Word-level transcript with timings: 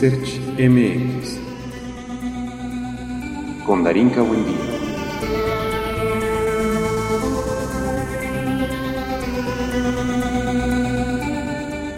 Research 0.00 0.40
MX 0.58 1.38
con 3.66 3.84
Darinka 3.84 4.22
Buendía. 4.22 4.56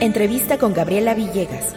Entrevista 0.01 0.59
con 0.59 0.75
Gabriela 0.75 1.15
Villegas, 1.15 1.77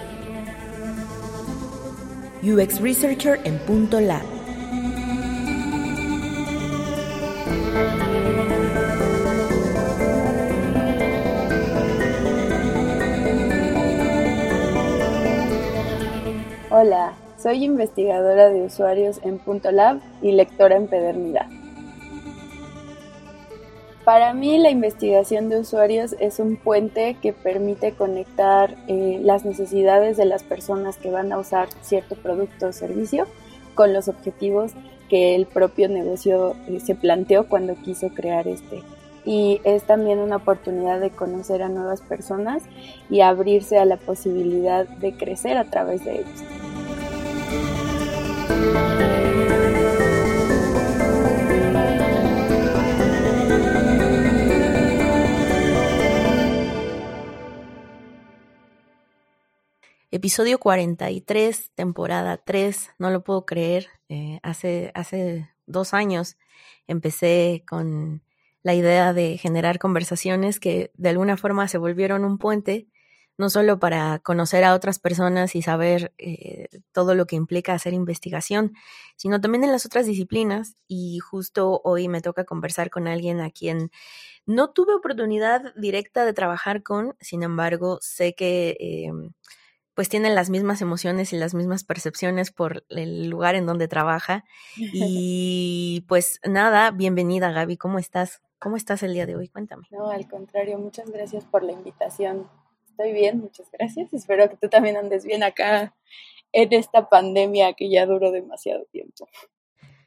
UX 2.42 2.82
Researcher 2.82 3.40
en 3.44 3.60
Punto 3.60 4.00
Lab. 4.00 4.35
Soy 17.46 17.64
investigadora 17.64 18.50
de 18.50 18.64
usuarios 18.64 19.20
en 19.22 19.38
Punto 19.38 19.72
Lab 19.72 20.00
y 20.24 20.32
lectora 20.32 20.78
en 20.78 20.88
Pedernidad. 20.88 21.46
Para 24.04 24.34
mí 24.34 24.58
la 24.58 24.72
investigación 24.72 25.50
de 25.50 25.60
usuarios 25.60 26.16
es 26.20 26.40
un 26.40 26.56
puente 26.56 27.18
que 27.22 27.34
permite 27.34 27.92
conectar 27.92 28.76
eh, 28.88 29.20
las 29.22 29.46
necesidades 29.46 30.18
de 30.18 30.26
las 30.26 30.42
personas 30.42 30.98
que 30.98 31.12
van 31.12 31.32
a 31.32 31.38
usar 31.38 31.68
cierto 31.82 32.16
producto 32.16 32.70
o 32.70 32.74
servicio 32.74 33.28
con 33.76 33.94
los 33.94 34.08
objetivos 34.08 34.72
que 35.08 35.36
el 35.36 35.46
propio 35.46 35.88
negocio 35.88 36.56
eh, 36.68 36.80
se 36.80 36.96
planteó 36.96 37.48
cuando 37.48 37.76
quiso 37.76 38.10
crear 38.10 38.48
este. 38.48 38.82
Y 39.24 39.62
es 39.66 39.84
también 39.84 40.18
una 40.18 40.38
oportunidad 40.38 41.00
de 41.00 41.12
conocer 41.12 41.62
a 41.62 41.70
nuevas 41.70 42.02
personas 42.02 42.64
y 43.08 43.22
abrirse 43.22 43.78
a 43.78 43.86
la 43.86 43.98
posibilidad 43.98 44.88
de 44.88 45.16
crecer 45.16 45.58
a 45.58 45.66
través 45.66 46.04
de 46.04 46.22
ellos. 46.22 46.44
Episodio 60.16 60.60
43, 60.60 61.72
temporada 61.76 62.38
3, 62.38 62.92
no 63.00 63.10
lo 63.12 63.24
puedo 63.24 63.46
creer. 63.46 63.88
Eh, 64.08 64.40
hace, 64.44 64.92
hace 64.96 65.50
dos 65.66 65.94
años 65.94 66.38
empecé 66.88 67.64
con 67.68 68.24
la 68.64 68.74
idea 68.74 69.12
de 69.12 69.38
generar 69.38 69.78
conversaciones 69.78 70.60
que 70.60 70.92
de 70.96 71.10
alguna 71.10 71.38
forma 71.38 71.68
se 71.68 71.78
volvieron 71.78 72.24
un 72.24 72.38
puente 72.38 72.88
no 73.38 73.50
solo 73.50 73.80
para 73.80 74.20
conocer 74.20 74.64
a 74.64 74.74
otras 74.74 75.00
personas 75.00 75.56
y 75.56 75.62
saber 75.62 76.14
eh, 76.18 76.70
todo 76.92 77.16
lo 77.16 77.26
que 77.26 77.36
implica 77.36 77.74
hacer 77.74 77.94
investigación, 77.94 78.74
sino 79.18 79.42
también 79.42 79.64
en 79.64 79.72
las 79.72 79.86
otras 79.86 80.06
disciplinas. 80.06 80.76
Y 80.88 81.20
justo 81.20 81.82
hoy 81.84 82.08
me 82.08 82.22
toca 82.22 82.46
conversar 82.46 82.90
con 82.90 83.08
alguien 83.08 83.42
a 83.42 83.50
quien 83.50 83.92
no 84.46 84.72
tuve 84.72 84.94
oportunidad 84.94 85.74
directa 85.76 86.24
de 86.24 86.34
trabajar 86.34 86.84
con, 86.84 87.16
sin 87.20 87.44
embargo, 87.44 87.98
sé 88.02 88.36
que 88.36 88.78
eh, 88.80 89.12
pues 89.96 90.10
tiene 90.10 90.30
las 90.30 90.50
mismas 90.50 90.82
emociones 90.82 91.34
y 91.34 91.38
las 91.38 91.54
mismas 91.54 91.84
percepciones 91.84 92.52
por 92.52 92.86
el 92.90 93.30
lugar 93.30 93.56
en 93.56 93.66
donde 93.66 93.88
trabaja. 93.88 94.46
Y 94.94 96.06
pues 96.08 96.40
nada, 96.46 96.92
bienvenida 96.92 97.52
Gaby, 97.52 97.78
¿cómo 97.78 98.00
estás? 98.00 98.42
¿Cómo 98.60 98.78
estás 98.78 99.04
el 99.04 99.14
día 99.14 99.26
de 99.26 99.36
hoy? 99.36 99.50
Cuéntame. 99.50 99.88
No, 99.92 100.10
al 100.10 100.28
contrario, 100.28 100.78
muchas 100.80 101.10
gracias 101.10 101.46
por 101.46 101.64
la 101.64 101.72
invitación 101.74 102.48
estoy 102.96 103.12
bien, 103.12 103.40
muchas 103.40 103.70
gracias. 103.72 104.14
Espero 104.14 104.50
que 104.50 104.56
tú 104.56 104.70
también 104.70 104.96
andes 104.96 105.26
bien 105.26 105.44
acá 105.44 105.94
en 106.54 106.72
esta 106.72 107.10
pandemia 107.10 107.74
que 107.74 107.90
ya 107.90 108.06
duró 108.06 108.32
demasiado 108.32 108.86
tiempo. 108.86 109.28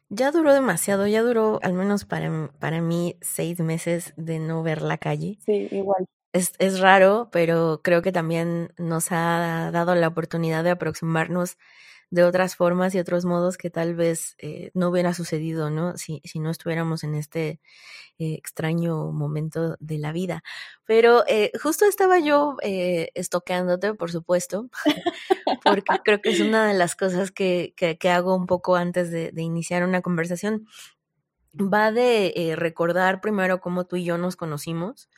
Ya 0.09 0.31
duró 0.31 0.55
demasiado, 0.55 1.07
ya 1.07 1.21
duró 1.21 1.61
al 1.63 1.75
menos 1.75 2.07
para, 2.07 2.51
para 2.59 2.81
mí 2.81 3.17
seis 3.21 3.61
meses 3.61 4.15
de 4.17 4.39
no 4.39 4.63
ver 4.63 4.81
la 4.81 4.97
calle. 4.97 5.37
Sí, 5.45 5.69
igual. 5.71 6.07
Es, 6.33 6.55
es 6.59 6.81
raro, 6.81 7.29
pero 7.31 7.83
creo 7.85 8.01
que 8.01 8.13
también 8.13 8.73
nos 8.79 9.13
ha 9.13 9.71
dado 9.71 9.95
la 9.95 10.09
oportunidad 10.09 10.65
de 10.65 10.71
aproximarnos 10.71 11.59
de 12.11 12.25
otras 12.25 12.57
formas 12.57 12.95
y 12.95 12.99
otros 12.99 13.25
modos 13.25 13.59
que 13.59 13.71
tal 13.71 13.95
vez 13.95 14.35
eh, 14.39 14.71
no 14.75 14.89
hubiera 14.89 15.13
sucedido, 15.13 15.71
¿no? 15.71 15.97
Si, 15.97 16.23
si 16.25 16.41
no 16.41 16.51
estuviéramos 16.51 17.05
en 17.05 17.15
este 17.15 17.61
eh, 18.19 18.35
extraño 18.35 19.13
momento 19.13 19.77
de 19.79 19.99
la 19.99 20.13
vida. 20.13 20.43
Pero 20.85 21.25
eh, 21.27 21.53
justo 21.63 21.85
estaba 21.85 22.19
yo 22.19 22.57
estoqueándote, 22.63 23.95
por 23.95 24.11
supuesto, 24.11 24.71
porque 25.65 25.99
creo 26.05 26.21
que 26.23 26.31
es 26.31 26.41
una 26.41 26.67
de 26.67 26.75
las 26.75 26.97
cosas 26.97 27.31
que, 27.31 27.75
que, 27.77 27.99
que 27.99 28.11
hago 28.11 28.35
un 28.35 28.47
poco 28.47 28.77
antes 28.77 29.11
de, 29.11 29.31
de, 29.33 29.43
iniciar 29.43 29.85
una 29.85 30.01
conversación. 30.01 30.67
Va 31.55 31.93
de 31.93 32.55
recordar 32.57 33.21
primero 33.21 33.61
cómo 33.61 33.85
tú 33.85 33.97
y 33.97 34.05
yo 34.05 34.17
nos 34.17 34.37
conocimos 34.37 35.09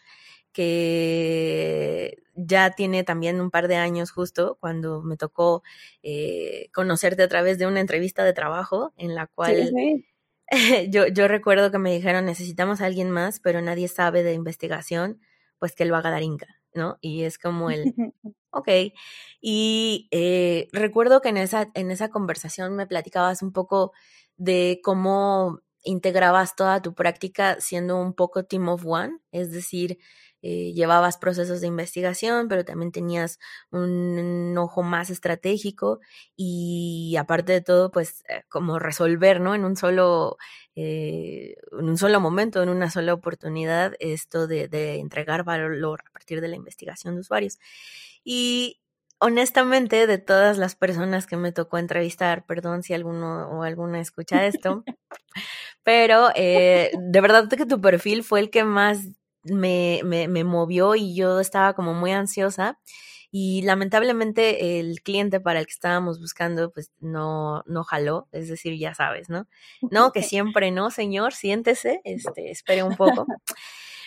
que 0.52 2.22
ya 2.34 2.70
tiene 2.70 3.04
también 3.04 3.40
un 3.40 3.50
par 3.50 3.68
de 3.68 3.76
años 3.76 4.10
justo 4.10 4.56
cuando 4.60 5.02
me 5.02 5.16
tocó 5.16 5.62
eh, 6.02 6.68
conocerte 6.72 7.22
a 7.22 7.28
través 7.28 7.58
de 7.58 7.66
una 7.66 7.80
entrevista 7.80 8.24
de 8.24 8.32
trabajo 8.32 8.92
en 8.96 9.14
la 9.14 9.26
cual 9.26 9.56
sí, 9.56 9.70
sí. 9.74 10.06
yo, 10.90 11.06
yo 11.06 11.28
recuerdo 11.28 11.70
que 11.70 11.78
me 11.78 11.92
dijeron 11.92 12.24
necesitamos 12.24 12.80
a 12.80 12.86
alguien 12.86 13.10
más, 13.10 13.40
pero 13.40 13.60
nadie 13.60 13.88
sabe 13.88 14.22
de 14.22 14.34
investigación, 14.34 15.20
pues 15.58 15.74
que 15.74 15.84
lo 15.84 15.96
haga 15.96 16.10
Darinka, 16.10 16.60
¿no? 16.74 16.98
Y 17.00 17.22
es 17.22 17.38
como 17.38 17.70
el, 17.70 17.94
ok. 18.50 18.68
Y 19.40 20.08
eh, 20.10 20.68
recuerdo 20.72 21.20
que 21.20 21.28
en 21.28 21.36
esa, 21.36 21.70
en 21.74 21.90
esa 21.90 22.08
conversación 22.10 22.74
me 22.74 22.86
platicabas 22.86 23.42
un 23.42 23.52
poco 23.52 23.92
de 24.36 24.80
cómo 24.82 25.60
integrabas 25.82 26.56
toda 26.56 26.82
tu 26.82 26.94
práctica 26.94 27.60
siendo 27.60 27.96
un 28.00 28.14
poco 28.14 28.44
team 28.44 28.68
of 28.68 28.84
one, 28.86 29.18
es 29.32 29.50
decir, 29.50 29.98
eh, 30.42 30.72
llevabas 30.72 31.18
procesos 31.18 31.60
de 31.60 31.66
investigación, 31.66 32.48
pero 32.48 32.64
también 32.64 32.92
tenías 32.92 33.38
un, 33.70 34.18
un, 34.18 34.58
ojo 34.58 34.82
más 34.82 35.10
estratégico 35.10 36.00
y 36.34 37.14
aparte 37.18 37.52
de 37.52 37.60
todo, 37.60 37.90
pues 37.90 38.24
eh, 38.28 38.44
como 38.48 38.78
resolver, 38.78 39.40
¿no? 39.40 39.54
En 39.54 39.66
un 39.66 39.76
solo, 39.76 40.38
eh, 40.76 41.56
en 41.78 41.88
un 41.90 41.98
solo 41.98 42.20
momento, 42.20 42.62
en 42.62 42.70
una 42.70 42.90
sola 42.90 43.12
oportunidad, 43.12 43.92
esto 44.00 44.46
de, 44.46 44.68
de 44.68 44.94
entregar 44.98 45.44
valor 45.44 46.04
a 46.08 46.12
partir 46.12 46.40
de 46.40 46.48
la 46.48 46.56
investigación 46.56 47.16
de 47.16 47.20
usuarios. 47.20 47.58
Y 48.24 48.80
honestamente, 49.18 50.06
de 50.06 50.18
todas 50.18 50.58
las 50.58 50.74
personas 50.74 51.26
que 51.26 51.36
me 51.36 51.52
tocó 51.52 51.78
entrevistar, 51.78 52.46
perdón 52.46 52.82
si 52.82 52.94
alguno 52.94 53.50
o 53.50 53.62
alguna 53.62 54.00
escucha 54.00 54.46
esto, 54.46 54.84
pero 55.82 56.28
eh, 56.34 56.90
de 56.98 57.20
verdad 57.20 57.48
que 57.48 57.66
tu 57.66 57.80
perfil 57.80 58.24
fue 58.24 58.40
el 58.40 58.50
que 58.50 58.64
más 58.64 59.00
me, 59.44 60.00
me, 60.04 60.28
me 60.28 60.44
movió 60.44 60.94
y 60.94 61.14
yo 61.14 61.40
estaba 61.40 61.74
como 61.74 61.94
muy 61.94 62.12
ansiosa 62.12 62.78
y 63.30 63.62
lamentablemente 63.62 64.80
el 64.80 65.02
cliente 65.02 65.40
para 65.40 65.60
el 65.60 65.66
que 65.66 65.72
estábamos 65.72 66.20
buscando 66.20 66.72
pues 66.72 66.90
no 67.00 67.62
no 67.66 67.84
jaló, 67.84 68.28
es 68.32 68.48
decir, 68.48 68.76
ya 68.78 68.94
sabes, 68.94 69.28
¿no? 69.28 69.46
No, 69.90 70.12
que 70.12 70.22
siempre 70.58 70.70
no, 70.70 70.90
señor, 70.90 71.32
siéntese, 71.32 72.00
este, 72.04 72.50
espere 72.50 72.82
un 72.82 72.96
poco. 72.96 73.26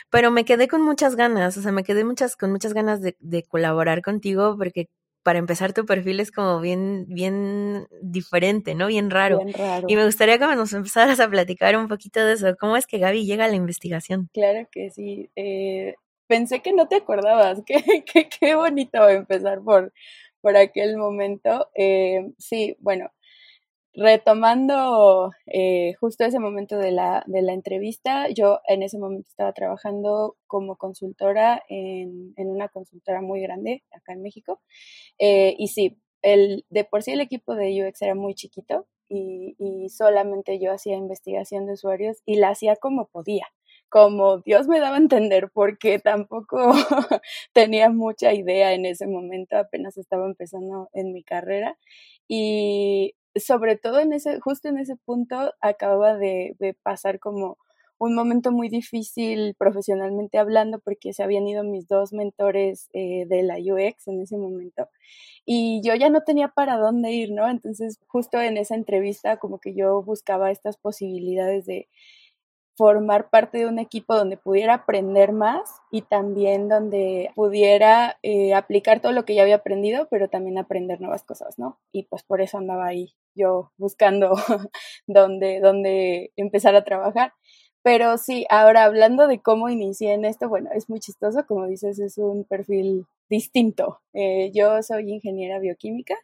Pero 0.10 0.30
me 0.32 0.46
quedé 0.46 0.68
con 0.68 0.82
muchas 0.84 1.16
ganas, 1.16 1.58
o 1.58 1.62
sea, 1.62 1.72
me 1.72 1.84
quedé 1.84 2.04
muchas 2.04 2.36
con 2.36 2.52
muchas 2.52 2.74
ganas 2.74 3.02
de, 3.02 3.16
de 3.20 3.44
colaborar 3.44 4.02
contigo 4.02 4.56
porque 4.58 4.90
para 5.24 5.40
empezar 5.40 5.74
tu 5.74 5.86
perfil 5.86 6.20
es 6.20 6.32
como 6.32 6.60
bien, 6.60 7.06
bien 7.08 7.88
diferente, 8.02 8.76
¿no? 8.76 8.88
Bien 8.88 9.10
raro. 9.10 9.40
Bien 9.40 9.54
raro. 9.54 9.88
Y 9.90 9.96
me 9.96 10.06
gustaría 10.06 10.38
que 10.38 10.46
nos 10.56 10.74
empezaras 10.74 11.20
a 11.20 11.30
platicar 11.30 11.76
un 11.78 11.88
poquito 11.88 12.24
de 12.24 12.34
eso. 12.34 12.56
¿Cómo 12.60 12.78
es 12.78 12.86
que 12.86 13.00
Gaby 13.00 13.26
llega 13.26 13.46
a 13.46 13.48
la 13.48 13.56
investigación? 13.56 14.30
Claro 14.34 14.68
que 14.72 14.92
sí. 14.92 15.30
Eh, 15.36 15.96
pensé 16.28 16.62
que 16.62 16.74
no 16.74 16.88
te 16.88 16.98
acordabas. 16.98 17.62
Qué, 17.66 18.04
qué, 18.06 18.28
qué 18.30 18.56
bonito 18.56 19.08
empezar 19.10 19.62
por, 19.62 19.94
por 20.42 20.58
aquel 20.58 20.98
momento. 20.98 21.70
Eh, 21.74 22.32
sí, 22.38 22.76
bueno, 22.80 23.12
retomando 23.94 25.32
eh, 25.46 25.94
justo 26.00 26.26
ese 26.26 26.40
momento 26.40 26.78
de 26.78 26.92
la, 26.92 27.24
de 27.28 27.42
la 27.42 27.54
entrevista, 27.54 28.30
yo 28.30 28.60
en 28.68 28.84
ese 28.84 28.98
momento 28.98 29.30
estaba 29.30 29.54
trabajando 29.54 30.36
como 30.48 30.78
consultora 30.78 31.62
en, 31.70 32.34
en 32.38 32.50
una 32.50 32.70
consultora 32.70 33.22
muy 33.22 33.42
grande 33.42 33.84
acá 33.92 34.14
en 34.14 34.24
México. 34.24 34.62
Eh, 35.20 35.56
y 35.58 35.68
sí, 35.70 36.00
el, 36.22 36.66
de 36.70 36.86
por 36.86 37.04
sí 37.04 37.12
el 37.12 37.22
equipo 37.22 37.56
de 37.56 37.88
UX 37.88 38.02
era 38.02 38.16
muy 38.16 38.36
chiquito 38.36 38.88
y, 39.10 39.56
y 39.60 39.90
solamente 39.90 40.60
yo 40.60 40.72
hacía 40.72 40.96
investigación 40.96 41.66
de 41.68 41.74
usuarios 41.74 42.22
y 42.26 42.38
la 42.38 42.50
hacía 42.50 42.76
como 42.78 43.08
podía 43.08 43.48
como 43.94 44.40
Dios 44.40 44.68
me 44.68 44.80
daba 44.80 44.96
a 44.96 45.00
entender, 45.00 45.52
porque 45.54 46.00
tampoco 46.00 46.58
tenía 47.54 47.92
mucha 47.92 48.34
idea 48.34 48.74
en 48.74 48.88
ese 48.88 49.06
momento, 49.06 49.56
apenas 49.56 49.98
estaba 49.98 50.26
empezando 50.26 50.90
en 50.94 51.14
mi 51.14 51.24
carrera. 51.24 51.78
Y 52.28 53.14
sobre 53.36 53.78
todo 53.78 54.00
en 54.00 54.14
ese, 54.14 54.40
justo 54.40 54.68
en 54.68 54.78
ese 54.78 54.96
punto, 54.96 55.54
acababa 55.62 56.16
de, 56.18 56.56
pasar 56.84 57.20
como 57.20 57.58
un 58.00 58.16
momento 58.16 58.52
muy 58.52 58.70
difícil 58.70 59.56
profesionalmente 59.58 60.38
hablando 60.38 60.80
porque 60.80 61.14
se 61.14 61.24
habían 61.24 61.48
ido 61.48 61.64
mis 61.64 61.88
dos 61.88 62.12
mentores 62.12 62.90
eh, 62.94 63.26
de 63.28 63.44
la 63.44 63.56
UX 63.58 64.08
en 64.08 64.22
ese 64.22 64.38
momento 64.38 64.90
y 65.46 65.82
yo 65.84 65.96
ya 65.96 66.10
no 66.10 66.22
tenía 66.22 66.50
para 66.50 66.78
dónde 66.78 67.12
ir, 67.12 67.32
¿no? 67.32 67.50
Entonces 67.50 68.00
justo 68.08 68.42
en 68.42 68.58
esa 68.58 68.76
entrevista 68.76 69.38
como 69.38 69.60
que 69.60 69.74
yo 69.74 70.02
buscaba 70.02 70.52
estas 70.52 70.78
posibilidades 70.78 71.66
de 71.66 71.88
formar 72.76 73.30
parte 73.30 73.60
de 73.60 73.68
un 73.68 73.80
equipo 73.80 74.16
donde 74.16 74.38
pudiera 74.38 74.74
aprender 74.74 75.32
más 75.32 75.70
y 75.92 76.02
también 76.02 76.70
donde 76.70 77.32
pudiera 77.36 78.18
eh, 78.24 78.54
aplicar 78.54 79.00
todo 79.00 79.12
lo 79.12 79.26
que 79.26 79.36
ya 79.36 79.44
había 79.44 79.56
aprendido, 79.56 80.08
pero 80.10 80.28
también 80.28 80.58
aprender 80.58 81.00
nuevas 81.00 81.24
cosas, 81.24 81.60
¿no? 81.60 81.78
Y 81.92 82.04
pues 82.04 82.24
por 82.24 82.42
eso 82.42 82.58
andaba 82.58 82.88
ahí 82.88 83.14
yo 83.36 83.72
buscando 83.78 84.34
dónde, 85.08 85.60
dónde 85.60 86.32
empezar 86.36 86.76
a 86.76 86.84
trabajar. 86.84 87.34
Pero 87.84 88.18
sí, 88.18 88.46
ahora 88.50 88.86
hablando 88.86 89.28
de 89.28 89.42
cómo 89.42 89.70
inicié 89.70 90.14
en 90.14 90.24
esto, 90.26 90.48
bueno, 90.48 90.70
es 90.74 90.90
muy 90.90 91.00
chistoso, 91.00 91.46
como 91.46 91.68
dices, 91.68 92.00
es 92.00 92.18
un 92.18 92.46
perfil 92.46 93.06
distinto. 93.30 94.00
Eh, 94.14 94.52
yo 94.54 94.82
soy 94.84 95.12
ingeniera 95.12 95.60
bioquímica, 95.60 96.16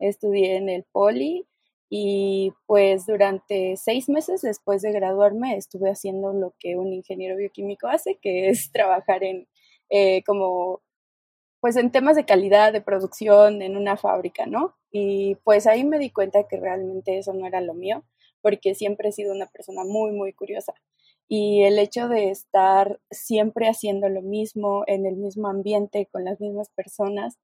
estudié 0.00 0.56
en 0.56 0.68
el 0.68 0.84
Poli, 0.90 1.46
y 1.90 2.52
pues 2.66 3.06
durante 3.06 3.76
seis 3.76 4.08
meses 4.08 4.42
después 4.42 4.82
de 4.82 4.92
graduarme 4.92 5.56
estuve 5.56 5.90
haciendo 5.90 6.32
lo 6.32 6.54
que 6.58 6.76
un 6.76 6.92
ingeniero 6.92 7.36
bioquímico 7.36 7.88
hace, 7.88 8.18
que 8.20 8.48
es 8.48 8.70
trabajar 8.72 9.24
en 9.24 9.46
eh, 9.90 10.22
como 10.24 10.82
pues 11.60 11.76
en 11.76 11.90
temas 11.90 12.14
de 12.16 12.26
calidad, 12.26 12.74
de 12.74 12.82
producción, 12.82 13.62
en 13.62 13.78
una 13.78 13.96
fábrica, 13.96 14.44
¿no? 14.44 14.76
Y 14.90 15.36
pues 15.44 15.66
ahí 15.66 15.82
me 15.82 15.98
di 15.98 16.10
cuenta 16.10 16.46
que 16.46 16.58
realmente 16.60 17.16
eso 17.16 17.32
no 17.32 17.46
era 17.46 17.62
lo 17.62 17.72
mío, 17.72 18.04
porque 18.42 18.74
siempre 18.74 19.08
he 19.08 19.12
sido 19.12 19.32
una 19.34 19.46
persona 19.46 19.82
muy, 19.82 20.12
muy 20.12 20.34
curiosa. 20.34 20.74
Y 21.26 21.62
el 21.62 21.78
hecho 21.78 22.08
de 22.08 22.30
estar 22.30 23.00
siempre 23.10 23.66
haciendo 23.66 24.10
lo 24.10 24.20
mismo, 24.20 24.84
en 24.86 25.06
el 25.06 25.16
mismo 25.16 25.48
ambiente, 25.48 26.06
con 26.12 26.24
las 26.26 26.38
mismas 26.38 26.68
personas, 26.68 27.38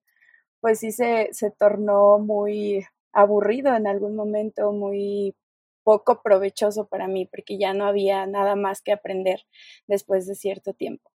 pues 0.61 0.81
sí 0.81 0.93
se, 0.93 1.31
se 1.33 1.51
tornó 1.51 2.19
muy, 2.19 2.85
aburrido 3.13 3.75
en 3.75 3.87
algún 3.87 4.17
momento, 4.17 4.73
muy 4.73 5.35
poco 5.83 6.23
provechoso 6.23 6.87
para 6.87 7.09
mí, 7.09 7.27
porque 7.27 7.59
ya 7.59 7.75
no 7.75 7.87
había 7.87 8.27
nada 8.27 8.57
más 8.57 8.83
que 8.83 8.93
aprender 8.93 9.41
después 9.87 10.27
de 10.27 10.35
cierto 10.35 10.75
tiempo. 10.75 11.11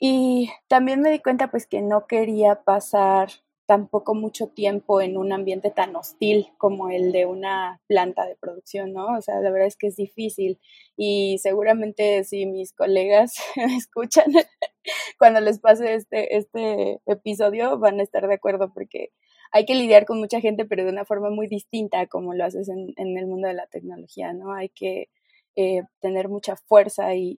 Y 0.00 0.50
también 0.68 1.00
me 1.00 1.10
di 1.10 1.18
cuenta 1.20 1.50
pues 1.50 1.66
que 1.66 1.82
no 1.82 2.06
quería 2.06 2.62
pasar 2.62 3.30
tampoco 3.68 4.14
mucho 4.14 4.46
tiempo 4.48 5.02
en 5.02 5.18
un 5.18 5.30
ambiente 5.30 5.70
tan 5.70 5.94
hostil 5.94 6.48
como 6.56 6.88
el 6.88 7.12
de 7.12 7.26
una 7.26 7.82
planta 7.86 8.24
de 8.24 8.34
producción, 8.34 8.94
¿no? 8.94 9.18
O 9.18 9.20
sea, 9.20 9.40
la 9.40 9.50
verdad 9.50 9.66
es 9.68 9.76
que 9.76 9.88
es 9.88 9.96
difícil 9.96 10.58
y 10.96 11.36
seguramente 11.42 12.24
si 12.24 12.46
mis 12.46 12.72
colegas 12.72 13.34
escuchan 13.76 14.32
cuando 15.18 15.40
les 15.40 15.58
pase 15.60 15.94
este, 15.94 16.38
este 16.38 17.00
episodio 17.04 17.78
van 17.78 18.00
a 18.00 18.04
estar 18.04 18.26
de 18.26 18.34
acuerdo 18.34 18.72
porque 18.72 19.10
hay 19.52 19.64
que 19.64 19.74
lidiar 19.74 20.06
con 20.06 20.18
mucha 20.18 20.40
gente, 20.40 20.64
pero 20.64 20.84
de 20.84 20.90
una 20.90 21.04
forma 21.04 21.30
muy 21.30 21.46
distinta 21.46 22.06
como 22.06 22.34
lo 22.34 22.44
haces 22.44 22.68
en, 22.68 22.94
el 22.96 23.26
mundo 23.26 23.48
de 23.48 23.54
la 23.54 23.66
tecnología, 23.66 24.32
¿no? 24.32 24.52
Hay 24.52 24.68
que 24.70 25.08
eh, 25.56 25.82
tener 26.00 26.28
mucha 26.28 26.56
fuerza 26.56 27.14
y, 27.14 27.36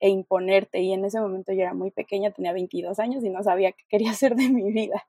e 0.00 0.08
imponerte. 0.08 0.80
Y 0.80 0.92
en 0.92 1.04
ese 1.04 1.20
momento 1.20 1.52
yo 1.52 1.62
era 1.62 1.74
muy 1.74 1.90
pequeña, 1.90 2.30
tenía 2.30 2.52
22 2.52 2.98
años 2.98 3.24
y 3.24 3.30
no 3.30 3.42
sabía 3.42 3.72
qué 3.72 3.84
quería 3.88 4.10
hacer 4.12 4.36
de 4.36 4.48
mi 4.48 4.72
vida. 4.72 5.06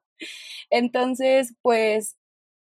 Entonces, 0.69 1.55
pues 1.61 2.17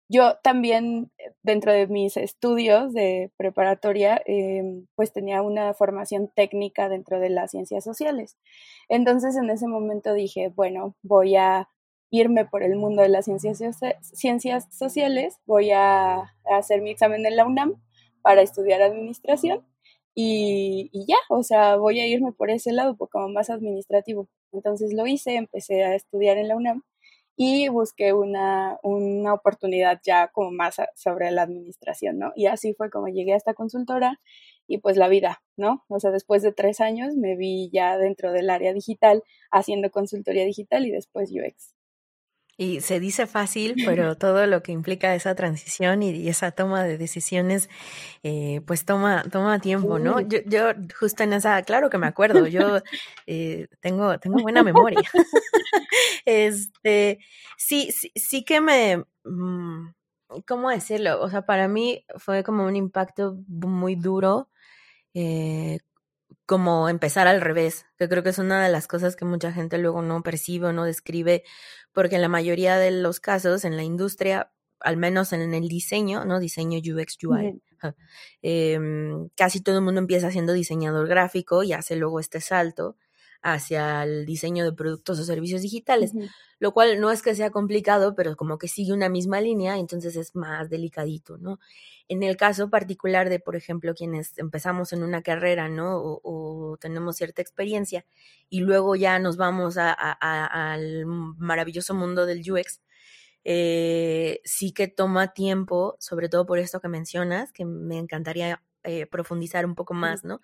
yo 0.09 0.37
también 0.43 1.11
eh, 1.19 1.33
dentro 1.43 1.73
de 1.73 1.87
mis 1.87 2.17
estudios 2.17 2.93
de 2.93 3.31
preparatoria, 3.37 4.21
em, 4.27 4.87
pues 4.97 5.13
tenía 5.13 5.43
una 5.43 5.75
formación 5.75 6.31
técnica 6.35 6.89
dentro 6.89 7.21
de 7.21 7.31
las 7.31 7.51
ciencias 7.53 7.85
sociales. 7.85 8.37
Entonces 8.89 9.37
en 9.37 9.51
ese 9.51 9.67
momento 9.67 10.13
dije, 10.15 10.49
bueno, 10.55 10.95
voy 11.03 11.37
a 11.37 11.69
irme 12.11 12.45
por 12.45 12.63
el 12.63 12.77
mundo 12.77 13.03
de 13.03 13.09
las 13.09 13.25
ciencias, 13.25 13.81
ciencias 14.01 14.69
sociales, 14.71 15.39
voy 15.47 15.71
a, 15.73 16.33
hacer 16.45 16.83
mi 16.83 16.91
examen 16.91 17.25
en 17.27 17.37
la 17.37 17.47
UNAM 17.47 17.83
para 18.23 18.43
estudiar 18.43 18.83
administración 18.83 19.67
y, 20.15 20.91
ya, 21.09 21.17
o 21.29 21.43
sea, 21.43 21.77
voy 21.77 22.01
a 22.01 22.07
irme 22.07 22.33
por 22.33 22.51
ese 22.51 22.73
lado, 22.73 22.97
como 22.97 23.29
más 23.29 23.51
administrativo. 23.51 24.29
Entonces 24.53 24.95
lo 24.95 25.07
hice, 25.07 25.35
empecé 25.37 25.83
a 25.85 25.95
estudiar 25.95 26.39
en 26.39 26.49
la 26.49 26.57
UNAM 26.57 26.83
y 27.37 27.69
busqué 27.69 28.13
una, 28.13 28.79
una 28.83 29.35
oportunidad 29.35 30.01
ya 30.05 30.29
como 30.29 30.53
más 30.53 30.77
sobre 30.95 31.31
la 31.33 31.43
administración, 31.43 32.19
¿no? 32.19 32.33
Y 32.37 32.47
así 32.47 32.75
fue 32.75 32.91
como 32.91 33.09
llegué 33.09 33.33
a 33.33 33.37
esta 33.37 33.55
consultora 33.55 34.21
y 34.67 34.79
pues 34.79 34.97
la 34.97 35.09
vida, 35.09 35.43
¿no? 35.57 35.85
O 35.89 36.01
sea, 36.01 36.11
después 36.11 36.43
de 36.43 36.53
tres 36.53 36.81
años 36.81 37.17
me 37.17 37.37
vi 37.37 37.71
ya 37.73 37.99
dentro 37.99 38.33
del 38.33 38.51
área 38.51 38.73
digital 38.73 39.23
haciendo 39.51 39.91
consultoría 39.91 40.45
digital 40.45 40.87
y 40.87 40.93
después 40.93 41.31
UX. 41.33 41.75
Y 42.57 42.81
se 42.81 43.01
dice 43.01 43.27
fácil, 43.27 43.75
pero 43.85 44.17
todo 44.17 44.47
lo 44.47 44.63
que 44.63 44.73
implica 44.73 45.15
esa 45.15 45.35
transición 45.35 46.03
y, 46.03 46.29
esa 46.29 46.53
toma 46.53 46.85
de 46.85 46.99
decisiones, 46.99 47.69
eh, 48.23 48.61
pues 48.67 48.85
toma, 48.85 49.25
toma 49.31 49.59
tiempo, 49.59 49.99
¿no? 49.99 50.21
Yo, 50.21 50.39
yo 50.47 50.73
justo 50.99 51.25
en 51.25 51.33
esa, 51.33 51.61
claro 51.63 51.91
que 51.91 51.99
me 51.99 52.07
acuerdo, 52.07 52.47
yo 52.47 52.81
eh, 53.27 53.67
tengo, 53.81 54.19
tengo 54.19 54.41
buena 54.41 54.63
memoria. 54.63 55.03
este, 56.25 57.19
sí, 57.57 57.91
sí, 57.91 58.13
sí 58.15 58.45
que 58.45 58.61
me, 58.61 59.05
mm, 59.25 59.89
¿cómo 60.47 60.71
decirlo? 60.71 61.21
O 61.21 61.31
sea, 61.31 61.43
para 61.43 61.69
mí 61.69 62.05
fue 62.19 62.45
como 62.45 62.65
un 62.65 62.77
impacto 62.77 63.37
muy 63.49 63.97
duro 63.97 64.49
eh, 65.15 65.79
como 66.47 66.89
empezar 66.89 67.27
al 67.27 67.41
revés, 67.41 67.87
que 67.99 68.09
creo 68.09 68.23
que 68.23 68.31
es 68.31 68.39
una 68.39 68.63
de 68.63 68.71
las 68.71 68.87
cosas 68.87 69.17
que 69.17 69.25
mucha 69.25 69.53
gente 69.53 69.79
luego 69.79 70.03
no 70.03 70.23
percibe 70.23 70.69
o 70.69 70.73
no 70.73 70.85
describe, 70.85 71.43
porque 71.93 72.17
en 72.17 72.23
la 72.23 72.29
mayoría 72.29 72.77
de 72.77 72.91
los 72.91 73.21
casos 73.21 73.65
en 73.65 73.77
la 73.77 73.83
industria, 73.83 74.53
al 74.81 74.97
menos 74.97 75.33
en 75.33 75.55
el 75.55 75.69
diseño, 75.69 76.25
¿no? 76.25 76.41
Diseño 76.41 76.79
UX 76.79 77.17
UI, 77.25 77.63
em, 78.43 79.29
casi 79.37 79.61
todo 79.63 79.79
el 79.79 79.85
mundo 79.85 80.01
empieza 80.01 80.31
siendo 80.31 80.53
diseñador 80.53 81.09
gráfico 81.09 81.63
y 81.63 81.73
hace 81.73 81.97
luego 81.97 82.21
este 82.21 82.41
salto 82.41 82.97
hacia 83.45 84.03
el 84.03 84.25
diseño 84.25 84.65
de 84.65 84.73
productos 84.73 85.21
o 85.21 85.25
servicios 85.25 85.61
digitales, 85.61 86.13
lo 86.59 86.73
cual 86.73 86.99
no 86.99 87.11
es 87.11 87.21
que 87.21 87.35
sea 87.35 87.51
complicado, 87.51 88.15
pero 88.15 88.37
como 88.37 88.57
que 88.57 88.69
sigue 88.69 88.95
una 88.95 89.11
misma 89.11 89.43
línea, 89.43 89.77
entonces 89.77 90.17
es 90.17 90.35
más 90.35 90.71
delicadito, 90.71 91.37
¿no? 91.37 91.61
En 92.09 92.23
el 92.23 92.39
caso 92.39 92.71
particular 92.71 93.29
de, 93.29 93.41
por 93.41 93.55
ejemplo, 93.55 93.95
quienes 93.95 94.39
empezamos 94.39 94.95
en 94.95 95.03
una 95.03 95.23
carrera, 95.23 95.69
¿no? 95.69 96.01
O, 96.01 96.79
tenemos 96.81 97.17
cierta 97.17 97.43
experiencia 97.43 98.07
y 98.49 98.61
luego 98.61 98.97
ya 98.97 99.19
nos 99.19 99.37
vamos 99.37 99.77
al 99.79 101.05
maravilloso 101.07 101.95
mundo 101.95 102.25
del 102.25 102.51
UX, 102.51 102.81
eh, 103.45 104.41
sí 104.45 104.73
que 104.73 104.89
toma 104.89 105.35
tiempo, 105.35 105.97
sobre 106.01 106.31
todo 106.31 106.47
por 106.47 106.59
esto 106.59 106.81
que 106.81 106.89
mencionas, 106.89 107.53
que 107.53 107.67
me 107.67 107.99
encantaría 107.99 108.63
eh, 108.85 109.05
profundizar 109.07 109.67
un 109.67 109.75
poco 109.75 109.93
más, 109.93 110.25
¿no? 110.25 110.41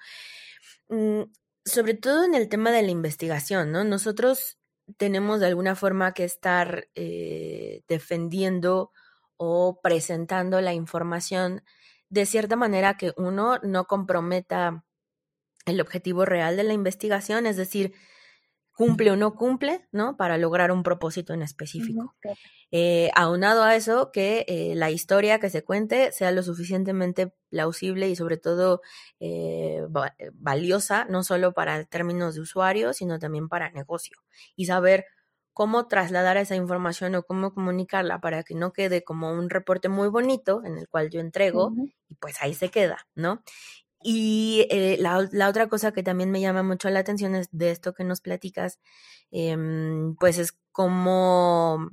Mm, 0.90 1.22
sobre 1.64 1.94
todo 1.94 2.24
en 2.24 2.34
el 2.34 2.48
tema 2.48 2.70
de 2.70 2.82
la 2.82 2.90
investigación, 2.90 3.72
¿no? 3.72 3.84
Nosotros 3.84 4.58
tenemos 4.96 5.40
de 5.40 5.46
alguna 5.46 5.76
forma 5.76 6.12
que 6.14 6.24
estar 6.24 6.88
eh, 6.94 7.82
defendiendo 7.88 8.92
o 9.36 9.80
presentando 9.82 10.60
la 10.60 10.74
información 10.74 11.62
de 12.08 12.26
cierta 12.26 12.56
manera 12.56 12.96
que 12.96 13.12
uno 13.16 13.58
no 13.62 13.86
comprometa 13.86 14.84
el 15.66 15.80
objetivo 15.80 16.24
real 16.24 16.56
de 16.56 16.64
la 16.64 16.72
investigación, 16.72 17.46
es 17.46 17.56
decir, 17.56 17.94
cumple 18.80 19.10
o 19.10 19.16
no 19.16 19.34
cumple, 19.34 19.86
¿no? 19.92 20.16
Para 20.16 20.38
lograr 20.38 20.72
un 20.72 20.82
propósito 20.82 21.34
en 21.34 21.42
específico. 21.42 22.14
Eh, 22.70 23.10
aunado 23.14 23.62
a 23.62 23.76
eso, 23.76 24.10
que 24.10 24.46
eh, 24.48 24.72
la 24.74 24.90
historia 24.90 25.38
que 25.38 25.50
se 25.50 25.62
cuente 25.62 26.12
sea 26.12 26.30
lo 26.32 26.42
suficientemente 26.42 27.34
plausible 27.50 28.08
y 28.08 28.16
sobre 28.16 28.38
todo 28.38 28.80
eh, 29.18 29.82
valiosa, 30.32 31.04
no 31.10 31.22
solo 31.24 31.52
para 31.52 31.84
términos 31.84 32.36
de 32.36 32.40
usuario, 32.40 32.94
sino 32.94 33.18
también 33.18 33.50
para 33.50 33.70
negocio. 33.70 34.16
Y 34.56 34.64
saber 34.64 35.04
cómo 35.52 35.86
trasladar 35.86 36.38
esa 36.38 36.56
información 36.56 37.14
o 37.16 37.22
cómo 37.24 37.52
comunicarla 37.52 38.22
para 38.22 38.44
que 38.44 38.54
no 38.54 38.72
quede 38.72 39.04
como 39.04 39.30
un 39.30 39.50
reporte 39.50 39.90
muy 39.90 40.08
bonito 40.08 40.62
en 40.64 40.78
el 40.78 40.88
cual 40.88 41.10
yo 41.10 41.20
entrego 41.20 41.74
y 42.08 42.14
pues 42.14 42.40
ahí 42.40 42.54
se 42.54 42.70
queda, 42.70 43.06
¿no? 43.14 43.42
Y 44.02 44.66
eh, 44.70 44.96
la, 44.98 45.28
la, 45.32 45.48
otra 45.48 45.68
cosa 45.68 45.92
que 45.92 46.02
también 46.02 46.30
me 46.30 46.40
llama 46.40 46.62
mucho 46.62 46.88
la 46.90 47.00
atención 47.00 47.34
es 47.34 47.48
de 47.52 47.70
esto 47.70 47.92
que 47.92 48.04
nos 48.04 48.20
platicas, 48.20 48.80
em, 49.30 50.16
pues 50.16 50.38
es 50.38 50.54
cómo, 50.72 51.90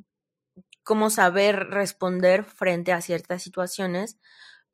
cómo 0.84 1.10
saber 1.10 1.68
responder 1.70 2.46
frente 2.46 2.94
a 2.94 3.02
ciertas 3.02 3.44
situaciones 3.44 4.18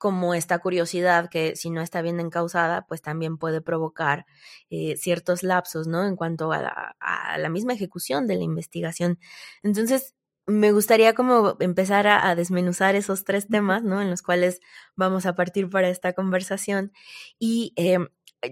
como 0.03 0.33
esta 0.33 0.59
curiosidad 0.59 1.29
que 1.29 1.55
si 1.55 1.69
no 1.69 1.81
está 1.81 2.01
bien 2.01 2.19
encausada, 2.19 2.85
pues 2.87 3.01
también 3.01 3.37
puede 3.37 3.61
provocar 3.61 4.25
eh, 4.69 4.97
ciertos 4.97 5.43
lapsos, 5.43 5.87
¿no? 5.87 6.05
En 6.05 6.17
cuanto 6.17 6.51
a 6.51 6.61
la, 6.61 6.95
a 6.99 7.37
la, 7.37 7.49
misma 7.49 7.71
ejecución 7.73 8.27
de 8.27 8.35
la 8.35 8.43
investigación. 8.43 9.17
Entonces, 9.63 10.13
me 10.45 10.71
gustaría 10.71 11.13
como 11.13 11.55
empezar 11.59 12.07
a, 12.07 12.35
desmenuzar 12.35 12.95
esos 12.95 13.23
tres 13.23 13.47
temas, 13.47 13.83
¿no? 13.83 14.01
En 14.01 14.09
los 14.09 14.21
cuales 14.21 14.59
vamos 14.95 15.25
a 15.25 15.35
partir 15.35 15.69
para 15.69 15.89
esta 15.89 16.13
conversación. 16.13 16.91
Y 17.39 17.73
eh, 17.77 17.99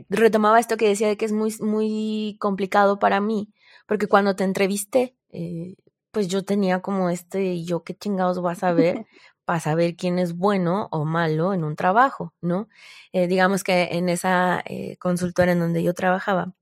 retomaba 0.09 0.59
esto 0.59 0.77
que 0.77 0.87
decía 0.87 1.07
de 1.07 1.17
que 1.17 1.25
es 1.25 1.31
muy, 1.33 1.55
muy 1.59 2.37
complicado 2.39 2.99
para 2.99 3.19
mí, 3.21 3.53
porque 3.87 4.07
cuando 4.07 4.35
te 4.35 4.43
entrevisté, 4.43 5.15
eh, 5.31 5.75
pues 6.11 6.27
yo 6.27 6.43
tenía 6.43 6.81
como 6.81 7.09
este, 7.09 7.63
yo 7.63 7.83
qué 7.83 7.95
chingados 7.95 8.39
voy 8.39 8.51
a 8.53 8.55
saber 8.55 9.05
para 9.45 9.59
saber 9.59 9.95
quién 9.95 10.19
es 10.19 10.35
bueno 10.37 10.87
o 10.91 11.05
malo 11.05 11.53
en 11.53 11.63
un 11.63 11.75
trabajo, 11.75 12.33
¿no? 12.41 12.69
Eh, 13.13 13.27
digamos 13.27 13.63
que 13.63 13.89
en 13.93 14.09
esa 14.09 14.61
eh, 14.65 14.97
consultora 14.97 15.51
en 15.53 15.59
donde 15.59 15.83
yo 15.83 15.93
trabajaba, 15.93 16.53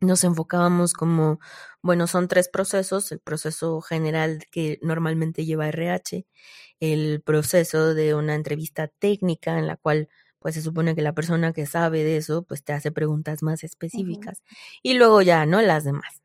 nos 0.00 0.24
enfocábamos 0.24 0.92
como, 0.92 1.40
bueno, 1.82 2.06
son 2.06 2.28
tres 2.28 2.48
procesos, 2.48 3.12
el 3.12 3.20
proceso 3.20 3.80
general 3.80 4.44
que 4.50 4.78
normalmente 4.82 5.44
lleva 5.44 5.68
RH, 5.68 6.26
el 6.80 7.22
proceso 7.22 7.94
de 7.94 8.14
una 8.14 8.34
entrevista 8.34 8.88
técnica 8.88 9.58
en 9.58 9.66
la 9.66 9.76
cual 9.76 10.08
pues 10.38 10.54
se 10.54 10.62
supone 10.62 10.94
que 10.94 11.02
la 11.02 11.14
persona 11.14 11.52
que 11.52 11.66
sabe 11.66 12.04
de 12.04 12.16
eso 12.18 12.44
pues 12.44 12.62
te 12.62 12.72
hace 12.72 12.92
preguntas 12.92 13.42
más 13.42 13.64
específicas 13.64 14.42
y 14.82 14.94
luego 14.94 15.20
ya, 15.22 15.46
¿no? 15.46 15.60
Las 15.62 15.84
demás. 15.84 16.22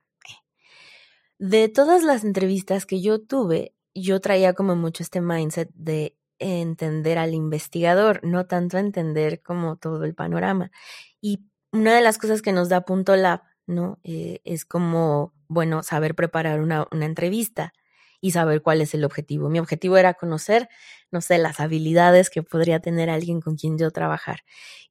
De 1.40 1.68
todas 1.68 2.04
las 2.04 2.24
entrevistas 2.24 2.86
que 2.86 3.02
yo 3.02 3.20
tuve, 3.20 3.74
yo 3.94 4.22
traía 4.22 4.54
como 4.54 4.76
mucho 4.76 5.04
este 5.04 5.20
mindset 5.20 5.70
de 5.74 6.16
entender 6.40 7.18
al 7.18 7.34
investigador, 7.34 8.22
no 8.24 8.46
tanto 8.46 8.78
entender 8.78 9.42
como 9.42 9.76
todo 9.78 10.04
el 10.06 10.16
panorama. 10.16 10.72
Y 11.22 11.46
una 11.72 11.96
de 11.96 12.02
las 12.02 12.18
cosas 12.18 12.42
que 12.42 12.52
nos 12.54 12.70
da 12.70 12.86
Punto 12.86 13.16
Lab, 13.16 13.42
¿no? 13.68 14.00
Eh, 14.04 14.42
es 14.44 14.66
como, 14.66 15.34
bueno, 15.48 15.84
saber 15.84 16.16
preparar 16.16 16.62
una, 16.62 16.88
una 16.92 17.06
entrevista 17.06 17.74
y 18.22 18.32
saber 18.32 18.62
cuál 18.62 18.82
es 18.82 18.94
el 18.94 19.04
objetivo. 19.04 19.50
Mi 19.50 19.60
objetivo 19.60 19.98
era 19.98 20.14
conocer, 20.14 20.70
no 21.12 21.20
sé, 21.20 21.38
las 21.40 21.60
habilidades 21.60 22.30
que 22.30 22.42
podría 22.42 22.80
tener 22.80 23.10
alguien 23.10 23.42
con 23.42 23.58
quien 23.58 23.78
yo 23.78 23.92
trabajar. 23.92 24.44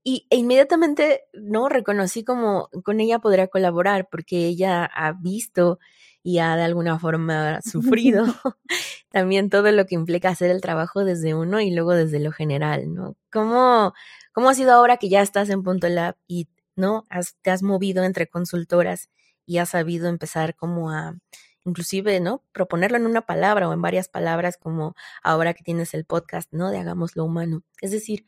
Y 0.05 0.27
e 0.31 0.37
inmediatamente, 0.37 1.23
¿no? 1.33 1.69
Reconocí 1.71 2.25
como 2.25 2.69
con 2.85 3.01
ella 3.01 3.21
podría 3.21 3.49
colaborar 3.49 4.09
porque 4.11 4.47
ella 4.47 4.85
ha 4.85 5.13
visto 5.13 5.79
y 6.23 6.39
ha 6.39 6.57
de 6.57 6.63
alguna 6.63 6.99
forma 6.99 7.61
sufrido 7.63 8.25
también 9.11 9.51
todo 9.51 9.71
lo 9.73 9.87
que 9.87 9.95
implica 9.95 10.29
hacer 10.29 10.51
el 10.51 10.61
trabajo 10.61 11.05
desde 11.05 11.35
uno 11.35 11.61
y 11.61 11.71
luego 11.75 11.93
desde 11.93 12.21
lo 12.21 12.33
general, 12.33 12.93
¿no? 12.95 13.17
¿Cómo, 13.33 13.95
cómo 14.33 14.51
ha 14.51 14.55
sido 14.55 14.73
ahora 14.73 14.99
que 14.99 15.09
ya 15.09 15.23
estás 15.23 15.49
en 15.51 15.63
Punto 15.63 15.89
Lab 15.89 16.17
y, 16.27 16.49
¿no? 16.77 17.07
te 17.43 17.51
has 17.51 17.63
movido 17.63 18.05
entre 18.05 18.29
consultoras 18.29 19.11
y 19.47 19.59
has 19.59 19.71
sabido 19.71 20.09
empezar 20.09 20.55
como 20.57 20.91
a, 20.91 21.17
inclusive, 21.65 22.21
¿no? 22.21 22.45
Proponerlo 22.53 22.97
en 22.97 23.07
una 23.07 23.23
palabra 23.23 23.69
o 23.69 23.73
en 23.73 23.83
varias 23.83 24.09
palabras 24.09 24.57
como 24.57 24.95
ahora 25.23 25.55
que 25.55 25.65
tienes 25.65 25.95
el 25.95 26.05
podcast, 26.05 26.53
¿no? 26.53 26.71
De 26.71 26.79
Hagámoslo 26.79 27.25
Humano. 27.25 27.63
Es 27.81 27.91
decir, 27.91 28.27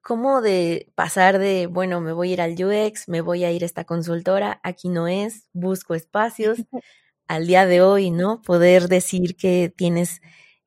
¿cómo 0.00 0.40
de 0.40 0.92
pasar 0.94 1.38
de, 1.38 1.66
bueno, 1.66 2.00
me 2.00 2.12
voy 2.12 2.30
a 2.30 2.32
ir 2.34 2.40
al 2.40 2.52
UX, 2.52 3.08
me 3.08 3.20
voy 3.20 3.44
a 3.44 3.52
ir 3.52 3.62
a 3.62 3.66
esta 3.66 3.84
consultora, 3.84 4.60
aquí 4.62 4.88
no 4.88 5.08
es, 5.08 5.48
busco 5.52 5.94
espacios, 5.94 6.58
al 7.28 7.46
día 7.46 7.66
de 7.66 7.82
hoy, 7.82 8.10
¿no? 8.10 8.42
Poder 8.42 8.88
decir 8.88 9.36
que 9.36 9.72
tienes 9.74 10.20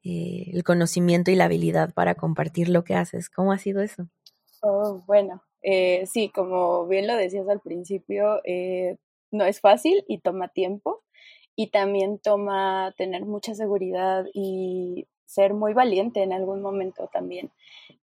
eh, 0.03 0.51
el 0.53 0.63
conocimiento 0.63 1.31
y 1.31 1.35
la 1.35 1.45
habilidad 1.45 1.93
para 1.93 2.15
compartir 2.15 2.69
lo 2.69 2.83
que 2.83 2.95
haces. 2.95 3.29
¿Cómo 3.29 3.51
ha 3.51 3.57
sido 3.57 3.81
eso? 3.81 4.07
Oh, 4.61 5.03
bueno, 5.07 5.43
eh, 5.61 6.05
sí, 6.07 6.29
como 6.29 6.87
bien 6.87 7.07
lo 7.07 7.15
decías 7.15 7.47
al 7.49 7.61
principio, 7.61 8.41
eh, 8.45 8.97
no 9.31 9.45
es 9.45 9.59
fácil 9.61 10.03
y 10.07 10.19
toma 10.19 10.49
tiempo 10.49 11.03
y 11.55 11.67
también 11.67 12.19
toma 12.19 12.93
tener 12.97 13.25
mucha 13.25 13.55
seguridad 13.55 14.25
y 14.33 15.07
ser 15.25 15.53
muy 15.53 15.73
valiente 15.73 16.23
en 16.23 16.33
algún 16.33 16.61
momento 16.61 17.09
también 17.11 17.51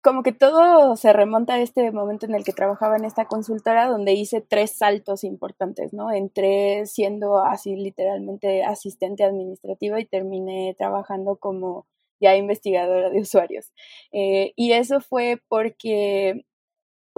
como 0.02 0.22
que 0.22 0.32
todo 0.32 0.96
se 0.96 1.12
remonta 1.12 1.54
a 1.54 1.60
este 1.60 1.90
momento 1.90 2.26
en 2.26 2.34
el 2.34 2.44
que 2.44 2.52
trabajaba 2.52 2.96
en 2.96 3.04
esta 3.04 3.26
consultora 3.26 3.88
donde 3.88 4.12
hice 4.12 4.40
tres 4.40 4.76
saltos 4.76 5.24
importantes, 5.24 5.92
¿no? 5.92 6.12
Entré 6.12 6.86
siendo 6.86 7.44
así 7.44 7.74
literalmente 7.76 8.62
asistente 8.64 9.24
administrativa 9.24 10.00
y 10.00 10.06
terminé 10.06 10.74
trabajando 10.78 11.36
como 11.36 11.86
ya 12.20 12.36
investigadora 12.36 13.10
de 13.10 13.20
usuarios. 13.20 13.72
Eh, 14.12 14.52
y 14.56 14.72
eso 14.72 15.00
fue 15.00 15.42
porque, 15.48 16.44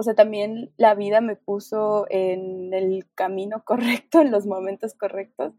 o 0.01 0.03
sea, 0.03 0.15
también 0.15 0.71
la 0.77 0.95
vida 0.95 1.21
me 1.21 1.35
puso 1.35 2.07
en 2.09 2.73
el 2.73 3.07
camino 3.15 3.63
correcto, 3.65 4.21
en 4.21 4.31
los 4.31 4.45
momentos 4.45 4.93
correctos 4.95 5.53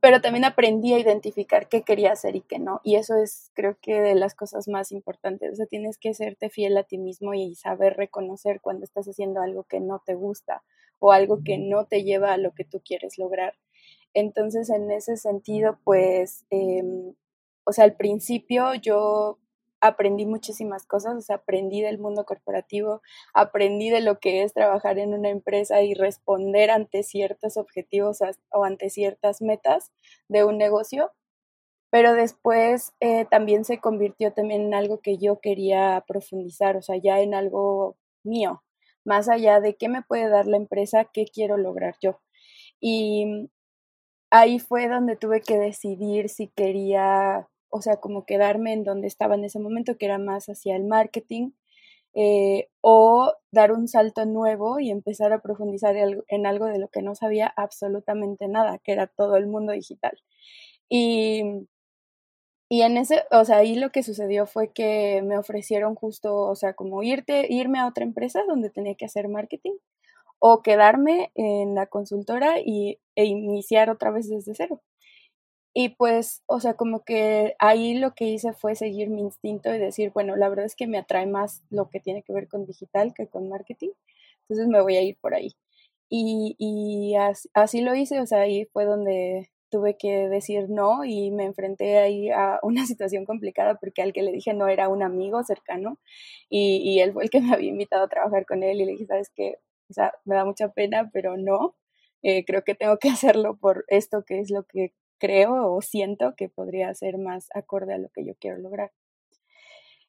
pero 0.00 0.20
también 0.20 0.44
aprendí 0.44 0.94
a 0.94 0.98
identificar 0.98 1.68
qué 1.68 1.82
quería 1.82 2.12
hacer 2.12 2.36
y 2.36 2.40
qué 2.40 2.58
no. 2.58 2.80
Y 2.84 2.96
eso 2.96 3.16
es, 3.16 3.50
creo 3.54 3.76
que, 3.80 4.00
de 4.00 4.14
las 4.14 4.34
cosas 4.34 4.66
más 4.66 4.92
importantes. 4.92 5.52
O 5.52 5.56
sea, 5.56 5.66
tienes 5.66 5.98
que 5.98 6.14
serte 6.14 6.48
fiel 6.48 6.76
a 6.76 6.84
ti 6.84 6.98
mismo 6.98 7.34
y 7.34 7.54
saber 7.54 7.94
reconocer 7.96 8.60
cuando 8.60 8.84
estás 8.84 9.06
haciendo 9.06 9.42
algo 9.42 9.64
que 9.64 9.80
no 9.80 10.02
te 10.04 10.14
gusta 10.14 10.62
o 11.00 11.12
algo 11.12 11.42
que 11.44 11.58
no 11.58 11.84
te 11.84 12.02
lleva 12.02 12.32
a 12.32 12.38
lo 12.38 12.52
que 12.52 12.64
tú 12.64 12.80
quieres 12.82 13.18
lograr. 13.18 13.54
Entonces, 14.14 14.70
en 14.70 14.90
ese 14.90 15.16
sentido, 15.16 15.78
pues, 15.84 16.46
em, 16.50 17.14
o 17.64 17.72
sea, 17.72 17.84
al 17.84 17.96
principio 17.96 18.74
yo 18.74 19.38
aprendí 19.86 20.24
muchísimas 20.24 20.86
cosas, 20.86 21.16
o 21.16 21.20
sea, 21.20 21.36
aprendí 21.36 21.82
del 21.82 21.98
mundo 21.98 22.24
corporativo, 22.24 23.02
aprendí 23.34 23.90
de 23.90 24.00
lo 24.00 24.18
que 24.18 24.42
es 24.42 24.54
trabajar 24.54 24.98
en 24.98 25.12
una 25.12 25.28
empresa 25.28 25.82
y 25.82 25.94
responder 25.94 26.70
ante 26.70 27.02
ciertos 27.02 27.58
objetivos 27.58 28.18
o 28.50 28.64
ante 28.64 28.88
ciertas 28.88 29.42
metas 29.42 29.92
de 30.28 30.44
un 30.44 30.56
negocio, 30.56 31.12
pero 31.90 32.14
después 32.14 32.94
eh, 33.00 33.26
también 33.26 33.64
se 33.64 33.78
convirtió 33.78 34.32
también 34.32 34.62
en 34.62 34.74
algo 34.74 35.00
que 35.00 35.18
yo 35.18 35.40
quería 35.40 36.02
profundizar, 36.08 36.76
o 36.76 36.82
sea, 36.82 36.96
ya 36.96 37.20
en 37.20 37.34
algo 37.34 37.96
mío, 38.24 38.62
más 39.04 39.28
allá 39.28 39.60
de 39.60 39.76
qué 39.76 39.88
me 39.90 40.02
puede 40.02 40.28
dar 40.30 40.46
la 40.46 40.56
empresa, 40.56 41.04
qué 41.12 41.26
quiero 41.26 41.58
lograr 41.58 41.96
yo. 42.00 42.20
Y 42.80 43.50
ahí 44.30 44.58
fue 44.58 44.88
donde 44.88 45.16
tuve 45.16 45.42
que 45.42 45.58
decidir 45.58 46.30
si 46.30 46.48
quería 46.48 47.48
o 47.74 47.82
sea, 47.82 47.96
como 47.96 48.24
quedarme 48.24 48.72
en 48.72 48.84
donde 48.84 49.08
estaba 49.08 49.34
en 49.34 49.44
ese 49.44 49.58
momento, 49.58 49.98
que 49.98 50.06
era 50.06 50.18
más 50.18 50.46
hacia 50.46 50.76
el 50.76 50.84
marketing, 50.84 51.50
eh, 52.14 52.68
o 52.80 53.32
dar 53.50 53.72
un 53.72 53.88
salto 53.88 54.24
nuevo 54.26 54.78
y 54.78 54.90
empezar 54.92 55.32
a 55.32 55.40
profundizar 55.42 55.96
en 55.96 56.46
algo 56.46 56.66
de 56.66 56.78
lo 56.78 56.88
que 56.88 57.02
no 57.02 57.16
sabía 57.16 57.52
absolutamente 57.56 58.46
nada, 58.46 58.78
que 58.78 58.92
era 58.92 59.08
todo 59.08 59.36
el 59.36 59.48
mundo 59.48 59.72
digital. 59.72 60.16
Y, 60.88 61.66
y 62.68 62.82
en 62.82 62.96
ese, 62.96 63.24
o 63.32 63.44
sea, 63.44 63.56
ahí 63.58 63.74
lo 63.74 63.90
que 63.90 64.04
sucedió 64.04 64.46
fue 64.46 64.72
que 64.72 65.20
me 65.24 65.36
ofrecieron 65.36 65.96
justo, 65.96 66.36
o 66.36 66.54
sea, 66.54 66.74
como 66.74 67.02
irte, 67.02 67.52
irme 67.52 67.80
a 67.80 67.88
otra 67.88 68.04
empresa 68.04 68.42
donde 68.46 68.70
tenía 68.70 68.94
que 68.94 69.06
hacer 69.06 69.28
marketing 69.28 69.74
o 70.38 70.62
quedarme 70.62 71.32
en 71.34 71.74
la 71.74 71.86
consultora 71.86 72.60
y, 72.64 73.00
e 73.16 73.24
iniciar 73.24 73.90
otra 73.90 74.12
vez 74.12 74.28
desde 74.28 74.54
cero. 74.54 74.80
Y 75.74 75.90
pues, 75.90 76.42
o 76.46 76.60
sea, 76.60 76.74
como 76.74 77.04
que 77.04 77.56
ahí 77.58 77.94
lo 77.98 78.14
que 78.14 78.26
hice 78.26 78.52
fue 78.52 78.76
seguir 78.76 79.10
mi 79.10 79.20
instinto 79.22 79.74
y 79.74 79.78
decir, 79.78 80.12
bueno, 80.14 80.36
la 80.36 80.48
verdad 80.48 80.66
es 80.66 80.76
que 80.76 80.86
me 80.86 80.98
atrae 80.98 81.26
más 81.26 81.62
lo 81.70 81.90
que 81.90 81.98
tiene 82.00 82.22
que 82.22 82.32
ver 82.32 82.48
con 82.48 82.64
digital 82.64 83.12
que 83.14 83.26
con 83.28 83.48
marketing, 83.48 83.90
entonces 84.42 84.68
me 84.68 84.80
voy 84.82 84.96
a 84.96 85.02
ir 85.02 85.18
por 85.20 85.34
ahí. 85.34 85.56
Y, 86.08 86.54
y 86.58 87.14
así, 87.54 87.80
lo 87.82 87.94
hice, 87.94 88.20
o 88.20 88.26
sea, 88.26 88.40
ahí 88.42 88.66
fue 88.72 88.84
donde 88.84 89.50
tuve 89.70 89.96
que 89.96 90.28
decir 90.28 90.68
no 90.70 91.04
y 91.04 91.32
me 91.32 91.44
enfrenté 91.44 91.98
ahí 91.98 92.30
a 92.30 92.60
una 92.62 92.86
situación 92.86 93.24
complicada 93.24 93.74
porque 93.76 94.02
al 94.02 94.12
que 94.12 94.22
le 94.22 94.30
dije 94.32 94.54
no 94.54 94.68
era 94.68 94.88
un 94.88 95.02
amigo 95.02 95.42
cercano 95.42 95.98
y, 96.48 96.76
y 96.84 97.00
él 97.00 97.12
fue 97.12 97.24
el 97.24 97.30
que 97.30 97.40
me 97.40 97.52
había 97.54 97.70
invitado 97.70 98.04
a 98.04 98.08
trabajar 98.08 98.46
con 98.46 98.62
él 98.62 98.80
y 98.80 98.84
le 98.84 98.92
dije, 98.92 99.06
sabes 99.06 99.30
que, 99.34 99.56
o 99.90 99.94
sea, 99.94 100.12
me 100.24 100.36
da 100.36 100.44
mucha 100.44 100.68
pena, 100.70 101.10
pero 101.12 101.36
no, 101.36 101.74
eh, 102.22 102.44
creo 102.44 102.62
que 102.64 102.74
tengo 102.76 102.98
que 102.98 103.08
hacerlo 103.10 103.56
por 103.56 103.84
esto 103.88 104.24
que 104.24 104.38
es 104.40 104.50
lo 104.50 104.64
que 104.64 104.92
creo 105.24 105.72
o 105.74 105.80
siento 105.80 106.34
que 106.36 106.50
podría 106.50 106.92
ser 106.94 107.16
más 107.16 107.48
acorde 107.54 107.94
a 107.94 107.98
lo 107.98 108.10
que 108.10 108.26
yo 108.26 108.34
quiero 108.38 108.58
lograr. 108.58 108.90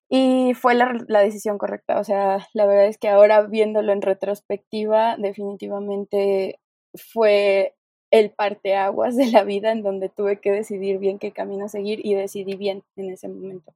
Y 0.09 0.53
fue 0.55 0.75
la, 0.75 1.21
decisión 1.23 1.57
correcta, 1.57 1.99
o 1.99 2.03
sea, 2.03 2.45
la 2.53 2.65
verdad 2.65 2.87
es 2.87 2.97
que 2.97 3.07
ahora 3.07 3.41
viéndolo 3.43 3.93
en 3.93 4.01
retrospectiva, 4.01 5.15
definitivamente 5.17 6.59
fue 6.93 7.75
el 8.11 8.31
parteaguas 8.31 9.15
de 9.15 9.27
la 9.27 9.43
vida 9.43 9.71
en 9.71 9.83
donde 9.83 10.09
tuve 10.09 10.39
que 10.41 10.51
decidir 10.51 10.99
bien 10.99 11.17
qué 11.17 11.31
camino 11.31 11.69
seguir 11.69 12.05
y 12.05 12.13
decidí 12.13 12.55
bien 12.55 12.83
en 12.97 13.11
ese 13.11 13.29
momento. 13.29 13.73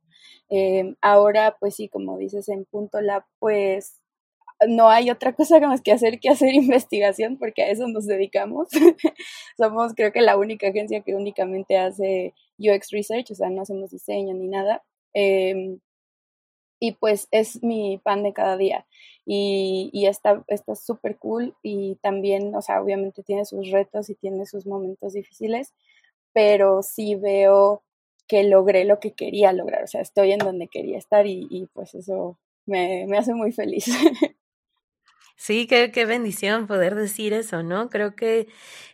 Em, 0.50 0.96
ahora, 1.02 1.56
pues 1.60 1.76
sí, 1.76 1.88
como 1.88 2.18
dices 2.18 2.50
en 2.50 2.66
punto 2.66 3.02
la, 3.02 3.26
pues 3.40 3.99
no 4.68 4.90
hay 4.90 5.10
otra 5.10 5.34
cosa 5.34 5.60
más 5.60 5.82
que 5.82 5.92
hacer 5.92 6.20
que 6.20 6.30
hacer 6.30 6.54
investigación 6.54 7.38
porque 7.38 7.64
a 7.64 7.70
eso 7.70 7.88
nos 7.88 8.06
dedicamos. 8.06 8.70
Somos 9.58 9.94
creo 9.96 10.12
que 10.12 10.22
la 10.22 10.38
única 10.38 10.68
agencia 10.70 11.02
que 11.02 11.16
únicamente 11.16 11.78
hace 11.78 12.34
UX 12.58 12.90
Research, 12.92 13.32
o 13.32 13.36
sea, 13.36 13.50
no 13.50 13.62
hacemos 13.62 13.92
diseño 13.92 14.34
ni 14.34 14.48
nada. 14.48 14.84
Em, 15.14 15.80
y 16.80 16.94
pues 16.94 17.28
es 17.32 17.62
mi 17.64 17.98
pan 18.00 18.24
de 18.24 18.34
cada 18.34 18.58
día. 18.58 18.86
Y, 19.26 19.90
y 19.94 20.08
está 20.08 20.44
súper 20.76 21.18
cool 21.18 21.56
y 21.62 21.96
también, 22.02 22.56
o 22.56 22.62
sea, 22.62 22.82
obviamente 22.82 23.22
tiene 23.24 23.46
sus 23.46 23.70
retos 23.70 24.10
y 24.10 24.16
tiene 24.16 24.46
sus 24.48 24.66
momentos 24.66 25.14
difíciles, 25.14 25.74
pero 26.34 26.82
sí 26.84 27.16
veo 27.16 27.84
que 28.28 28.44
logré 28.44 28.86
lo 28.86 29.00
que 29.00 29.14
quería 29.14 29.54
lograr, 29.54 29.84
o 29.84 29.88
sea, 29.88 30.02
estoy 30.02 30.32
en 30.32 30.40
donde 30.40 30.68
quería 30.68 30.98
estar 30.98 31.28
y, 31.28 31.48
y 31.50 31.68
pues 31.74 31.96
eso 31.96 32.38
me, 32.66 33.06
me 33.08 33.18
hace 33.18 33.34
muy 33.34 33.52
feliz. 33.52 33.86
Sí, 35.42 35.68
qué, 35.68 35.90
qué 35.94 36.06
bendición 36.06 36.68
poder 36.68 36.96
decir 36.96 37.32
eso, 37.34 37.64
¿no? 37.64 37.90
Creo 37.90 38.14
que 38.14 38.48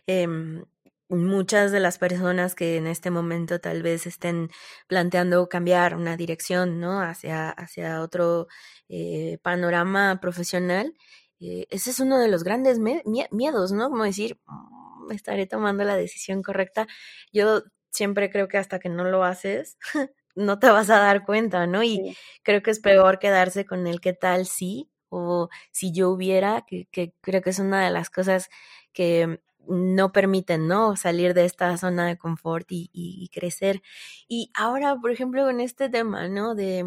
em, 0.06 0.64
muchas 1.08 1.72
de 1.72 1.80
las 1.80 1.98
personas 1.98 2.54
que 2.54 2.76
en 2.76 2.86
este 2.86 3.10
momento 3.10 3.58
tal 3.60 3.82
vez 3.82 4.06
estén 4.06 4.50
planteando 4.86 5.48
cambiar 5.48 5.96
una 5.96 6.16
dirección, 6.16 6.78
¿no? 6.78 7.00
Hacia, 7.00 7.50
hacia 7.50 8.00
otro 8.00 8.46
eh, 8.88 9.38
panorama 9.42 10.20
profesional, 10.20 10.94
eh, 11.40 11.66
ese 11.70 11.90
es 11.90 11.98
uno 12.00 12.16
de 12.20 12.28
los 12.28 12.44
grandes 12.44 12.78
miedos, 12.78 13.72
¿no? 13.72 13.90
Como 13.90 14.04
decir, 14.04 14.38
mm, 14.46 15.10
estaré 15.12 15.46
tomando 15.48 15.82
la 15.84 15.96
decisión 15.96 16.42
correcta. 16.44 16.86
Yo 17.32 17.62
siempre 17.90 18.30
creo 18.30 18.46
que 18.46 18.58
hasta 18.58 18.78
que 18.78 18.88
no 18.88 19.02
lo 19.04 19.24
haces, 19.24 19.78
no 20.36 20.58
te 20.60 20.70
vas 20.70 20.90
a 20.90 20.98
dar 21.00 21.24
cuenta, 21.24 21.66
¿no? 21.66 21.82
Y 21.82 22.16
creo 22.44 22.62
que 22.62 22.70
es 22.70 22.78
peor 22.80 23.18
quedarse 23.18 23.66
con 23.66 23.86
el 23.88 24.00
qué 24.00 24.12
tal 24.12 24.46
sí 24.46 24.88
o 25.08 25.48
si 25.70 25.92
yo 25.92 26.10
hubiera, 26.10 26.64
que, 26.66 26.88
creo 27.20 27.42
que 27.42 27.50
es 27.50 27.58
una 27.58 27.84
de 27.84 27.90
las 27.90 28.10
cosas 28.10 28.48
que 28.92 29.40
no 29.68 30.12
permiten, 30.12 30.68
¿no? 30.68 30.96
Salir 30.96 31.34
de 31.34 31.44
esta 31.44 31.76
zona 31.76 32.06
de 32.06 32.16
confort 32.16 32.66
y, 32.70 33.30
crecer. 33.32 33.82
Y 34.28 34.50
ahora, 34.54 34.96
por 35.00 35.10
ejemplo, 35.10 35.48
en 35.50 35.60
este 35.60 35.88
tema, 35.88 36.28
¿no? 36.28 36.54
De 36.54 36.84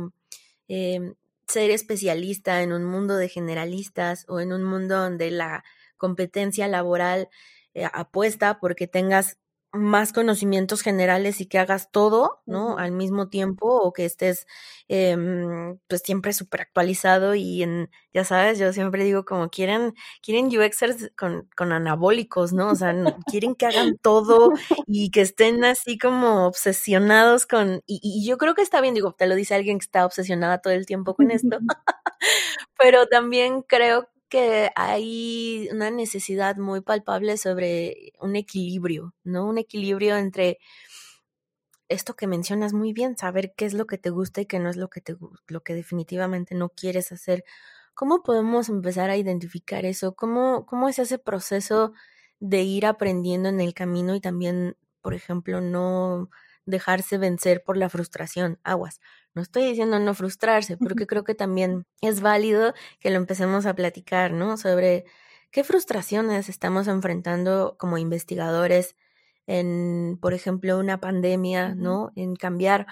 em, 0.67 1.15
ser 1.47 1.71
especialista 1.71 2.61
en 2.61 2.73
un 2.73 2.85
mundo 2.85 3.17
de 3.17 3.29
generalistas 3.29 4.25
o 4.29 4.39
en 4.39 4.53
un 4.53 4.63
mundo 4.63 4.97
donde 4.97 5.31
la 5.31 5.63
competencia 5.97 6.67
laboral 6.67 7.29
eh, 7.73 7.85
apuesta 7.91 8.59
porque 8.59 8.87
tengas 8.87 9.37
más 9.71 10.13
conocimientos 10.13 10.81
generales 10.81 11.41
y 11.41 11.45
que 11.47 11.59
hagas 11.59 11.91
todo, 11.91 12.41
¿no? 12.45 12.77
Al 12.77 12.91
mismo 12.91 13.29
tiempo 13.29 13.67
o 13.67 13.93
que 13.93 14.05
estés 14.05 14.47
em, 14.87 15.77
pues 15.87 16.01
siempre 16.03 16.33
súper 16.33 16.61
actualizado 16.61 17.35
y 17.35 17.61
en, 17.63 17.89
ya 18.13 18.23
sabes, 18.23 18.57
yo 18.59 18.73
siempre 18.73 19.03
digo 19.03 19.25
como 19.25 19.49
quieren, 19.49 19.93
quieren 20.23 20.47
UXers 20.47 21.11
con, 21.17 21.47
con 21.55 21.71
anabólicos, 21.71 22.51
¿no? 22.53 22.69
O 22.71 22.75
sea, 22.75 22.95
quieren 23.29 23.55
que 23.55 23.67
hagan 23.67 23.97
todo 24.01 24.51
y 24.87 25.11
que 25.11 25.21
estén 25.21 25.63
así 25.63 25.97
como 25.97 26.47
obsesionados 26.47 27.45
con, 27.45 27.81
y, 27.85 27.99
y 28.03 28.25
yo 28.27 28.37
creo 28.37 28.55
que 28.55 28.61
está 28.63 28.81
bien, 28.81 28.95
digo, 28.95 29.13
te 29.13 29.27
lo 29.27 29.35
dice 29.35 29.55
alguien 29.55 29.79
que 29.79 29.85
está 29.85 30.05
obsesionada 30.05 30.59
todo 30.59 30.73
el 30.73 30.85
tiempo 30.87 31.15
con 31.15 31.31
esto, 31.31 31.59
pero 32.79 33.07
también 33.07 33.61
creo 33.63 34.09
que 34.29 34.71
hay 34.75 35.69
una 35.71 35.91
necesidad 35.91 36.57
muy 36.57 36.81
palpable 36.81 37.37
sobre 37.37 38.13
un 38.19 38.35
equilibrio, 38.35 39.15
¿no? 39.23 39.47
Un 39.47 39.57
equilibrio 39.57 40.17
entre 40.17 40.59
esto 41.89 42.15
que 42.15 42.27
mencionas 42.27 42.73
muy 42.73 42.93
bien, 42.93 43.17
saber 43.17 43.53
qué 43.55 43.65
es 43.65 43.73
lo 43.73 43.87
que 43.87 43.97
te 43.97 44.09
gusta 44.11 44.41
y 44.41 44.45
qué 44.45 44.59
no 44.59 44.69
es 44.69 44.77
lo 44.77 44.89
que 44.89 45.01
te 45.01 45.15
lo 45.47 45.61
que 45.63 45.73
definitivamente 45.75 46.55
no 46.55 46.69
quieres 46.69 47.11
hacer. 47.11 47.43
¿Cómo 47.95 48.23
podemos 48.23 48.69
empezar 48.69 49.09
a 49.09 49.17
identificar 49.17 49.85
eso? 49.85 50.15
¿Cómo, 50.15 50.65
cómo 50.65 50.87
es 50.89 50.99
ese 50.99 51.17
proceso 51.19 51.93
de 52.39 52.61
ir 52.63 52.85
aprendiendo 52.85 53.49
en 53.49 53.59
el 53.61 53.73
camino 53.73 54.15
y 54.15 54.21
también, 54.21 54.77
por 55.01 55.13
ejemplo, 55.15 55.61
no 55.61 56.29
dejarse 56.65 57.17
vencer 57.17 57.63
por 57.63 57.75
la 57.77 57.89
frustración? 57.89 58.59
Aguas. 58.63 59.01
No 59.35 59.41
estoy 59.41 59.63
diciendo 59.65 59.99
no 59.99 60.13
frustrarse, 60.13 60.77
porque 60.77 61.07
creo 61.07 61.23
que 61.23 61.35
también 61.35 61.85
es 62.01 62.21
válido 62.21 62.73
que 62.99 63.09
lo 63.09 63.17
empecemos 63.17 63.65
a 63.65 63.75
platicar, 63.75 64.31
¿no? 64.33 64.57
Sobre 64.57 65.05
qué 65.51 65.63
frustraciones 65.63 66.49
estamos 66.49 66.87
enfrentando 66.87 67.75
como 67.79 67.97
investigadores 67.97 68.95
en, 69.47 70.17
por 70.21 70.33
ejemplo, 70.33 70.77
una 70.79 70.99
pandemia, 70.99 71.75
¿no? 71.75 72.11
En 72.15 72.35
cambiar 72.35 72.87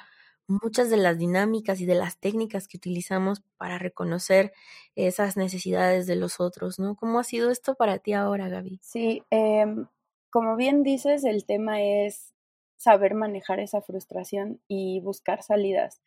muchas 0.48 0.90
de 0.90 0.98
las 0.98 1.18
dinámicas 1.18 1.82
y 1.82 1.86
de 1.86 1.96
las 1.96 2.18
técnicas 2.20 2.68
que 2.68 2.78
utilizamos 2.78 3.42
para 3.58 3.78
reconocer 3.78 4.54
esas 4.96 5.38
necesidades 5.38 6.08
de 6.08 6.16
los 6.16 6.40
otros, 6.40 6.80
¿no? 6.80 6.96
¿Cómo 6.96 7.20
ha 7.20 7.24
sido 7.24 7.52
esto 7.52 7.76
para 7.76 8.00
ti 8.00 8.14
ahora, 8.14 8.48
Gaby? 8.48 8.80
Sí, 8.82 9.24
em, 9.30 9.88
como 10.30 10.56
bien 10.56 10.84
dices, 10.84 11.26
el 11.26 11.46
tema 11.46 11.82
es 11.82 12.34
saber 12.78 13.14
manejar 13.14 13.60
esa 13.60 13.82
frustración 13.82 14.62
y 14.68 15.02
buscar 15.02 15.44
salidas. 15.44 16.02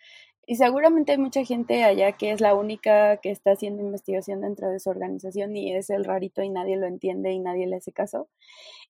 Y 0.47 0.57
seguramente 0.57 1.13
hay 1.13 1.19
mucha 1.19 1.45
gente 1.45 1.85
allá 1.85 2.13
que 2.13 2.33
es 2.33 2.41
la 2.41 2.55
única 2.55 3.19
que 3.19 3.31
está 3.31 3.53
haciendo 3.53 3.83
investigación 3.83 4.41
dentro 4.41 4.69
de 4.69 4.81
su 4.81 4.91
organización 4.91 5.57
y 5.57 5.75
es 5.75 5.91
el 5.91 6.05
rarito 6.05 6.43
y 6.43 6.49
nadie 6.49 6.77
lo 6.77 6.87
entiende 6.87 7.33
y 7.33 7.39
nadie 7.39 7.67
le 7.67 7.77
hace 7.77 7.93
caso. 7.93 8.29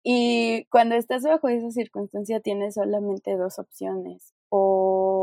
Y 0.04 0.66
cuando 0.70 0.94
estás 0.94 1.22
bajo 1.24 1.48
esa 1.48 1.70
circunstancia 1.72 2.40
tienes 2.40 2.74
solamente 2.74 3.36
dos 3.36 3.58
opciones, 3.58 4.34
o 4.50 5.17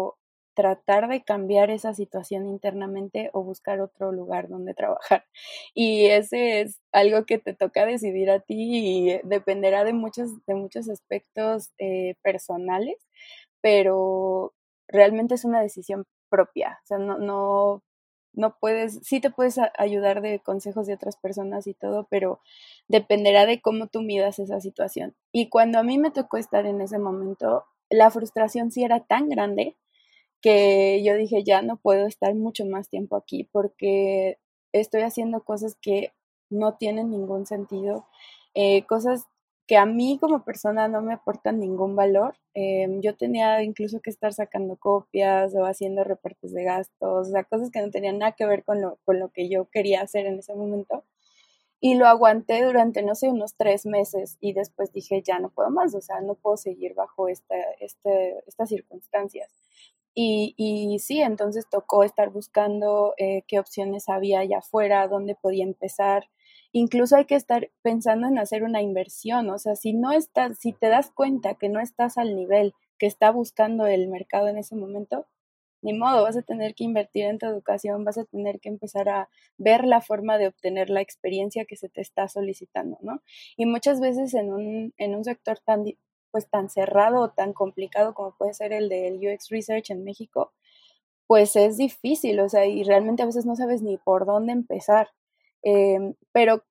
tratar 0.55 1.07
de 1.09 1.23
cambiar 1.23 1.69
esa 1.69 1.93
situación 1.93 2.47
internamente 2.47 3.29
o 3.33 3.43
buscar 3.43 3.81
otro 3.81 4.11
lugar 4.11 4.47
donde 4.49 4.73
trabajar. 4.73 5.25
Y 5.75 6.07
ese 6.07 6.61
es 6.61 6.81
algo 6.91 7.25
que 7.25 7.37
te 7.37 7.53
toca 7.53 7.85
decidir 7.85 8.31
a 8.31 8.39
ti 8.39 8.55
y 8.57 9.19
dependerá 9.23 9.83
de 9.83 9.93
muchos, 9.93 10.45
de 10.47 10.55
muchos 10.55 10.89
aspectos 10.89 11.71
eh, 11.77 12.15
personales, 12.23 12.95
pero 13.61 14.53
realmente 14.87 15.35
es 15.35 15.45
una 15.45 15.61
decisión 15.61 16.05
propia. 16.29 16.79
O 16.83 16.87
sea, 16.87 16.97
no, 16.97 17.17
no, 17.19 17.83
no 18.33 18.57
puedes, 18.59 18.99
sí 19.03 19.19
te 19.19 19.29
puedes 19.31 19.59
ayudar 19.77 20.21
de 20.21 20.39
consejos 20.39 20.87
de 20.87 20.93
otras 20.93 21.17
personas 21.17 21.67
y 21.67 21.73
todo, 21.73 22.07
pero 22.09 22.39
dependerá 22.87 23.45
de 23.45 23.61
cómo 23.61 23.87
tú 23.87 24.01
midas 24.01 24.39
esa 24.39 24.61
situación. 24.61 25.15
Y 25.31 25.49
cuando 25.49 25.79
a 25.79 25.83
mí 25.83 25.97
me 25.97 26.11
tocó 26.11 26.37
estar 26.37 26.65
en 26.65 26.81
ese 26.81 26.99
momento, 26.99 27.65
la 27.89 28.09
frustración 28.11 28.71
sí 28.71 28.83
era 28.83 29.01
tan 29.01 29.29
grande 29.29 29.77
que 30.45 31.01
yo 31.03 31.15
dije, 31.15 31.43
ya 31.43 31.63
no 31.63 31.77
puedo 31.77 32.05
estar 32.05 32.35
mucho 32.35 32.67
más 32.67 32.87
tiempo 32.87 33.15
aquí 33.15 33.49
porque 33.51 34.37
estoy 34.73 35.01
haciendo 35.01 35.43
cosas 35.43 35.75
que 35.81 36.13
no 36.51 36.75
tienen 36.75 37.09
ningún 37.09 37.47
sentido, 37.47 38.05
eh, 38.53 38.85
cosas 38.85 39.25
que 39.65 39.75
a 39.77 39.87
mí 39.87 40.19
como 40.21 40.43
persona 40.45 40.87
no 40.87 41.01
me 41.01 41.15
aportan 41.15 41.59
ningún 41.59 41.95
valor. 41.95 42.35
Em, 42.53 43.01
yo 43.01 43.15
tenía 43.15 43.63
incluso 43.63 44.01
que 44.01 44.11
estar 44.11 44.33
sacando 44.33 44.75
copias 44.77 45.55
o 45.55 45.65
haciendo 45.65 46.03
reportes 46.03 46.53
de 46.53 46.63
gastos, 46.63 47.27
o 47.29 47.31
sea, 47.31 47.43
cosas 47.45 47.71
que 47.71 47.81
no 47.81 47.89
tenían 47.89 48.19
nada 48.19 48.33
que 48.33 48.45
ver 48.45 48.63
con 48.63 48.81
lo, 48.81 48.99
con 49.03 49.17
lo 49.19 49.29
que 49.29 49.49
yo 49.49 49.65
quería 49.71 50.01
hacer 50.01 50.27
en 50.27 50.37
ese 50.37 50.53
momento. 50.53 51.05
Y 51.81 51.95
lo 51.95 52.05
aguanté 52.07 52.63
durante, 52.63 53.01
no 53.03 53.15
sé, 53.15 53.29
unos 53.29 53.55
tres 53.55 53.87
meses 53.87 54.37
y 54.41 54.53
después 54.53 54.93
dije, 54.93 55.23
ya 55.23 55.39
no 55.39 55.49
puedo 55.49 55.71
más, 55.71 55.95
o 55.95 56.01
sea, 56.01 56.21
no 56.21 56.35
puedo 56.35 56.57
seguir 56.57 56.93
bajo 56.93 57.29
esta, 57.29 57.55
este, 57.79 58.43
estas 58.47 58.69
circunstancias. 58.69 59.51
Y, 60.17 60.55
y, 60.57 60.97
sí, 60.99 61.21
entonces 61.21 61.67
tocó 61.69 62.03
estar 62.03 62.29
buscando 62.29 63.13
eh, 63.17 63.43
qué 63.47 63.59
opciones 63.59 64.07
había 64.07 64.39
allá 64.39 64.59
afuera, 64.59 65.07
dónde 65.09 65.35
podía 65.35 65.65
empezar. 65.65 66.29
Incluso 66.71 67.17
hay 67.17 67.25
que 67.25 67.35
estar 67.35 67.69
pensando 67.81 68.27
en 68.27 68.39
hacer 68.39 68.63
una 68.63 68.81
inversión, 68.81 69.49
o 69.49 69.57
sea, 69.59 69.75
si 69.75 69.93
no 69.93 70.11
estás, 70.13 70.57
si 70.57 70.73
te 70.73 70.87
das 70.87 71.11
cuenta 71.11 71.55
que 71.55 71.69
no 71.69 71.81
estás 71.81 72.17
al 72.17 72.35
nivel 72.35 72.73
que 72.97 73.07
está 73.07 73.29
buscando 73.31 73.87
el 73.87 74.07
mercado 74.07 74.47
en 74.47 74.57
ese 74.57 74.75
momento, 74.75 75.27
ni 75.81 75.93
modo, 75.93 76.23
vas 76.23 76.35
a 76.35 76.41
tener 76.41 76.73
que 76.75 76.83
invertir 76.83 77.25
en 77.25 77.37
tu 77.37 77.45
educación, 77.45 78.03
vas 78.03 78.17
a 78.17 78.25
tener 78.25 78.59
que 78.59 78.69
empezar 78.69 79.07
a 79.09 79.29
ver 79.57 79.85
la 79.85 80.01
forma 80.01 80.37
de 80.37 80.47
obtener 80.47 80.89
la 80.89 81.01
experiencia 81.01 81.65
que 81.65 81.75
se 81.75 81.89
te 81.89 82.01
está 82.01 82.27
solicitando, 82.27 82.97
¿no? 83.01 83.21
Y 83.55 83.67
muchas 83.67 83.99
veces 83.99 84.33
en 84.33 84.51
un, 84.51 84.93
en 84.97 85.15
un 85.15 85.23
sector 85.23 85.59
tan, 85.59 85.85
pues 86.35 86.49
tan 86.49 86.69
cerrado 86.69 87.21
o 87.21 87.29
tan 87.29 87.53
complicado 87.53 88.13
como 88.13 88.35
puede 88.35 88.53
ser 88.53 88.73
el 88.73 88.89
del 88.89 89.19
UX 89.25 89.47
Research 89.51 89.89
en 89.89 90.03
México, 90.03 90.51
pues 91.27 91.55
es 91.55 91.77
difícil, 91.77 92.41
o 92.41 92.49
sea, 92.49 92.65
y 92.65 92.83
realmente 92.83 93.23
a 93.23 93.25
veces 93.27 93.45
no 93.45 93.55
sabes 93.55 93.81
ni 93.81 93.95
por 93.97 94.25
dónde 94.25 94.51
empezar. 94.51 95.11
Em, 95.63 96.15
pero 96.33 96.65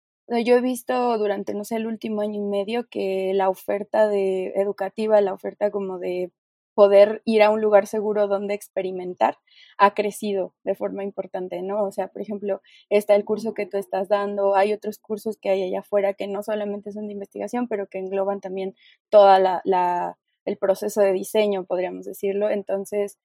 yo 0.45 0.57
he 0.57 0.61
visto 0.61 1.17
durante, 1.17 1.55
no 1.55 1.65
sé, 1.65 1.77
el 1.77 1.87
último 1.87 2.21
año 2.21 2.35
y 2.43 2.45
medio 2.45 2.87
que 2.91 3.33
la 3.35 3.49
oferta 3.49 4.07
de 4.07 4.49
educativa, 4.57 5.19
la 5.23 5.33
oferta 5.33 5.71
como 5.71 5.99
de 5.99 6.31
poder 6.75 7.23
ir 7.25 7.43
a 7.43 7.51
un 7.51 7.61
lugar 7.61 7.87
seguro 7.87 8.27
donde 8.29 8.55
experimentar 8.55 9.39
ha 9.79 9.95
crecido 9.95 10.55
de 10.65 10.75
forma 10.75 11.05
importante, 11.05 11.63
¿no? 11.63 11.85
O 11.85 11.93
sea, 11.93 12.09
por 12.09 12.23
ejemplo, 12.23 12.61
está 12.91 13.15
el 13.15 13.25
curso 13.25 13.55
que 13.55 13.67
tú 13.67 13.79
estás 13.79 14.09
dando, 14.09 14.57
hay 14.57 14.73
otros 14.73 14.99
cursos 14.99 15.37
que 15.39 15.51
hay 15.51 15.63
allá 15.63 15.81
afuera 15.81 16.15
que 16.15 16.27
no 16.27 16.43
solamente 16.43 16.93
son 16.93 17.07
de 17.07 17.13
investigación, 17.15 17.69
pero 17.69 17.87
que 17.89 17.99
engloban 17.99 18.41
también 18.41 18.75
toda 19.11 19.39
la, 19.39 19.61
la 19.65 20.19
el 20.45 20.59
proceso 20.59 21.01
de 21.01 21.13
diseño, 21.13 21.65
podríamos 21.65 22.05
decirlo. 22.05 22.51
Entonces, 22.51 23.19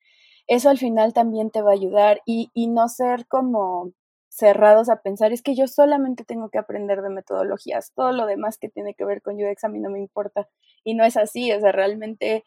eso 0.48 0.70
al 0.70 0.78
final 0.78 1.14
también 1.14 1.52
te 1.52 1.62
va 1.62 1.72
a 1.72 1.74
ayudar 1.74 2.22
y, 2.26 2.50
y 2.54 2.68
no 2.68 2.88
ser 2.90 3.28
como 3.28 3.92
cerrados 4.30 4.90
a 4.90 5.02
pensar, 5.02 5.34
es 5.34 5.42
que 5.42 5.56
yo 5.56 5.68
solamente 5.68 6.24
tengo 6.24 6.50
que 6.50 6.60
aprender 6.60 7.02
de 7.02 7.10
metodologías, 7.10 7.92
todo 7.94 8.12
lo 8.14 8.26
demás 8.26 8.58
que 8.58 8.70
tiene 8.70 8.94
que 8.94 9.04
ver 9.04 9.22
con 9.22 9.36
UX 9.36 9.64
a 9.64 9.70
mí 9.70 9.80
no 9.80 9.90
me 9.90 10.00
importa. 10.00 10.48
Y 10.84 10.94
no 10.94 11.04
es 11.04 11.18
así, 11.18 11.52
o 11.52 11.60
sea, 11.60 11.72
realmente 11.72 12.46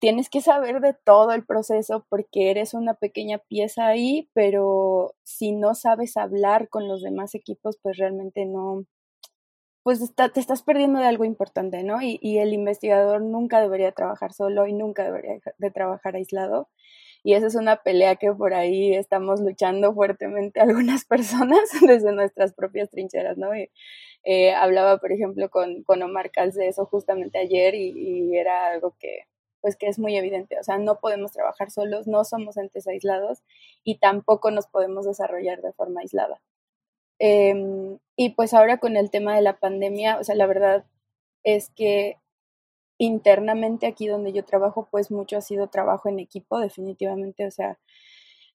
tienes 0.00 0.30
que 0.30 0.40
saber 0.40 0.80
de 0.80 0.94
todo 0.94 1.32
el 1.32 1.44
proceso 1.44 2.06
porque 2.08 2.50
eres 2.50 2.74
una 2.74 2.94
pequeña 2.94 3.38
pieza 3.38 3.86
ahí, 3.86 4.28
pero 4.32 5.14
si 5.22 5.52
no 5.52 5.74
sabes 5.74 6.16
hablar 6.16 6.68
con 6.68 6.88
los 6.88 7.02
demás 7.02 7.34
equipos, 7.34 7.78
pues 7.82 7.98
realmente 7.98 8.46
no, 8.46 8.86
pues 9.82 10.00
te 10.14 10.40
estás 10.40 10.62
perdiendo 10.62 11.00
de 11.00 11.06
algo 11.06 11.24
importante, 11.24 11.84
¿no? 11.84 12.02
Y, 12.02 12.18
y, 12.22 12.38
el 12.38 12.52
investigador 12.52 13.22
nunca 13.22 13.60
debería 13.60 13.92
trabajar 13.92 14.32
solo 14.32 14.66
y 14.66 14.72
nunca 14.72 15.04
debería 15.04 15.38
de 15.58 15.70
trabajar 15.70 16.16
aislado. 16.16 16.68
Y 17.22 17.34
esa 17.34 17.46
es 17.48 17.54
una 17.54 17.82
pelea 17.82 18.16
que 18.16 18.32
por 18.32 18.54
ahí 18.54 18.94
estamos 18.94 19.40
luchando 19.40 19.94
fuertemente 19.94 20.60
algunas 20.60 21.04
personas 21.04 21.60
desde 21.86 22.12
nuestras 22.12 22.54
propias 22.54 22.90
trincheras, 22.90 23.38
¿no? 23.38 23.54
Y, 23.56 23.70
eh, 24.24 24.52
hablaba, 24.54 24.98
por 24.98 25.12
ejemplo, 25.12 25.50
con, 25.50 25.82
con 25.84 26.02
Omar 26.02 26.30
Calz 26.30 26.54
de 26.54 26.68
eso 26.68 26.86
justamente 26.86 27.38
ayer 27.38 27.74
y, 27.74 27.92
y 27.96 28.36
era 28.36 28.66
algo 28.68 28.94
que, 28.98 29.24
pues 29.60 29.76
que 29.76 29.88
es 29.88 29.98
muy 29.98 30.16
evidente, 30.16 30.58
o 30.58 30.64
sea, 30.64 30.78
no 30.78 31.00
podemos 31.00 31.32
trabajar 31.32 31.70
solos, 31.70 32.06
no 32.06 32.24
somos 32.24 32.56
entes 32.56 32.86
aislados 32.86 33.42
y 33.84 33.98
tampoco 33.98 34.50
nos 34.50 34.66
podemos 34.66 35.06
desarrollar 35.06 35.62
de 35.62 35.72
forma 35.72 36.00
aislada. 36.00 36.40
Em, 37.18 37.98
y 38.16 38.30
pues 38.30 38.54
ahora 38.54 38.78
con 38.78 38.96
el 38.96 39.10
tema 39.10 39.34
de 39.36 39.42
la 39.42 39.58
pandemia, 39.58 40.18
o 40.18 40.24
sea, 40.24 40.34
la 40.34 40.46
verdad 40.46 40.84
es 41.44 41.70
que 41.70 42.16
internamente 42.98 43.86
aquí 43.86 44.06
donde 44.08 44.32
yo 44.32 44.44
trabajo, 44.44 44.88
pues 44.90 45.10
mucho 45.10 45.36
ha 45.38 45.40
sido 45.42 45.68
trabajo 45.68 46.08
en 46.08 46.18
equipo, 46.18 46.58
definitivamente, 46.60 47.46
o 47.46 47.50
sea, 47.50 47.78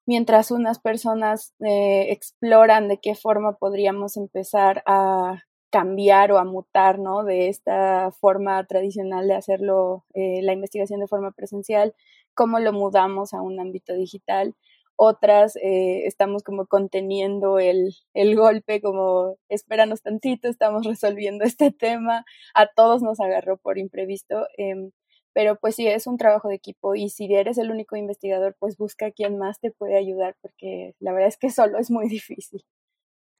mientras 0.05 0.51
unas 0.51 0.79
personas 0.79 1.53
eh, 1.65 2.11
exploran 2.11 2.87
de 2.87 2.99
qué 2.99 3.15
forma 3.15 3.57
podríamos 3.57 4.17
empezar 4.17 4.83
a 4.85 5.43
cambiar 5.75 6.31
o 6.31 6.37
a 6.37 6.45
mutar, 6.45 6.99
¿no? 6.99 7.25
De 7.25 7.49
esta 7.49 8.09
forma 8.11 8.65
tradicional 8.65 9.27
de 9.27 9.33
hacerlo, 9.35 10.05
eh, 10.13 10.41
la 10.41 10.53
investigación 10.53 11.01
de 11.01 11.07
forma 11.07 11.31
presencial, 11.31 11.93
cómo 12.33 12.59
lo 12.59 12.71
mudamos 12.71 13.33
a 13.33 13.41
un 13.41 13.59
ámbito 13.59 13.93
digital 13.93 14.55
otras 14.97 15.57
eh, 15.57 16.03
estamos 16.05 16.43
como 16.43 16.65
conteniendo 16.67 17.59
el, 17.59 17.93
el, 18.13 18.37
golpe, 18.37 18.79
como 18.79 19.35
espéranos 19.49 20.01
tantito, 20.01 20.47
estamos 20.47 20.85
resolviendo 20.85 21.43
este 21.43 21.71
tema, 21.71 22.23
a 22.53 22.67
todos 22.67 23.01
nos 23.01 23.19
agarró 23.19 23.57
por 23.57 23.77
imprevisto, 23.77 24.47
em, 24.57 24.91
pero 25.33 25.57
pues 25.57 25.75
sí, 25.75 25.87
es 25.87 26.07
un 26.07 26.17
trabajo 26.17 26.47
de 26.47 26.55
equipo 26.55 26.95
y 26.95 27.09
si 27.09 27.25
eres 27.33 27.57
el 27.57 27.71
único 27.71 27.97
investigador, 27.97 28.55
pues 28.57 28.77
busca 28.77 29.07
a 29.07 29.11
quien 29.11 29.37
más 29.37 29.59
te 29.59 29.71
puede 29.71 29.97
ayudar, 29.97 30.37
porque 30.41 30.93
la 30.99 31.11
verdad 31.11 31.27
es 31.27 31.37
que 31.37 31.49
solo 31.49 31.79
es 31.79 31.91
muy 31.91 32.07
difícil. 32.07 32.63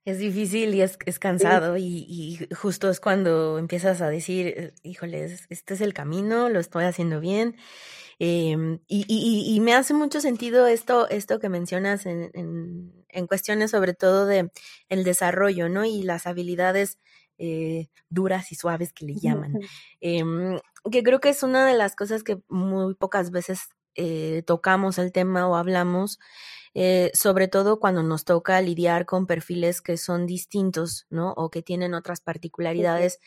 Es 0.05 0.19
difícil 0.19 0.73
y 0.75 0.81
es, 0.81 0.97
es 1.05 1.19
cansado 1.19 1.77
y, 1.77 2.05
y, 2.07 2.47
justo 2.55 2.89
es 2.89 2.99
cuando 2.99 3.57
empiezas 3.57 4.01
a 4.01 4.09
decir, 4.09 4.47
eh, 4.47 4.73
híjole, 4.83 5.25
este 5.49 5.73
es 5.73 5.81
el 5.81 5.93
camino, 5.93 6.47
lo 6.49 6.59
estoy 6.59 6.85
haciendo 6.85 7.19
bien 7.19 7.55
Em, 8.19 8.79
y, 8.87 9.05
y, 9.07 9.55
y, 9.55 9.59
me 9.59 9.73
hace 9.73 9.93
mucho 9.93 10.21
sentido 10.21 10.67
esto, 10.67 11.09
esto 11.09 11.39
que 11.39 11.49
mencionas 11.49 12.05
en, 12.05 12.31
en, 12.33 13.05
en, 13.09 13.27
cuestiones 13.27 13.71
sobre 13.71 13.93
todo 13.93 14.25
de 14.25 14.51
el 14.87 15.03
desarrollo, 15.03 15.67
¿no? 15.67 15.83
Y 15.83 16.03
las 16.03 16.25
habilidades 16.25 16.97
eh, 17.37 17.89
duras 18.09 18.53
y 18.53 18.55
suaves 18.55 18.93
que 18.93 19.05
le 19.05 19.15
llaman. 19.15 19.59
Eh, 19.99 20.23
que 20.91 21.03
creo 21.03 21.19
que 21.19 21.29
es 21.29 21.43
una 21.43 21.65
de 21.65 21.73
las 21.73 21.95
cosas 21.95 22.23
que 22.23 22.37
muy 22.47 22.93
pocas 22.95 23.31
veces 23.31 23.67
eh, 23.95 24.43
tocamos 24.45 24.97
el 24.97 25.11
tema 25.11 25.47
o 25.47 25.55
hablamos 25.55 26.19
eh, 26.75 27.11
sobre 27.15 27.47
todo 27.47 27.79
cuando 27.79 28.03
nos 28.03 28.25
toca 28.25 28.61
lidiar 28.61 29.05
con 29.07 29.25
perfiles 29.27 29.81
que 29.81 29.97
son 29.97 30.27
distintos, 30.27 31.07
¿no? 31.09 31.33
O 31.37 31.49
que 31.49 31.63
tienen 31.63 31.95
otras 31.95 32.21
particularidades, 32.21 33.19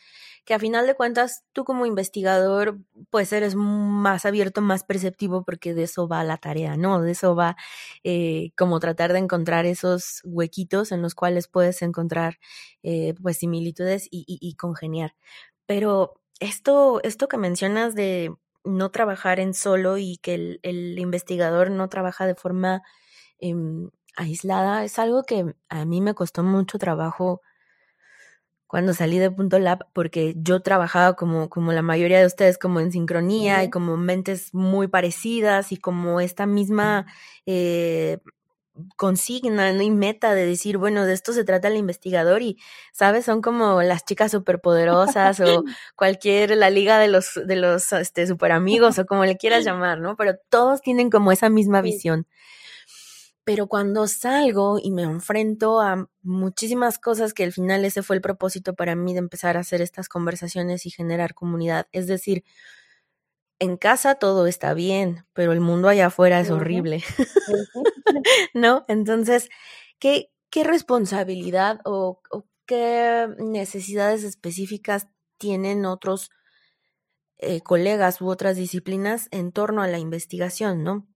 que 0.44 0.54
a 0.54 0.58
final 0.58 0.86
de 0.86 0.94
cuentas 0.94 1.44
tú 1.52 1.64
como 1.64 1.86
investigador, 1.86 2.78
pues 3.10 3.32
eres 3.32 3.54
más 3.54 4.24
abierto, 4.26 4.60
más 4.60 4.84
perceptivo, 4.84 5.44
porque 5.44 5.74
de 5.74 5.84
eso 5.84 6.08
va 6.08 6.24
la 6.24 6.36
tarea, 6.38 6.76
¿no? 6.76 7.00
De 7.02 7.12
eso 7.12 7.34
va 7.34 7.56
eh, 8.04 8.50
como 8.56 8.80
tratar 8.80 9.12
de 9.12 9.18
encontrar 9.20 9.66
esos 9.66 10.20
huequitos 10.24 10.92
en 10.92 11.02
los 11.02 11.14
cuales 11.14 11.48
puedes 11.48 11.82
encontrar, 11.82 12.38
eh, 12.82 13.14
pues, 13.22 13.38
similitudes 13.38 14.06
y, 14.10 14.24
y, 14.26 14.38
y 14.40 14.54
congeniar. 14.56 15.14
Pero 15.66 16.20
esto, 16.40 17.00
esto 17.02 17.28
que 17.28 17.36
mencionas 17.38 17.94
de 17.94 18.34
no 18.64 18.90
trabajar 18.90 19.40
en 19.40 19.54
solo 19.54 19.98
y 19.98 20.18
que 20.18 20.34
el, 20.34 20.60
el 20.62 20.98
investigador 20.98 21.70
no 21.70 21.88
trabaja 21.88 22.26
de 22.26 22.34
forma 22.34 22.82
Em, 23.40 23.90
aislada 24.16 24.84
es 24.84 24.98
algo 24.98 25.22
que 25.22 25.54
a 25.68 25.84
mí 25.84 26.00
me 26.00 26.14
costó 26.14 26.42
mucho 26.42 26.78
trabajo 26.78 27.40
cuando 28.68 28.92
salí 28.92 29.18
de 29.18 29.30
Punto 29.30 29.58
Lab, 29.58 29.86
porque 29.94 30.34
yo 30.36 30.60
trabajaba 30.60 31.16
como, 31.16 31.48
como 31.48 31.72
la 31.72 31.80
mayoría 31.80 32.20
de 32.20 32.26
ustedes, 32.26 32.58
como 32.58 32.80
en 32.80 32.92
sincronía 32.92 33.64
y 33.64 33.70
como 33.70 33.96
mentes 33.96 34.52
muy 34.52 34.88
parecidas 34.88 35.72
y 35.72 35.78
como 35.78 36.20
esta 36.20 36.44
misma 36.44 37.06
eh, 37.46 38.18
consigna 38.96 39.72
y 39.82 39.90
meta 39.90 40.34
de 40.34 40.44
decir, 40.44 40.76
bueno, 40.76 41.06
de 41.06 41.14
esto 41.14 41.32
se 41.32 41.44
trata 41.44 41.68
el 41.68 41.76
investigador 41.76 42.42
y, 42.42 42.58
¿sabes? 42.92 43.24
Son 43.24 43.40
como 43.40 43.82
las 43.82 44.04
chicas 44.04 44.32
superpoderosas 44.32 45.40
o 45.40 45.64
cualquier, 45.96 46.54
la 46.56 46.68
liga 46.68 46.98
de 46.98 47.08
los, 47.08 47.40
de 47.42 47.56
los 47.56 47.92
este, 47.92 48.26
super 48.26 48.52
amigos 48.52 48.98
o 48.98 49.06
como 49.06 49.24
le 49.24 49.38
quieras 49.38 49.64
llamar, 49.64 49.98
¿no? 49.98 50.14
Pero 50.16 50.34
todos 50.50 50.82
tienen 50.82 51.08
como 51.08 51.32
esa 51.32 51.48
misma 51.48 51.80
visión 51.80 52.26
pero 53.48 53.66
cuando 53.66 54.06
salgo 54.08 54.78
y 54.78 54.90
me 54.90 55.04
enfrento 55.04 55.80
a 55.80 56.10
muchísimas 56.20 56.98
cosas 56.98 57.32
que 57.32 57.44
al 57.44 57.52
final 57.54 57.82
ese 57.86 58.02
fue 58.02 58.16
el 58.16 58.20
propósito 58.20 58.74
para 58.74 58.94
mí 58.94 59.14
de 59.14 59.20
empezar 59.20 59.56
a 59.56 59.60
hacer 59.60 59.80
estas 59.80 60.10
conversaciones 60.10 60.84
y 60.84 60.90
generar 60.90 61.32
comunidad, 61.32 61.88
es 61.92 62.06
decir, 62.06 62.44
en 63.58 63.78
casa 63.78 64.16
todo 64.16 64.46
está 64.46 64.74
bien, 64.74 65.24
pero 65.32 65.52
el 65.52 65.60
mundo 65.60 65.88
allá 65.88 66.08
afuera 66.08 66.40
es 66.40 66.50
horrible, 66.50 67.02
¿no? 68.52 68.84
Entonces, 68.86 69.48
¿qué, 69.98 70.30
qué 70.50 70.62
responsabilidad 70.62 71.80
o, 71.86 72.20
o, 72.30 72.44
qué 72.66 73.28
necesidades 73.38 74.24
específicas 74.24 75.08
tienen 75.38 75.86
otros 75.86 76.28
eh, 77.38 77.62
colegas 77.62 78.20
u 78.20 78.28
otras 78.28 78.58
disciplinas 78.58 79.28
en 79.30 79.52
torno 79.52 79.80
a 79.80 79.88
la 79.88 79.98
investigación, 79.98 80.84
¿no? 80.84 81.08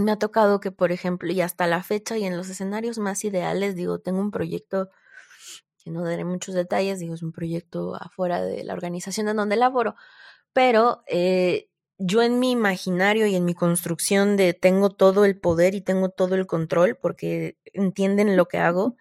Me 0.00 0.12
ha 0.12 0.18
tocado 0.18 0.60
que, 0.60 0.72
por 0.72 0.92
ejemplo, 0.92 1.30
y 1.32 1.40
hasta 1.40 1.66
la 1.66 1.82
fecha 1.82 2.16
y 2.18 2.24
en 2.24 2.36
los 2.36 2.48
escenarios 2.48 2.98
más 2.98 3.24
ideales, 3.24 3.74
digo, 3.76 3.98
tengo 3.98 4.20
un 4.20 4.30
proyecto 4.30 4.90
que 5.82 5.90
no 5.90 6.04
daré 6.04 6.24
muchos 6.24 6.54
detalles, 6.54 6.98
digo, 6.98 7.14
es 7.14 7.22
un 7.22 7.32
proyecto 7.32 7.94
afuera 7.94 8.42
de 8.42 8.64
la 8.64 8.74
organización 8.74 9.28
en 9.28 9.36
donde 9.36 9.56
laboro, 9.56 9.94
pero 10.52 11.02
eh, 11.06 11.68
yo 11.98 12.22
en 12.22 12.38
mi 12.38 12.50
imaginario 12.50 13.26
y 13.26 13.36
en 13.36 13.44
mi 13.44 13.54
construcción 13.54 14.36
de 14.36 14.54
tengo 14.54 14.90
todo 14.90 15.24
el 15.24 15.38
poder 15.38 15.74
y 15.74 15.80
tengo 15.82 16.08
todo 16.08 16.34
el 16.34 16.46
control 16.46 16.96
porque 16.96 17.58
entienden 17.72 18.36
lo 18.36 18.46
que 18.46 18.58
hago, 18.58 18.96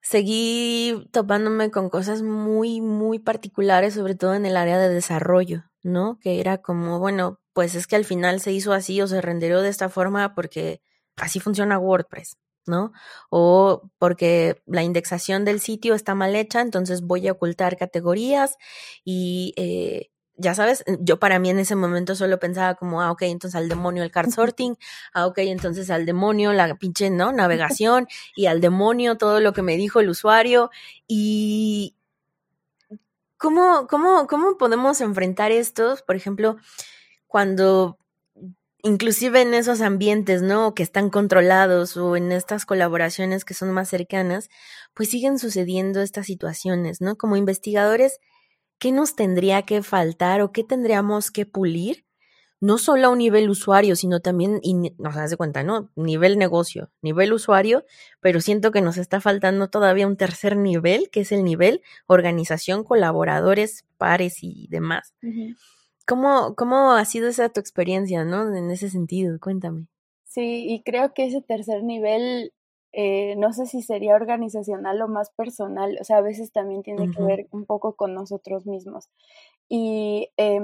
seguí 0.00 1.06
topándome 1.12 1.70
con 1.70 1.90
cosas 1.90 2.22
muy, 2.22 2.80
muy 2.80 3.18
particulares, 3.18 3.94
sobre 3.94 4.14
todo 4.14 4.34
en 4.34 4.46
el 4.46 4.56
área 4.56 4.78
de 4.78 4.88
desarrollo, 4.88 5.64
¿no? 5.82 6.18
Que 6.18 6.40
era 6.40 6.58
como, 6.58 6.98
bueno, 6.98 7.40
pues 7.58 7.74
es 7.74 7.88
que 7.88 7.96
al 7.96 8.04
final 8.04 8.40
se 8.40 8.52
hizo 8.52 8.72
así 8.72 9.02
o 9.02 9.08
se 9.08 9.20
renderó 9.20 9.62
de 9.62 9.68
esta 9.68 9.88
forma 9.88 10.32
porque 10.32 10.80
así 11.16 11.40
funciona 11.40 11.76
WordPress, 11.76 12.36
¿no? 12.66 12.92
O 13.30 13.90
porque 13.98 14.62
la 14.64 14.84
indexación 14.84 15.44
del 15.44 15.58
sitio 15.58 15.96
está 15.96 16.14
mal 16.14 16.36
hecha, 16.36 16.60
entonces 16.60 17.02
voy 17.02 17.26
a 17.26 17.32
ocultar 17.32 17.76
categorías 17.76 18.58
y 19.04 19.54
eh, 19.56 20.12
ya 20.36 20.54
sabes, 20.54 20.84
yo 21.00 21.18
para 21.18 21.40
mí 21.40 21.50
en 21.50 21.58
ese 21.58 21.74
momento 21.74 22.14
solo 22.14 22.38
pensaba 22.38 22.76
como, 22.76 23.02
ah, 23.02 23.10
ok, 23.10 23.22
entonces 23.22 23.56
al 23.56 23.68
demonio 23.68 24.04
el 24.04 24.12
card 24.12 24.30
sorting, 24.30 24.76
ah, 25.12 25.26
ok, 25.26 25.38
entonces 25.38 25.90
al 25.90 26.06
demonio 26.06 26.52
la 26.52 26.76
pinche, 26.76 27.10
¿no? 27.10 27.32
Navegación 27.32 28.06
y 28.36 28.46
al 28.46 28.60
demonio 28.60 29.16
todo 29.16 29.40
lo 29.40 29.52
que 29.52 29.62
me 29.62 29.76
dijo 29.76 29.98
el 29.98 30.10
usuario 30.10 30.70
y... 31.08 31.96
¿Cómo, 33.40 33.86
cómo, 33.88 34.26
cómo 34.26 34.58
podemos 34.58 35.00
enfrentar 35.00 35.52
estos? 35.52 36.02
Por 36.02 36.16
ejemplo, 36.16 36.56
cuando 37.28 37.98
inclusive 38.82 39.42
en 39.42 39.54
esos 39.54 39.80
ambientes, 39.80 40.42
¿no? 40.42 40.74
Que 40.74 40.82
están 40.82 41.10
controlados 41.10 41.96
o 41.96 42.16
en 42.16 42.32
estas 42.32 42.64
colaboraciones 42.64 43.44
que 43.44 43.54
son 43.54 43.72
más 43.72 43.88
cercanas, 43.88 44.48
pues 44.94 45.10
siguen 45.10 45.38
sucediendo 45.38 46.00
estas 46.00 46.26
situaciones, 46.26 47.00
¿no? 47.00 47.16
Como 47.16 47.36
investigadores, 47.36 48.18
¿qué 48.78 48.92
nos 48.92 49.14
tendría 49.14 49.62
que 49.62 49.82
faltar 49.82 50.40
o 50.40 50.52
qué 50.52 50.64
tendríamos 50.64 51.30
que 51.30 51.46
pulir? 51.46 52.04
No 52.60 52.78
solo 52.78 53.06
a 53.06 53.10
un 53.10 53.18
nivel 53.18 53.50
usuario, 53.50 53.94
sino 53.94 54.20
también, 54.20 54.58
y 54.62 54.74
nos 54.98 55.14
das 55.14 55.30
de 55.30 55.36
cuenta, 55.36 55.62
¿no? 55.62 55.90
Nivel 55.94 56.38
negocio, 56.38 56.90
nivel 57.02 57.32
usuario, 57.32 57.84
pero 58.20 58.40
siento 58.40 58.72
que 58.72 58.80
nos 58.80 58.96
está 58.96 59.20
faltando 59.20 59.68
todavía 59.68 60.08
un 60.08 60.16
tercer 60.16 60.56
nivel, 60.56 61.08
que 61.10 61.20
es 61.20 61.30
el 61.30 61.44
nivel 61.44 61.82
organización, 62.06 62.82
colaboradores, 62.82 63.84
pares 63.96 64.38
y 64.42 64.66
demás. 64.70 65.14
¿Cómo, 66.08 66.54
¿Cómo 66.56 66.92
ha 66.92 67.04
sido 67.04 67.28
esa 67.28 67.50
tu 67.50 67.60
experiencia, 67.60 68.24
no? 68.24 68.54
En 68.54 68.70
ese 68.70 68.88
sentido, 68.88 69.38
cuéntame. 69.38 69.88
Sí, 70.24 70.64
y 70.66 70.82
creo 70.82 71.12
que 71.12 71.26
ese 71.26 71.42
tercer 71.42 71.84
nivel, 71.84 72.54
eh, 72.92 73.36
no 73.36 73.52
sé 73.52 73.66
si 73.66 73.82
sería 73.82 74.14
organizacional 74.14 75.02
o 75.02 75.08
más 75.08 75.28
personal, 75.30 75.98
o 76.00 76.04
sea, 76.04 76.16
a 76.16 76.22
veces 76.22 76.50
también 76.50 76.82
tiene 76.82 77.10
que 77.10 77.22
ver 77.22 77.46
un 77.50 77.66
poco 77.66 77.94
con 77.94 78.14
nosotros 78.14 78.64
mismos. 78.64 79.10
Y 79.68 80.30
eh, 80.38 80.60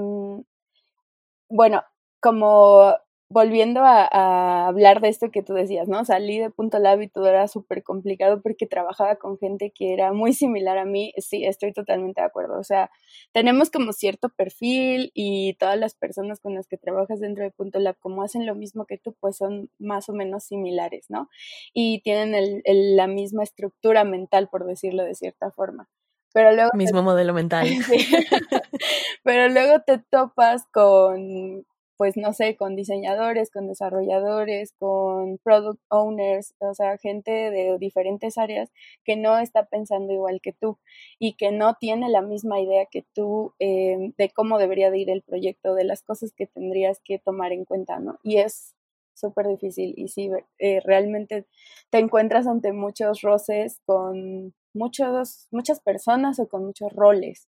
bueno, 1.47 1.83
como 2.19 2.95
volviendo 3.29 3.81
a, 3.83 4.67
hablar 4.67 5.01
de 5.01 5.09
esto 5.09 5.31
que 5.31 5.41
tú 5.41 5.53
decías, 5.53 5.87
¿no? 5.87 6.05
Salí 6.05 6.39
de 6.39 6.49
Punto 6.49 6.79
Lab 6.79 7.01
y 7.01 7.07
todo 7.07 7.27
era 7.27 7.47
súper 7.47 7.83
complicado 7.83 8.41
porque 8.41 8.67
trabajaba 8.67 9.15
con 9.15 9.37
gente 9.37 9.71
que 9.71 9.93
era 9.93 10.13
muy 10.13 10.33
similar 10.33 10.77
a 10.77 10.85
mí. 10.85 11.13
Sí, 11.17 11.45
estoy 11.45 11.73
totalmente 11.73 12.21
de 12.21 12.27
acuerdo. 12.27 12.59
O 12.59 12.63
sea, 12.63 12.91
tenemos 13.31 13.71
como 13.71 13.93
cierto 13.93 14.29
perfil 14.29 15.11
y 15.13 15.55
todas 15.55 15.77
las 15.77 15.95
personas 15.95 16.39
con 16.39 16.53
las 16.53 16.67
que 16.67 16.77
trabajas 16.77 17.19
dentro 17.19 17.43
de 17.43 17.51
Punto 17.51 17.79
Lab, 17.79 17.97
como 17.99 18.23
hacen 18.23 18.45
lo 18.45 18.55
mismo 18.55 18.85
que 18.85 18.97
tú, 18.97 19.15
pues 19.19 19.37
son 19.37 19.69
más 19.79 20.09
o 20.09 20.13
menos 20.13 20.43
similares, 20.43 21.05
¿no? 21.09 21.29
Y 21.73 22.01
tienen 22.01 22.35
el, 22.35 22.95
la 22.95 23.07
misma 23.07 23.43
estructura 23.43 24.03
mental, 24.03 24.49
por 24.49 24.65
decirlo 24.65 25.03
de 25.03 25.15
cierta 25.15 25.51
forma. 25.51 25.89
Pero 26.33 26.51
luego 26.51 26.71
mismo 26.73 27.01
modelo 27.01 27.33
mental. 27.33 27.65
Pero 29.23 29.47
luego 29.47 29.81
te 29.87 29.99
topas 29.99 30.65
con 30.71 31.65
pues 31.97 32.17
no 32.17 32.33
sé, 32.33 32.55
con 32.55 32.75
diseñadores, 32.75 33.51
con 33.51 33.67
desarrolladores, 33.67 34.73
con 34.79 35.37
product 35.39 35.81
owners, 35.89 36.53
o 36.59 36.73
sea, 36.73 36.97
gente 36.97 37.31
de 37.31 37.77
diferentes 37.79 38.37
áreas 38.37 38.71
que 39.03 39.15
no 39.15 39.37
está 39.39 39.65
pensando 39.65 40.13
igual 40.13 40.41
que 40.41 40.53
tú 40.53 40.77
y 41.19 41.33
que 41.33 41.51
no 41.51 41.75
tiene 41.75 42.09
la 42.09 42.21
misma 42.21 42.59
idea 42.59 42.85
que 42.85 43.05
tú 43.13 43.53
eh, 43.59 44.13
de 44.17 44.29
cómo 44.29 44.57
debería 44.57 44.91
de 44.91 44.99
ir 44.99 45.09
el 45.09 45.21
proyecto, 45.21 45.73
de 45.75 45.85
las 45.85 46.03
cosas 46.03 46.33
que 46.35 46.47
tendrías 46.47 46.99
que 47.03 47.19
tomar 47.19 47.51
en 47.53 47.65
cuenta, 47.65 47.99
¿no? 47.99 48.19
Y 48.23 48.37
es 48.37 48.75
súper 49.13 49.47
difícil 49.47 49.93
y 49.97 50.09
sí, 50.09 50.29
eh, 50.59 50.81
realmente 50.83 51.45
te 51.89 51.99
encuentras 51.99 52.47
ante 52.47 52.73
muchos 52.73 53.21
roces 53.21 53.79
con 53.85 54.53
muchos, 54.73 55.47
muchas 55.51 55.79
personas 55.79 56.39
o 56.39 56.47
con 56.47 56.65
muchos 56.65 56.91
roles. 56.93 57.47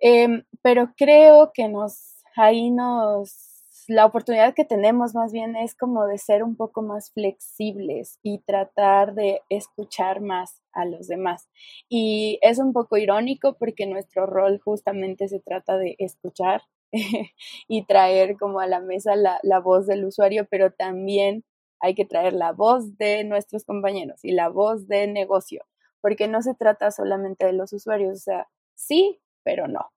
Em, 0.00 0.44
pero 0.62 0.92
creo 0.96 1.52
que 1.54 1.68
nos, 1.68 2.22
ahí 2.36 2.70
nos 2.70 3.53
la 3.88 4.06
oportunidad 4.06 4.54
que 4.54 4.64
tenemos 4.64 5.14
más 5.14 5.32
bien 5.32 5.56
es 5.56 5.74
como 5.74 6.06
de 6.06 6.18
ser 6.18 6.42
un 6.42 6.56
poco 6.56 6.82
más 6.82 7.10
flexibles 7.12 8.18
y 8.22 8.38
tratar 8.40 9.14
de 9.14 9.42
escuchar 9.48 10.20
más 10.20 10.62
a 10.72 10.84
los 10.84 11.06
demás. 11.06 11.48
Y 11.88 12.38
es 12.42 12.58
un 12.58 12.72
poco 12.72 12.96
irónico 12.96 13.56
porque 13.58 13.86
nuestro 13.86 14.26
rol 14.26 14.60
justamente 14.64 15.28
se 15.28 15.40
trata 15.40 15.76
de 15.76 15.96
escuchar 15.98 16.62
y 17.68 17.84
traer 17.86 18.36
como 18.36 18.60
a 18.60 18.66
la 18.66 18.80
mesa 18.80 19.16
la, 19.16 19.38
la 19.42 19.60
voz 19.60 19.86
del 19.86 20.04
usuario, 20.04 20.46
pero 20.50 20.72
también 20.72 21.44
hay 21.80 21.94
que 21.94 22.04
traer 22.04 22.32
la 22.32 22.52
voz 22.52 22.96
de 22.96 23.24
nuestros 23.24 23.64
compañeros 23.64 24.24
y 24.24 24.32
la 24.32 24.48
voz 24.48 24.88
de 24.88 25.06
negocio, 25.06 25.64
porque 26.00 26.28
no 26.28 26.40
se 26.42 26.54
trata 26.54 26.90
solamente 26.90 27.46
de 27.46 27.52
los 27.52 27.72
usuarios, 27.72 28.12
o 28.12 28.22
sea, 28.22 28.48
sí, 28.74 29.20
pero 29.42 29.68
no 29.68 29.90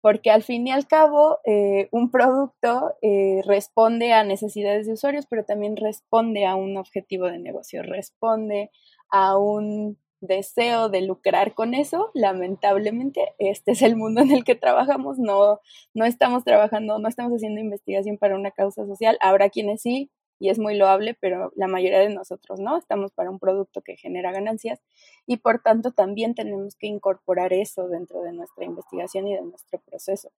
porque 0.00 0.30
al 0.30 0.42
fin 0.42 0.66
y 0.66 0.72
al 0.72 0.86
cabo 0.86 1.40
eh, 1.44 1.88
un 1.90 2.10
producto 2.10 2.94
eh, 3.02 3.42
responde 3.44 4.12
a 4.12 4.24
necesidades 4.24 4.86
de 4.86 4.92
usuarios, 4.92 5.26
pero 5.28 5.44
también 5.44 5.76
responde 5.76 6.46
a 6.46 6.54
un 6.54 6.76
objetivo 6.76 7.26
de 7.26 7.38
negocio, 7.38 7.82
responde 7.82 8.70
a 9.10 9.36
un 9.38 9.98
deseo 10.20 10.88
de 10.88 11.02
lucrar 11.02 11.54
con 11.54 11.74
eso. 11.74 12.10
Lamentablemente, 12.14 13.34
este 13.38 13.72
es 13.72 13.82
el 13.82 13.96
mundo 13.96 14.20
en 14.20 14.32
el 14.32 14.44
que 14.44 14.54
trabajamos, 14.54 15.18
no, 15.18 15.60
no 15.94 16.04
estamos 16.04 16.44
trabajando, 16.44 16.98
no 16.98 17.08
estamos 17.08 17.32
haciendo 17.32 17.60
investigación 17.60 18.18
para 18.18 18.36
una 18.36 18.50
causa 18.50 18.86
social. 18.86 19.16
Habrá 19.20 19.50
quienes 19.50 19.82
sí, 19.82 20.10
y 20.38 20.50
es 20.50 20.58
muy 20.58 20.76
loable, 20.76 21.16
pero 21.20 21.52
la 21.56 21.66
mayoría 21.66 22.00
de 22.00 22.10
nosotros 22.10 22.60
no, 22.60 22.76
estamos 22.76 23.12
para 23.12 23.30
un 23.30 23.38
producto 23.38 23.82
que 23.82 23.96
genera 23.96 24.32
ganancias 24.32 24.80
y 25.26 25.38
por 25.38 25.60
tanto 25.60 25.92
también 25.92 26.34
tenemos 26.34 26.76
que 26.76 26.86
incorporar 26.86 27.52
eso 27.52 27.88
dentro 27.88 28.22
de 28.22 28.32
nuestra 28.32 28.64
investigación 28.64 29.28
y 29.28 29.34
de 29.34 29.42
nuestro 29.42 29.80
proceso. 29.80 30.30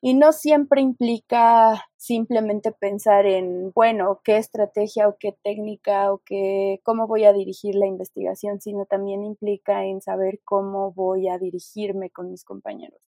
Y 0.00 0.12
no 0.12 0.32
siempre 0.32 0.82
implica 0.82 1.86
simplemente 1.96 2.72
pensar 2.72 3.24
en, 3.24 3.72
bueno, 3.72 4.20
qué 4.22 4.36
estrategia 4.36 5.08
o 5.08 5.16
qué 5.18 5.34
técnica 5.42 6.12
o 6.12 6.18
qué, 6.18 6.80
cómo 6.82 7.06
voy 7.06 7.24
a 7.24 7.32
dirigir 7.32 7.74
la 7.74 7.86
investigación, 7.86 8.60
sino 8.60 8.84
también 8.84 9.24
implica 9.24 9.86
en 9.86 10.02
saber 10.02 10.40
cómo 10.44 10.92
voy 10.92 11.28
a 11.28 11.38
dirigirme 11.38 12.10
con 12.10 12.30
mis 12.30 12.44
compañeros. 12.44 13.00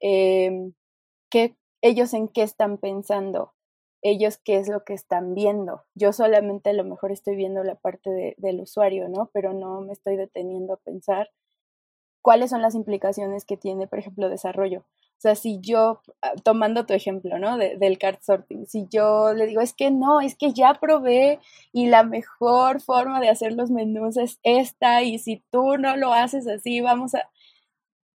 Eh, 0.00 0.72
ellos 1.82 2.14
en 2.14 2.28
qué 2.28 2.42
están 2.42 2.78
pensando, 2.78 3.52
ellos 4.10 4.38
qué 4.38 4.56
es 4.56 4.68
lo 4.68 4.84
que 4.84 4.94
están 4.94 5.34
viendo. 5.34 5.84
Yo 5.94 6.12
solamente 6.12 6.70
a 6.70 6.74
lo 6.74 6.84
mejor 6.84 7.12
estoy 7.12 7.36
viendo 7.36 7.62
la 7.64 7.74
parte 7.74 8.34
del 8.36 8.60
usuario, 8.60 9.08
¿no? 9.08 9.30
Pero 9.32 9.52
no 9.52 9.80
me 9.80 9.92
estoy 9.92 10.16
deteniendo 10.16 10.74
a 10.74 10.78
pensar 10.78 11.30
cuáles 12.22 12.50
son 12.50 12.62
las 12.62 12.74
implicaciones 12.74 13.44
que 13.44 13.56
tiene, 13.56 13.86
por 13.86 13.98
ejemplo, 13.98 14.28
desarrollo. 14.28 14.84
O 15.18 15.20
sea, 15.20 15.34
si 15.34 15.58
yo, 15.60 16.00
ah, 16.22 16.34
tomando 16.44 16.86
tu 16.86 16.94
ejemplo, 16.94 17.40
¿no? 17.40 17.58
del 17.58 17.98
card 17.98 18.18
sorting, 18.20 18.66
si 18.66 18.86
yo 18.88 19.32
le 19.34 19.46
digo, 19.46 19.60
es 19.60 19.74
que 19.74 19.90
no, 19.90 20.20
es 20.20 20.36
que 20.36 20.52
ya 20.52 20.74
probé 20.74 21.40
y 21.72 21.88
la 21.88 22.04
mejor 22.04 22.80
forma 22.80 23.20
de 23.20 23.28
hacer 23.28 23.52
los 23.52 23.70
menús 23.70 24.16
es 24.16 24.38
esta 24.44 25.02
y 25.02 25.18
si 25.18 25.42
tú 25.50 25.76
no 25.76 25.96
lo 25.96 26.12
haces 26.12 26.46
así, 26.46 26.80
vamos 26.80 27.16
a 27.16 27.28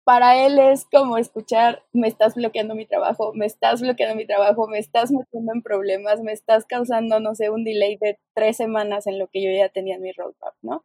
para 0.03 0.45
él 0.45 0.59
es 0.59 0.85
como 0.91 1.17
escuchar, 1.17 1.83
me 1.93 2.07
estás 2.07 2.35
bloqueando 2.35 2.75
mi 2.75 2.85
trabajo, 2.85 3.33
me 3.33 3.45
estás 3.45 3.81
bloqueando 3.81 4.15
mi 4.15 4.25
trabajo, 4.25 4.67
me 4.67 4.79
estás 4.79 5.11
metiendo 5.11 5.53
en 5.53 5.61
problemas, 5.61 6.21
me 6.21 6.33
estás 6.33 6.65
causando, 6.65 7.19
no 7.19 7.35
sé, 7.35 7.49
un 7.49 7.63
delay 7.63 7.97
de 7.97 8.19
tres 8.33 8.57
semanas 8.57 9.07
en 9.07 9.19
lo 9.19 9.27
que 9.27 9.41
yo 9.41 9.49
ya 9.49 9.69
tenía 9.69 9.95
en 9.95 10.01
mi 10.01 10.11
roadmap, 10.11 10.55
¿no? 10.61 10.83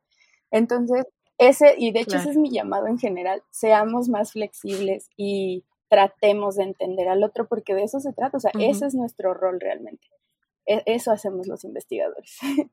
Entonces, 0.51 1.07
ese, 1.39 1.75
y 1.79 1.93
de 1.93 2.01
hecho 2.01 2.17
ese 2.17 2.31
es 2.31 2.37
mi 2.37 2.51
llamado 2.51 2.87
en 2.87 2.99
general, 2.99 3.43
seamos 3.51 4.09
más 4.09 4.33
flexibles 4.33 5.09
y 5.17 5.65
tratemos 5.89 6.57
de 6.57 6.65
entender 6.65 7.09
al 7.09 7.25
otro, 7.25 7.49
porque 7.49 7.75
de 7.75 7.85
eso 7.85 8.01
se 8.01 8.13
trata, 8.13 8.37
o 8.37 8.41
sea, 8.41 8.51
ese 8.59 8.87
es 8.87 8.95
nuestro 8.95 9.35
rol 9.35 9.61
realmente. 9.61 10.07
E, 10.67 10.83
eso 10.87 11.11
hacemos 11.11 11.47
los 11.47 11.65
investigadores. 11.65 12.39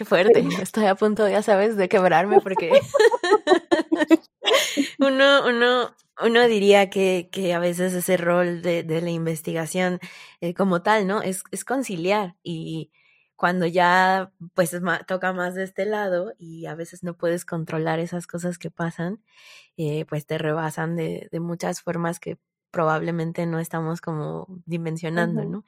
Qué 0.00 0.06
fuerte, 0.06 0.40
estoy 0.62 0.86
a 0.86 0.94
punto, 0.94 1.28
ya 1.28 1.42
sabes, 1.42 1.76
de 1.76 1.90
quebrarme 1.90 2.40
porque 2.40 2.70
uno, 4.98 5.46
uno, 5.46 5.94
uno 6.22 6.48
diría 6.48 6.88
que, 6.88 7.28
que 7.30 7.52
a 7.52 7.58
veces 7.58 7.92
ese 7.92 8.16
rol 8.16 8.62
de, 8.62 8.82
de 8.82 9.02
la 9.02 9.10
investigación 9.10 10.00
eh, 10.40 10.54
como 10.54 10.80
tal, 10.80 11.06
¿no? 11.06 11.20
Es, 11.20 11.44
es 11.50 11.66
conciliar 11.66 12.34
y 12.42 12.90
cuando 13.36 13.66
ya 13.66 14.32
pues 14.54 14.74
toca 15.06 15.34
más 15.34 15.54
de 15.54 15.64
este 15.64 15.84
lado 15.84 16.32
y 16.38 16.64
a 16.64 16.74
veces 16.74 17.02
no 17.02 17.18
puedes 17.18 17.44
controlar 17.44 17.98
esas 17.98 18.26
cosas 18.26 18.56
que 18.56 18.70
pasan, 18.70 19.22
eh, 19.76 20.06
pues 20.06 20.24
te 20.24 20.38
rebasan 20.38 20.96
de, 20.96 21.28
de, 21.30 21.40
muchas 21.40 21.82
formas 21.82 22.20
que 22.20 22.38
probablemente 22.70 23.44
no 23.44 23.58
estamos 23.58 24.00
como 24.00 24.46
dimensionando, 24.64 25.44
¿no? 25.44 25.66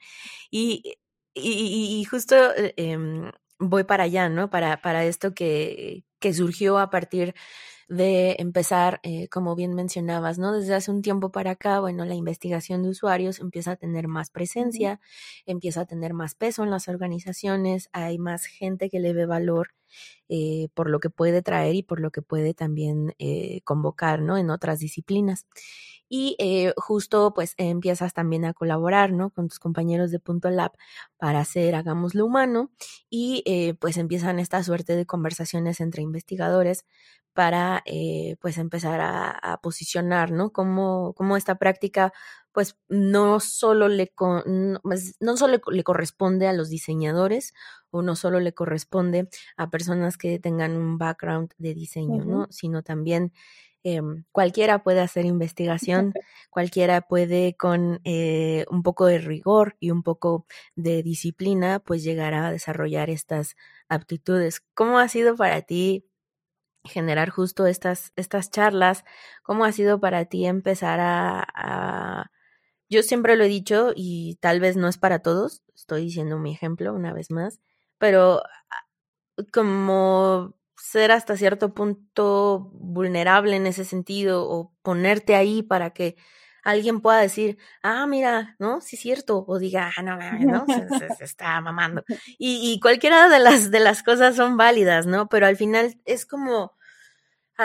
Y, 0.49 0.97
y, 1.35 1.99
y 1.99 2.03
justo 2.05 2.35
eh, 2.55 2.73
em, 2.77 3.31
voy 3.69 3.83
para 3.83 4.03
allá, 4.05 4.29
¿no? 4.29 4.49
Para, 4.49 4.81
para 4.81 5.05
esto 5.05 5.33
que, 5.33 6.05
que 6.19 6.33
surgió 6.33 6.77
a 6.79 6.89
partir 6.89 7.33
de 7.89 8.35
empezar, 8.39 8.99
eh, 9.03 9.27
como 9.29 9.55
bien 9.55 9.73
mencionabas, 9.73 10.39
¿no? 10.39 10.53
Desde 10.53 10.73
hace 10.75 10.91
un 10.91 11.01
tiempo 11.01 11.31
para 11.31 11.51
acá, 11.51 11.79
bueno, 11.79 12.05
la 12.05 12.15
investigación 12.15 12.83
de 12.83 12.89
usuarios 12.89 13.39
empieza 13.39 13.71
a 13.73 13.75
tener 13.75 14.07
más 14.07 14.29
presencia, 14.29 14.99
empieza 15.45 15.81
a 15.81 15.85
tener 15.85 16.13
más 16.13 16.35
peso 16.35 16.63
en 16.63 16.71
las 16.71 16.87
organizaciones, 16.87 17.89
hay 17.93 18.17
más 18.19 18.45
gente 18.45 18.89
que 18.89 18.99
le 18.99 19.13
ve 19.13 19.25
valor 19.25 19.73
eh, 20.29 20.69
por 20.73 20.89
lo 20.89 20.99
que 20.99 21.09
puede 21.09 21.41
traer 21.41 21.75
y 21.75 21.83
por 21.83 21.99
lo 21.99 22.11
que 22.11 22.21
puede 22.21 22.53
también 22.53 23.13
eh, 23.19 23.61
convocar, 23.63 24.21
¿no? 24.21 24.37
En 24.37 24.49
otras 24.49 24.79
disciplinas. 24.79 25.45
Y 26.15 26.35
eh, 26.37 26.73
justo 26.77 27.33
pues 27.33 27.55
empiezas 27.57 28.13
también 28.13 28.45
a 28.45 28.53
colaborar, 28.53 29.11
¿no? 29.11 29.31
Con 29.31 29.47
tus 29.47 29.57
compañeros 29.57 30.11
de 30.11 30.19
Punto 30.19 30.51
Lab 30.51 30.73
para 31.17 31.39
hacer 31.39 31.73
Hagámoslo 31.73 32.23
Humano 32.25 32.69
y 33.09 33.43
pues 33.79 33.97
empiezan 33.97 34.37
esta 34.37 34.61
suerte 34.63 34.95
de 34.95 35.07
conversaciones 35.07 35.79
entre 35.79 36.03
investigadores 36.03 36.85
para 37.33 37.81
eh, 37.85 38.37
pues 38.41 38.57
empezar 38.57 39.01
a, 39.01 39.59
posicionar, 39.61 40.31
¿no? 40.31 40.51
Cómo, 40.51 41.13
cómo, 41.13 41.37
esta 41.37 41.55
práctica 41.55 42.13
pues 42.51 42.77
no 42.87 43.39
solo 43.39 43.87
le, 43.87 44.13
no, 44.45 44.79
pues, 44.83 45.15
no 45.19 45.37
solo 45.37 45.59
le 45.71 45.83
corresponde 45.83 46.47
a 46.47 46.53
los 46.53 46.69
diseñadores 46.69 47.53
o 47.89 48.03
no 48.03 48.15
solo 48.15 48.39
le 48.39 48.53
corresponde 48.53 49.29
a 49.57 49.69
personas 49.71 50.17
que 50.17 50.37
tengan 50.37 50.75
un 50.75 50.97
background 50.97 51.53
de 51.57 51.73
diseño, 51.73 52.23
¿no? 52.25 52.47
Sino 52.51 52.83
también 52.83 53.33
em, 53.83 54.25
cualquiera 54.31 54.83
puede 54.83 55.01
hacer 55.01 55.25
investigación, 55.25 56.13
cualquiera 56.49 57.01
puede 57.01 57.55
con 57.55 57.99
eh, 58.03 58.65
un 58.69 58.83
poco 58.83 59.05
de 59.05 59.19
rigor 59.19 59.75
y 59.79 59.91
un 59.91 60.03
poco 60.03 60.45
de 60.75 61.03
disciplina, 61.03 61.79
pues 61.79 62.03
llegar 62.03 62.33
a 62.33 62.51
desarrollar 62.51 63.09
estas 63.09 63.55
aptitudes. 63.89 64.61
¿Cómo 64.73 64.99
ha 64.99 65.07
sido 65.07 65.35
para 65.35 65.61
ti 65.61 66.05
generar 66.83 67.29
justo 67.29 67.67
estas, 67.67 68.13
estas 68.15 68.51
charlas? 68.51 69.03
¿Cómo 69.43 69.65
ha 69.65 69.71
sido 69.71 69.99
para 69.99 70.25
ti 70.25 70.45
empezar 70.45 70.99
a, 71.01 72.31
Yo 72.89 73.03
siempre 73.03 73.35
lo 73.35 73.43
he 73.45 73.49
dicho 73.49 73.91
y 73.95 74.37
tal 74.41 74.59
vez 74.59 74.77
no 74.77 74.87
es 74.87 74.97
para 74.97 75.19
todos, 75.19 75.63
estoy 75.75 76.03
diciendo 76.05 76.39
mi 76.39 76.53
ejemplo 76.53 76.93
una 76.93 77.13
vez 77.13 77.31
más, 77.31 77.59
pero 77.97 78.41
ah, 78.71 78.85
como 79.51 80.55
ser 80.83 81.13
hasta 81.13 81.37
cierto 81.37 81.73
punto 81.73 82.69
vulnerable 82.73 83.55
en 83.55 83.67
ese 83.67 83.85
sentido 83.85 84.49
o 84.49 84.73
ponerte 84.81 85.33
ahí 85.33 85.63
para 85.63 85.91
que 85.91 86.17
alguien 86.61 86.99
pueda 86.99 87.19
decir, 87.19 87.57
ah, 87.81 88.05
mira, 88.05 88.57
¿no? 88.59 88.81
Sí 88.81 88.97
es 88.97 89.01
cierto, 89.01 89.45
o 89.47 89.59
diga, 89.59 89.93
ah, 89.95 90.01
no, 90.01 90.17
no, 90.17 90.65
se, 90.67 91.23
está 91.23 91.61
mamando. 91.61 92.03
Y, 92.37 92.69
y, 92.69 92.81
cualquiera 92.81 93.29
de 93.29 93.39
las, 93.39 93.71
de 93.71 93.79
las 93.79 94.03
cosas 94.03 94.35
son 94.35 94.57
válidas, 94.57 95.05
¿no? 95.05 95.29
Pero 95.29 95.47
al 95.47 95.55
final 95.55 95.95
es 96.03 96.25
como 96.25 96.73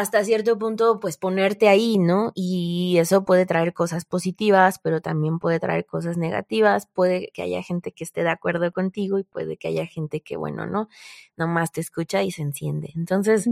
hasta 0.00 0.24
cierto 0.24 0.58
punto, 0.58 1.00
pues 1.00 1.16
ponerte 1.16 1.68
ahí, 1.68 1.98
¿no? 1.98 2.32
Y 2.34 2.96
eso 2.98 3.24
puede 3.24 3.46
traer 3.46 3.72
cosas 3.72 4.04
positivas, 4.04 4.78
pero 4.78 5.00
también 5.00 5.38
puede 5.38 5.60
traer 5.60 5.86
cosas 5.86 6.16
negativas. 6.16 6.86
Puede 6.86 7.30
que 7.32 7.42
haya 7.42 7.62
gente 7.62 7.92
que 7.92 8.04
esté 8.04 8.22
de 8.22 8.30
acuerdo 8.30 8.72
contigo 8.72 9.18
y 9.18 9.24
puede 9.24 9.56
que 9.56 9.68
haya 9.68 9.86
gente 9.86 10.20
que, 10.20 10.36
bueno, 10.36 10.66
¿no? 10.66 10.88
Nomás 11.36 11.72
te 11.72 11.80
escucha 11.80 12.22
y 12.22 12.30
se 12.30 12.42
enciende. 12.42 12.92
Entonces, 12.94 13.48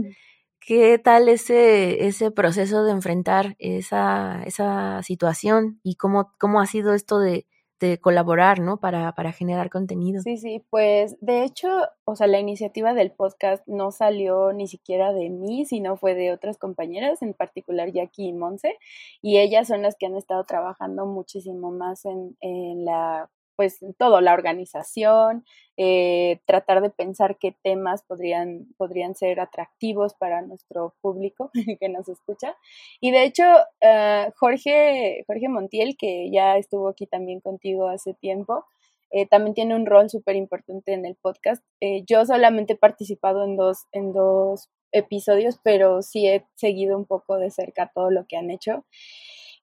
¿Qué 0.59 0.99
tal 0.99 1.29
ese, 1.29 2.07
ese 2.07 2.29
proceso 2.29 2.83
de 2.83 2.91
enfrentar 2.91 3.55
esa, 3.57 4.43
esa 4.45 5.01
situación 5.01 5.79
y 5.81 5.95
cómo, 5.95 6.33
cómo 6.37 6.59
ha 6.59 6.65
sido 6.65 6.93
esto 6.93 7.19
de, 7.19 7.45
de 7.79 7.99
colaborar, 7.99 8.59
¿no? 8.59 8.77
Para, 8.77 9.11
para 9.13 9.31
generar 9.31 9.69
contenido. 9.69 10.21
Sí, 10.21 10.37
sí, 10.37 10.63
pues 10.69 11.15
de 11.21 11.43
hecho, 11.43 11.69
o 12.05 12.15
sea, 12.15 12.27
la 12.27 12.39
iniciativa 12.39 12.93
del 12.93 13.11
podcast 13.11 13.67
no 13.67 13.91
salió 13.91 14.53
ni 14.53 14.67
siquiera 14.67 15.13
de 15.13 15.29
mí, 15.29 15.65
sino 15.65 15.97
fue 15.97 16.15
de 16.15 16.31
otras 16.31 16.57
compañeras, 16.57 17.21
en 17.21 17.33
particular 17.33 17.91
Jackie 17.91 18.29
y 18.29 18.33
Monse, 18.33 18.77
y 19.21 19.37
ellas 19.37 19.67
son 19.67 19.81
las 19.81 19.95
que 19.95 20.07
han 20.07 20.15
estado 20.15 20.43
trabajando 20.43 21.05
muchísimo 21.05 21.71
más 21.71 22.05
en, 22.05 22.35
en 22.41 22.85
la 22.85 23.29
pues 23.57 23.79
todo, 23.97 24.21
la 24.21 24.33
organización, 24.33 25.43
eh, 25.77 26.39
tratar 26.45 26.81
de 26.81 26.91
pensar 26.91 27.37
qué 27.37 27.55
temas 27.63 28.03
podrían, 28.03 28.67
podrían 28.77 29.15
ser 29.15 29.39
atractivos 29.39 30.13
para 30.13 30.43
nuestro 30.43 30.95
público 31.01 31.51
que 31.79 31.89
nos 31.89 32.07
escucha. 32.07 32.55
Y 33.01 33.11
de 33.11 33.23
hecho, 33.23 33.43
uh, 33.43 34.31
Jorge, 34.37 35.23
Jorge 35.27 35.49
Montiel, 35.49 35.97
que 35.97 36.29
ya 36.31 36.57
estuvo 36.57 36.87
aquí 36.87 37.07
también 37.07 37.41
contigo 37.41 37.89
hace 37.89 38.13
tiempo, 38.13 38.65
eh, 39.09 39.25
también 39.25 39.55
tiene 39.55 39.75
un 39.75 39.85
rol 39.85 40.09
súper 40.09 40.35
importante 40.35 40.93
en 40.93 41.05
el 41.05 41.15
podcast. 41.15 41.63
Eh, 41.81 42.03
yo 42.05 42.25
solamente 42.25 42.73
he 42.73 42.77
participado 42.77 43.43
en 43.43 43.55
dos, 43.55 43.87
en 43.91 44.13
dos 44.13 44.69
episodios, 44.91 45.59
pero 45.63 46.01
sí 46.01 46.27
he 46.27 46.45
seguido 46.55 46.97
un 46.97 47.05
poco 47.05 47.37
de 47.37 47.51
cerca 47.51 47.91
todo 47.93 48.11
lo 48.11 48.25
que 48.27 48.37
han 48.37 48.51
hecho. 48.51 48.85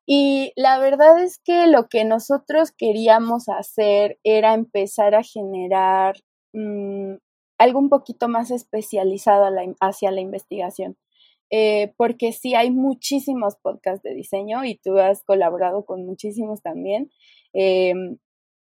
Y 0.06 0.52
la 0.56 0.78
verdad 0.78 1.22
es 1.22 1.38
que 1.38 1.66
lo 1.66 1.88
que 1.88 2.04
nosotros 2.04 2.72
queríamos 2.72 3.48
hacer 3.48 4.18
era 4.24 4.54
empezar 4.54 5.14
a 5.14 5.22
generar 5.22 6.16
mm, 6.52 7.14
algo 7.58 7.78
un 7.78 7.88
poquito 7.88 8.28
más 8.28 8.50
especializado 8.50 9.46
hacia 9.80 10.10
la 10.10 10.20
investigación. 10.20 10.96
Eh, 11.50 11.92
porque 11.96 12.32
sí 12.32 12.54
hay 12.54 12.70
muchísimos 12.70 13.56
podcasts 13.56 14.02
de 14.02 14.14
diseño 14.14 14.64
y 14.64 14.76
tú 14.76 14.98
has 14.98 15.22
colaborado 15.22 15.84
con 15.84 16.04
muchísimos 16.04 16.62
también. 16.62 17.10
Em, 17.52 18.18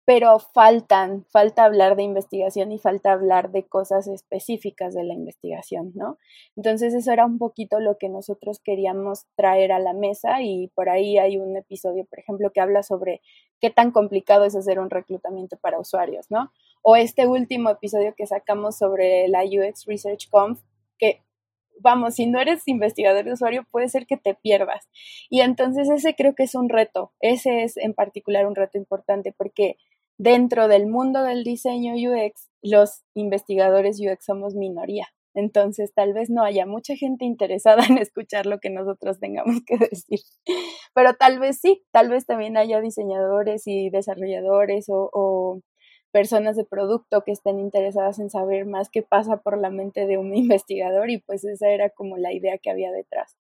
pero 0.09 0.39
faltan, 0.39 1.23
falta 1.25 1.65
hablar 1.65 1.95
de 1.95 2.01
investigación 2.01 2.71
y 2.71 2.79
falta 2.79 3.11
hablar 3.11 3.51
de 3.51 3.67
cosas 3.67 4.07
específicas 4.07 4.95
de 4.95 5.03
la 5.03 5.13
investigación, 5.13 5.91
¿no? 5.93 6.17
Entonces 6.55 6.95
eso 6.95 7.11
era 7.11 7.27
un 7.27 7.37
poquito 7.37 7.79
lo 7.79 7.99
que 7.99 8.09
nosotros 8.09 8.59
queríamos 8.59 9.27
traer 9.35 9.71
a 9.71 9.77
la 9.77 9.93
mesa 9.93 10.41
y 10.41 10.69
por 10.69 10.89
ahí 10.89 11.19
hay 11.19 11.37
un 11.37 11.55
episodio, 11.55 12.05
por 12.05 12.17
ejemplo, 12.17 12.51
que 12.51 12.59
habla 12.59 12.81
sobre 12.81 13.21
qué 13.61 13.69
tan 13.69 13.91
complicado 13.91 14.45
es 14.45 14.55
hacer 14.55 14.79
un 14.79 14.89
reclutamiento 14.89 15.57
para 15.57 15.79
usuarios, 15.79 16.25
¿no? 16.31 16.51
O 16.81 16.95
este 16.95 17.27
último 17.27 17.69
episodio 17.69 18.15
que 18.17 18.25
sacamos 18.25 18.79
sobre 18.79 19.27
la 19.27 19.43
UX 19.43 19.85
Research 19.85 20.27
Conf, 20.31 20.59
que 20.97 21.21
vamos, 21.81 22.15
si 22.15 22.25
no 22.25 22.39
eres 22.39 22.67
investigador 22.67 23.25
de 23.25 23.33
usuario, 23.33 23.63
puede 23.69 23.89
ser 23.89 24.07
que 24.07 24.17
te 24.17 24.33
pierdas. 24.33 24.89
Y 25.29 25.41
entonces 25.41 25.87
ese 25.87 26.15
creo 26.15 26.33
que 26.33 26.43
es 26.43 26.55
un 26.55 26.67
reto, 26.67 27.13
ese 27.19 27.61
es 27.61 27.77
en 27.77 27.93
particular 27.93 28.47
un 28.47 28.55
reto 28.55 28.79
importante 28.79 29.31
porque 29.37 29.77
dentro 30.19 30.67
del 30.67 30.85
mundo 30.85 31.23
del 31.23 31.43
diseño 31.43 31.93
UX, 31.93 32.49
los 32.61 33.03
investigadores 33.15 33.99
UX 33.99 34.23
somos 34.23 34.53
minoría. 34.53 35.07
Entonces, 35.33 35.93
tal 35.93 36.13
vez 36.13 36.29
no 36.29 36.43
haya 36.43 36.65
mucha 36.65 36.95
gente 36.95 37.23
interesada 37.23 37.83
en 37.89 37.97
escuchar 37.97 38.45
lo 38.45 38.59
que 38.59 38.69
nosotros 38.69 39.19
tengamos 39.19 39.61
que 39.65 39.77
decir. 39.77 40.19
Pero 40.93 41.13
tal 41.13 41.39
vez 41.39 41.59
sí, 41.59 41.83
tal 41.91 42.09
vez 42.09 42.25
también 42.25 42.57
haya 42.57 42.81
diseñadores 42.81 43.65
y 43.65 43.89
desarrolladores 43.89 44.87
o, 44.89 45.61
personas 46.11 46.55
de 46.55 46.65
producto 46.65 47.23
que 47.23 47.31
estén 47.31 47.59
interesadas 47.59 48.17
en 48.17 48.31
saber 48.31 48.65
más 48.65 48.89
qué 48.89 49.03
pasa 49.03 49.37
por 49.37 49.59
la 49.59 49.69
mente 49.69 50.07
de 50.07 50.17
un 50.17 50.35
investigador 50.35 51.11
y 51.11 51.19
pues 51.19 51.43
esa 51.45 51.69
era 51.69 51.91
como 51.91 52.17
la 52.17 52.33
idea 52.33 52.57
que 52.57 52.71
había 52.71 52.91
detrás. 52.91 53.37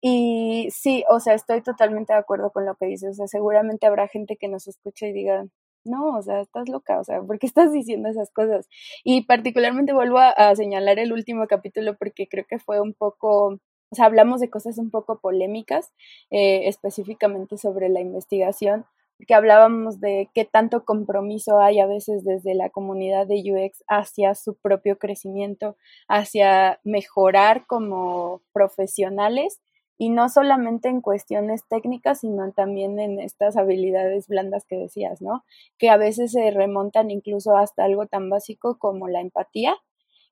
Y 0.00 0.68
sí, 0.70 1.04
o 1.10 1.20
sea, 1.20 1.34
estoy 1.34 1.62
totalmente 1.62 2.12
de 2.12 2.20
acuerdo 2.20 2.52
con 2.52 2.64
lo 2.64 2.76
que 2.76 2.86
dices. 2.86 3.10
O 3.10 3.14
sea, 3.14 3.26
seguramente 3.26 3.86
habrá 3.86 4.08
gente 4.08 4.36
que 4.36 4.48
nos 4.48 4.68
escuche 4.68 5.08
y 5.08 5.12
diga, 5.12 5.46
no, 5.86 6.16
o 6.16 6.22
sea, 6.22 6.40
estás 6.40 6.68
loca, 6.68 7.00
o 7.00 7.04
sea, 7.04 7.22
¿por 7.22 7.38
qué 7.38 7.46
estás 7.46 7.72
diciendo 7.72 8.08
esas 8.08 8.30
cosas? 8.30 8.68
Y 9.04 9.22
particularmente 9.22 9.92
vuelvo 9.92 10.18
a, 10.18 10.54
señalar 10.54 10.98
el 10.98 11.12
último 11.12 11.46
capítulo 11.46 11.96
porque 11.96 12.28
creo 12.28 12.44
que 12.48 12.58
fue 12.58 12.80
un 12.80 12.94
poco, 12.94 13.58
o 13.90 13.94
sea, 13.94 14.06
hablamos 14.06 14.40
de 14.40 14.50
cosas 14.50 14.78
un 14.78 14.90
poco 14.90 15.20
polémicas, 15.20 15.92
eh, 16.30 16.68
específicamente 16.68 17.58
sobre 17.58 17.88
la 17.88 18.00
investigación, 18.00 18.86
porque 19.18 19.34
hablábamos 19.34 20.00
de 20.00 20.28
qué 20.34 20.44
tanto 20.44 20.84
compromiso 20.84 21.58
hay 21.58 21.80
a 21.80 21.86
veces 21.86 22.24
desde 22.24 22.54
la 22.54 22.68
comunidad 22.68 23.26
de 23.26 23.42
UX 23.50 23.82
hacia 23.88 24.34
su 24.34 24.56
propio 24.56 24.98
crecimiento, 24.98 25.76
hacia 26.06 26.80
mejorar 26.84 27.66
como 27.66 28.42
profesionales 28.52 29.60
y 29.98 30.10
no 30.10 30.28
solamente 30.28 30.88
en 30.88 31.00
cuestiones 31.00 31.62
técnicas, 31.68 32.20
sino 32.20 32.52
también 32.52 32.98
en 32.98 33.20
estas 33.20 33.56
habilidades 33.56 34.28
blandas 34.28 34.64
que 34.66 34.76
decías, 34.76 35.22
¿no? 35.22 35.44
Que 35.78 35.90
a 35.90 35.96
veces 35.96 36.32
se 36.32 36.50
remontan 36.50 37.10
incluso 37.10 37.56
hasta 37.56 37.84
algo 37.84 38.06
tan 38.06 38.28
básico 38.28 38.78
como 38.78 39.08
la 39.08 39.20
empatía. 39.20 39.74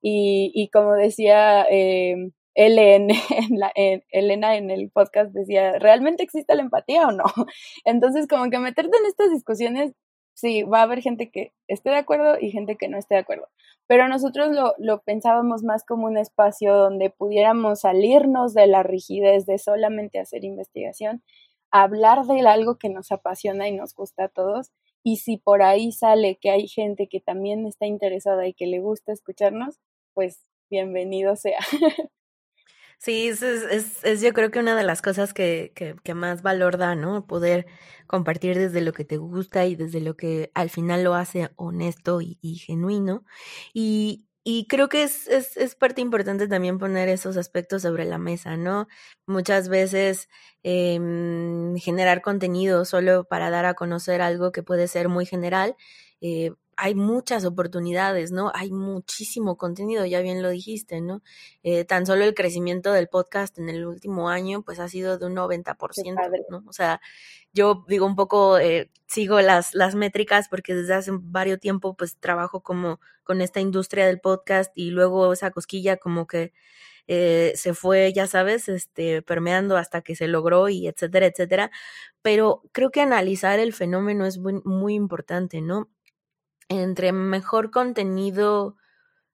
Y, 0.03 0.53
y 0.55 0.68
como 0.68 0.92
decía 0.92 1.66
eh, 1.70 2.31
Elena 2.55 4.57
en 4.57 4.70
el 4.70 4.90
podcast, 4.90 5.33
decía, 5.33 5.79
¿realmente 5.79 6.22
existe 6.22 6.55
la 6.55 6.62
empatía 6.62 7.09
o 7.09 7.12
no? 7.12 7.24
Entonces, 7.85 8.27
como 8.29 8.50
que 8.50 8.59
meterte 8.59 8.96
en 8.96 9.07
estas 9.07 9.31
discusiones 9.31 9.92
sí, 10.35 10.62
va 10.62 10.81
a 10.81 10.83
haber 10.83 11.01
gente 11.01 11.31
que 11.31 11.53
esté 11.68 11.90
de 11.90 11.97
acuerdo 11.97 12.37
y 12.40 12.51
gente 12.51 12.77
que 12.77 12.88
no 12.88 12.99
esté 12.99 13.14
de 13.14 13.20
acuerdo. 13.20 13.49
Pero 13.87 14.09
nosotros 14.09 14.51
lo, 14.51 14.75
lo, 14.79 15.03
pensábamos 15.03 15.62
más 15.62 15.85
como 15.85 16.07
un 16.07 16.18
espacio 16.18 16.75
donde 16.75 17.11
pudiéramos 17.11 17.81
salirnos 17.81 18.55
de 18.55 18.66
la 18.66 18.83
rigidez 18.83 19.47
de 19.47 19.59
solamente 19.59 20.18
hacer 20.18 20.44
investigación, 20.44 21.23
hablar 21.70 22.25
de 22.27 22.40
algo 22.47 22.79
que 22.79 22.88
nos 22.88 23.12
apasiona 23.12 23.68
y 23.68 23.73
nos 23.73 23.94
gusta 23.94 24.25
a 24.25 24.29
todos. 24.29 24.70
Y 25.03 25.18
si 25.18 25.37
por 25.37 25.62
ahí 25.62 25.92
sale 25.92 26.38
que 26.40 26.51
hay 26.51 26.66
gente 26.68 27.09
que 27.09 27.20
también 27.20 27.66
está 27.66 27.87
interesada 27.87 28.47
y 28.47 28.55
que 28.55 28.66
le 28.66 28.81
gusta 28.81 29.12
escucharnos, 29.12 29.81
pues 30.14 30.42
bienvenido 30.70 31.37
sea. 31.37 31.59
Sí, 32.98 33.28
es, 33.28 33.42
es, 33.42 34.04
es, 34.04 34.20
yo 34.22 34.33
creo 34.33 34.50
que 34.50 34.59
una 34.59 34.74
de 34.76 34.83
las 34.83 35.02
cosas 35.02 35.35
que, 35.35 35.72
que, 35.74 36.14
más 36.14 36.42
valor 36.42 36.78
da, 36.78 36.94
¿no? 36.94 37.26
Poder 37.26 37.66
compartir 38.07 38.59
desde 38.59 38.80
lo 38.80 38.92
que 38.92 39.04
te 39.04 39.18
gusta 39.18 39.66
y 39.66 39.76
desde 39.76 40.00
lo 40.00 40.16
que 40.16 40.50
al 40.54 40.70
final 40.70 41.04
lo 41.04 41.14
hace 41.14 41.50
honesto 41.57 42.20
y, 42.20 42.38
genuino. 42.57 43.24
Y, 43.74 44.26
y 44.42 44.66
creo 44.68 44.88
que 44.88 45.02
es, 45.02 45.28
es, 45.28 45.57
es, 45.57 45.74
parte 45.74 46.00
importante 46.00 46.48
también 46.48 46.78
poner 46.78 47.09
esos 47.09 47.37
aspectos 47.37 47.83
sobre 47.83 48.04
la 48.04 48.18
mesa, 48.18 48.57
¿no? 48.57 48.88
Muchas 49.26 49.68
veces 49.68 50.28
eh, 50.62 50.98
generar 51.78 52.22
contenido 52.22 52.85
solo 52.85 53.24
para 53.24 53.50
dar 53.50 53.66
a 53.66 53.74
conocer 53.74 54.22
algo 54.22 54.52
que 54.52 54.62
puede 54.62 54.88
ser 54.88 55.09
muy 55.09 55.26
general, 55.26 55.76
eh, 56.20 56.52
hay 56.77 56.95
muchas 56.95 57.45
oportunidades, 57.45 58.33
¿no? 58.33 58.51
Hay 58.55 58.71
muchísimo 58.73 59.57
contenido, 59.57 60.05
ya 60.07 60.21
bien 60.21 60.43
lo 60.43 60.51
dijiste, 60.51 61.01
¿no? 61.01 61.23
Eh, 61.63 61.85
tan 61.85 62.07
solo 62.07 62.25
el 62.25 62.35
crecimiento 62.35 62.93
del 62.93 63.09
podcast 63.09 63.59
en 63.59 63.69
el 63.69 63.87
último 63.87 64.29
año, 64.31 64.63
pues 64.63 64.81
ha 64.81 64.89
sido 64.89 65.19
de 65.19 65.27
un 65.27 65.35
90%, 65.35 66.31
¿no? 66.51 66.65
O 66.67 66.73
sea, 66.73 67.01
yo 67.53 67.85
digo 67.89 68.07
un 68.07 68.17
poco, 68.17 68.59
eh, 68.59 68.91
sigo 69.07 69.41
las, 69.41 69.75
las 69.75 69.95
métricas 69.95 70.49
porque 70.49 70.75
desde 70.75 70.95
hace 70.95 71.11
varios 71.15 71.61
tiempo, 71.61 71.97
pues 71.97 72.19
trabajo 72.19 72.61
como 72.63 73.01
con 73.23 73.41
esta 73.41 73.61
industria 73.61 74.07
del 74.07 74.21
podcast 74.21 74.73
y 74.75 74.91
luego 74.91 75.33
esa 75.33 75.51
cosquilla 75.51 75.97
como 75.97 76.27
que 76.27 76.53
eh, 77.07 77.53
se 77.57 77.75
fue, 77.75 78.13
ya 78.13 78.27
sabes, 78.27 78.69
este, 78.69 79.23
permeando 79.23 79.77
hasta 79.77 80.03
que 80.03 80.17
se 80.17 80.29
logró 80.29 80.69
y 80.69 80.87
etcétera, 80.89 81.27
etcétera. 81.27 81.71
Pero 82.23 82.63
creo 82.73 82.91
que 82.91 83.01
analizar 83.01 83.59
el 83.59 83.72
fenómeno 83.72 84.27
es 84.27 84.39
muy, 84.39 84.61
muy 84.64 84.95
importante, 84.95 85.61
¿no? 85.61 85.91
Entre 86.69 87.12
mejor 87.12 87.71
contenido 87.71 88.77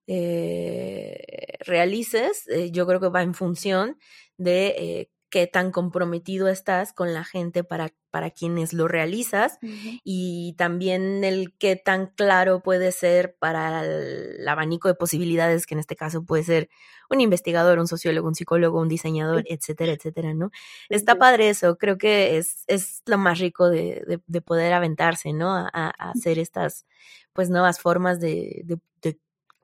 eh, 0.07 1.57
realices, 1.61 2.49
eh, 2.49 2.71
yo 2.73 2.87
creo 2.87 3.01
que 3.01 3.09
va 3.09 3.23
en 3.23 3.35
función 3.35 3.99
de 4.39 4.69
eh, 4.79 5.11
qué 5.31 5.47
tan 5.47 5.71
comprometido 5.71 6.49
estás 6.49 6.93
con 6.93 7.15
la 7.15 7.25
gente 7.25 7.63
para, 7.65 7.93
para 8.11 8.31
quienes 8.31 8.73
lo 8.73 8.89
realizas 8.89 9.59
y 10.05 10.55
también 10.59 11.23
el 11.23 11.55
qué 11.57 11.77
tan 11.77 12.09
claro 12.09 12.63
puede 12.63 12.93
ser 12.93 13.37
para 13.39 13.85
el, 13.85 14.47
abanico 14.47 14.89
de 14.89 14.95
posibilidades 14.95 15.67
que 15.67 15.75
en 15.75 15.81
este 15.81 15.97
caso 15.97 16.25
puede 16.25 16.43
ser 16.43 16.69
un 17.09 17.21
investigador, 17.21 17.79
un 17.79 17.87
sociólogo, 17.87 18.29
un 18.29 18.35
psicólogo, 18.35 18.81
un 18.81 18.89
diseñador, 18.89 19.45
etcétera, 19.47 19.93
etcétera, 19.93 20.35
¿no? 20.35 20.51
Está 20.89 21.17
padre 21.17 21.49
eso, 21.49 21.79
creo 21.79 21.97
que 21.97 22.37
es, 22.37 22.65
es 22.67 23.03
lo 23.07 23.17
más 23.17 23.39
rico 23.39 23.71
de, 23.71 24.21
de, 24.27 24.41
poder 24.41 24.73
aventarse, 24.73 25.33
¿no? 25.33 25.55
A, 25.55 25.71
a, 25.73 26.11
hacer 26.11 26.39
estas 26.39 26.87
pues 27.33 27.51
nuevas 27.51 27.81
formas 27.81 28.21
de, 28.21 28.63
de, 28.65 28.79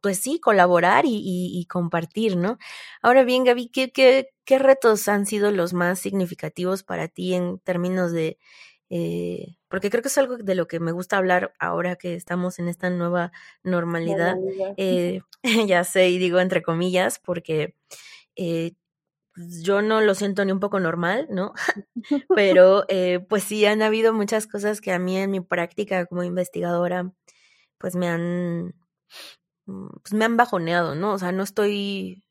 pues 0.07 0.21
sí, 0.21 0.39
colaborar 0.39 1.05
y, 1.05 1.67
compartir, 1.69 2.37
¿no? 2.37 2.59
Ahora 3.03 3.25
bien, 3.25 3.43
Gaby, 3.43 3.71
¿qué, 3.71 3.91
¿qué, 3.91 4.59
retos 4.61 5.09
han 5.09 5.27
sido 5.27 5.51
los 5.51 5.73
más 5.73 5.99
significativos 5.99 6.85
para 6.85 7.09
ti 7.09 7.35
en 7.35 7.59
términos 7.59 8.13
de, 8.13 8.39
eh, 8.89 9.57
porque 9.67 9.91
creo 9.91 10.03
que 10.03 10.09
es 10.09 10.17
algo 10.17 10.37
de 10.37 10.55
lo 10.55 10.69
que 10.69 10.79
me 10.79 10.93
gusta 10.93 11.17
hablar 11.17 11.55
ahora 11.59 11.97
que 11.97 12.15
estamos 12.15 12.61
en 12.61 12.69
esta 12.69 12.89
nueva 12.89 13.33
normalidad, 13.65 14.37
eh, 14.77 15.23
ya 15.69 15.83
sé, 15.83 16.09
y 16.09 16.19
digo 16.19 16.39
entre 16.39 16.63
comillas, 16.63 17.19
porque 17.19 17.75
eh, 18.37 18.75
yo 19.35 19.83
no 19.83 20.03
lo 20.03 20.15
siento 20.15 20.45
ni 20.45 20.53
un 20.53 20.61
poco 20.61 20.79
normal, 20.79 21.27
¿no? 21.31 21.53
Pero 22.37 22.85
pues 23.29 23.43
sí 23.43 23.67
han 23.67 23.83
habido 23.83 24.13
muchas 24.13 24.47
cosas 24.47 24.81
que 24.81 24.93
a 24.93 25.01
mí 25.01 25.17
en 25.19 25.33
mi 25.33 25.41
práctica 25.41 26.07
como 26.07 26.23
investigadora, 26.23 27.13
pues 27.79 27.97
me 27.97 28.07
han 28.07 28.73
pues 29.67 30.13
me 30.13 30.25
han 30.25 30.37
bajoneado, 30.37 30.95
¿no? 30.95 31.13
O 31.13 31.19
sea, 31.19 31.33
no 31.33 31.43
estoy, 31.43 32.25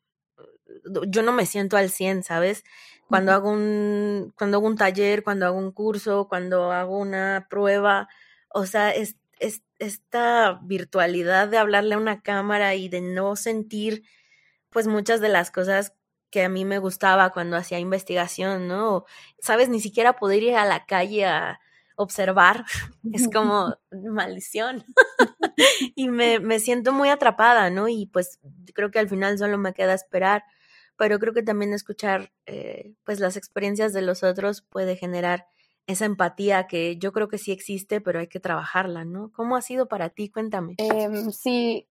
yo 1.08 1.22
no 1.22 1.32
me 1.32 1.46
siento 1.46 1.76
al 1.76 1.90
100, 1.90 2.22
¿sabes? 2.22 2.64
Cuando 3.08 3.32
hago 3.32 3.50
un, 3.50 4.32
cuando 4.36 4.56
hago 4.56 4.66
un 4.66 4.76
taller, 4.76 5.22
cuando 5.22 5.46
hago 5.46 5.58
un 5.58 5.70
curso, 5.70 6.26
cuando 6.28 6.72
hago 6.72 6.98
una 6.98 7.46
prueba, 7.48 8.08
o 8.52 8.66
sea, 8.66 8.90
es, 8.90 9.16
es, 9.38 9.62
esta 9.78 10.60
virtualidad 10.62 11.48
de 11.48 11.58
hablarle 11.58 11.94
a 11.94 11.98
una 11.98 12.22
cámara 12.22 12.74
y 12.74 12.88
de 12.88 13.02
no 13.02 13.36
sentir, 13.36 14.02
pues 14.70 14.86
muchas 14.88 15.20
de 15.20 15.28
las 15.28 15.50
cosas 15.50 15.94
que 16.30 16.42
a 16.42 16.48
mí 16.48 16.64
me 16.64 16.78
gustaba 16.78 17.30
cuando 17.30 17.56
hacía 17.56 17.78
investigación, 17.78 18.66
¿no? 18.66 19.04
Sabes, 19.40 19.68
ni 19.68 19.80
siquiera 19.80 20.14
poder 20.14 20.42
ir 20.42 20.56
a 20.56 20.64
la 20.64 20.86
calle 20.86 21.26
a, 21.26 21.60
observar 21.96 22.64
es 23.12 23.28
como 23.32 23.76
maldición. 23.90 24.84
y 25.94 26.08
me, 26.08 26.40
me 26.40 26.58
siento 26.58 26.92
muy 26.92 27.08
atrapada, 27.08 27.70
¿no? 27.70 27.88
Y 27.88 28.06
pues 28.06 28.38
creo 28.74 28.90
que 28.90 28.98
al 28.98 29.08
final 29.08 29.38
solo 29.38 29.58
me 29.58 29.74
queda 29.74 29.94
esperar, 29.94 30.44
pero 30.96 31.18
creo 31.18 31.32
que 31.32 31.42
también 31.42 31.72
escuchar 31.72 32.32
eh, 32.46 32.94
pues 33.04 33.20
las 33.20 33.36
experiencias 33.36 33.92
de 33.92 34.02
los 34.02 34.22
otros 34.22 34.62
puede 34.62 34.96
generar 34.96 35.46
esa 35.86 36.04
empatía 36.04 36.66
que 36.66 36.96
yo 36.96 37.12
creo 37.12 37.28
que 37.28 37.38
sí 37.38 37.52
existe, 37.52 38.00
pero 38.00 38.18
hay 38.18 38.26
que 38.26 38.40
trabajarla, 38.40 39.04
¿no? 39.04 39.30
¿Cómo 39.32 39.56
ha 39.56 39.62
sido 39.62 39.86
para 39.86 40.08
ti? 40.10 40.28
Cuéntame. 40.30 40.74
Em, 40.78 41.30
sí, 41.30 41.88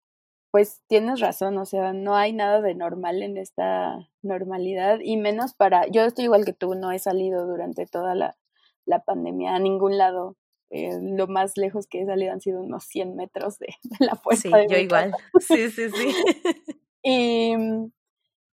pues 0.50 0.82
tienes 0.88 1.20
razón, 1.20 1.58
o 1.58 1.64
sea, 1.64 1.92
no 1.92 2.16
hay 2.16 2.32
nada 2.32 2.60
de 2.60 2.74
normal 2.74 3.22
en 3.22 3.36
esta 3.36 4.08
normalidad 4.22 4.98
y 5.00 5.16
menos 5.16 5.54
para, 5.54 5.86
yo 5.88 6.02
estoy 6.02 6.24
igual 6.24 6.44
que 6.44 6.52
tú, 6.52 6.74
no 6.74 6.90
he 6.92 6.98
salido 6.98 7.46
durante 7.46 7.86
toda 7.86 8.14
la, 8.14 8.36
la 8.84 9.00
pandemia 9.00 9.54
a 9.54 9.58
ningún 9.58 9.98
lado. 9.98 10.36
Eh, 10.70 10.98
lo 11.00 11.26
más 11.26 11.56
lejos 11.56 11.86
que 11.86 12.00
he 12.00 12.06
salido 12.06 12.32
han 12.32 12.40
sido 12.40 12.60
unos 12.60 12.84
100 12.84 13.14
metros 13.16 13.58
de, 13.58 13.68
la 14.00 14.14
puerta. 14.14 14.42
Sí, 14.42 14.50
yo 14.68 14.78
igual. 14.78 15.14
Sí, 15.40 15.70
sí, 15.70 15.88
sí. 15.90 16.14
y 17.02 17.56
mm, 17.56 17.92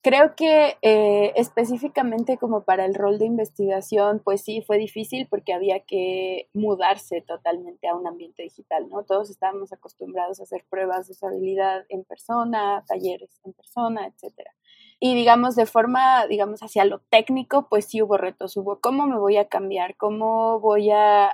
creo 0.05 0.37
que 0.37 0.77
eh, 0.83 1.33
específicamente 1.35 2.37
como 2.37 2.65
para 2.65 2.85
el 2.85 2.95
rol 2.95 3.19
de 3.19 3.25
investigación, 3.25 4.21
pues 4.23 4.43
sí, 4.43 4.63
fue 4.63 4.77
difícil 4.77 5.27
porque 5.29 5.55
había 5.55 5.81
que 5.81 6.51
mudarse 6.53 7.23
totalmente 7.23 7.89
a 7.89 7.97
un 7.97 8.07
ambiente 8.07 8.43
digital, 8.43 8.89
¿no? 8.91 9.05
Todos 9.05 9.31
estábamos 9.31 9.73
acostumbrados 9.73 10.39
a 10.39 10.43
hacer 10.43 10.65
pruebas 10.69 11.07
de 11.07 11.13
usabilidad 11.13 11.87
en 11.89 12.05
persona, 12.05 12.85
talleres 12.87 13.41
en 13.45 13.55
persona, 13.55 14.07
etcétera. 14.07 14.53
Y 15.07 15.15
digamos, 15.15 15.55
de 15.55 15.67
forma, 15.67 16.27
digamos, 16.29 16.61
hacia 16.63 16.87
lo 16.87 17.01
técnico, 17.11 17.69
pues 17.69 17.85
sí 17.85 18.01
hubo 18.01 18.17
retos, 18.17 18.57
hubo 18.57 18.81
cómo 18.81 19.07
me 19.07 19.19
voy 19.19 19.37
a 19.37 19.49
cambiar, 19.49 19.99
cómo 19.99 20.61
voy 20.61 20.93
a, 20.93 21.31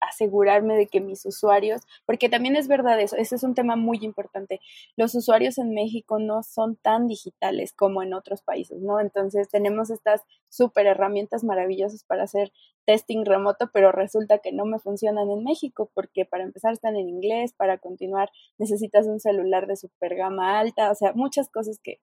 asegurarme 0.00 0.76
de 0.76 0.86
que 0.86 1.00
mis 1.00 1.24
usuarios, 1.24 1.80
porque 2.04 2.28
también 2.28 2.56
es 2.56 2.68
verdad 2.68 3.00
eso, 3.00 3.16
ese 3.16 3.36
es 3.36 3.42
un 3.42 3.54
tema 3.54 3.74
muy 3.74 3.98
importante, 4.02 4.60
los 4.96 5.14
usuarios 5.14 5.56
en 5.56 5.72
México 5.72 6.18
no 6.18 6.42
son 6.42 6.76
tan 6.76 7.08
digitales 7.08 7.72
como 7.72 8.02
en 8.02 8.12
otros 8.12 8.42
países, 8.42 8.80
¿no? 8.82 9.00
Entonces 9.00 9.48
tenemos 9.48 9.90
estas 9.90 10.22
súper 10.50 10.86
herramientas 10.86 11.42
maravillosas 11.42 12.04
para 12.04 12.24
hacer 12.24 12.52
testing 12.84 13.24
remoto, 13.24 13.70
pero 13.72 13.92
resulta 13.92 14.38
que 14.38 14.52
no 14.52 14.66
me 14.66 14.78
funcionan 14.78 15.30
en 15.30 15.42
México, 15.42 15.90
porque 15.94 16.26
para 16.26 16.44
empezar 16.44 16.72
están 16.72 16.96
en 16.96 17.08
inglés, 17.08 17.52
para 17.52 17.78
continuar 17.78 18.30
necesitas 18.58 19.06
un 19.06 19.20
celular 19.20 19.66
de 19.66 19.76
super 19.76 20.16
gama 20.16 20.58
alta, 20.58 20.90
o 20.90 20.94
sea, 20.94 21.12
muchas 21.14 21.48
cosas 21.48 21.80
que 21.82 21.98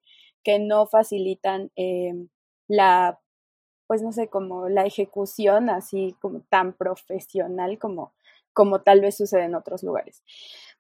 que 0.48 0.60
no 0.60 0.86
facilitan 0.86 1.72
eh, 1.76 2.14
la, 2.70 3.20
pues 3.86 4.02
no 4.02 4.14
sé, 4.14 4.30
como 4.30 4.70
la 4.70 4.86
ejecución 4.86 5.70
así 5.70 6.16
como 6.22 6.40
tan 6.40 6.72
profesional 6.72 7.78
como, 7.78 8.14
como 8.54 8.80
tal 8.82 9.02
vez 9.02 9.18
sucede 9.18 9.44
en 9.44 9.56
otros 9.56 9.84
lugares. 9.84 10.24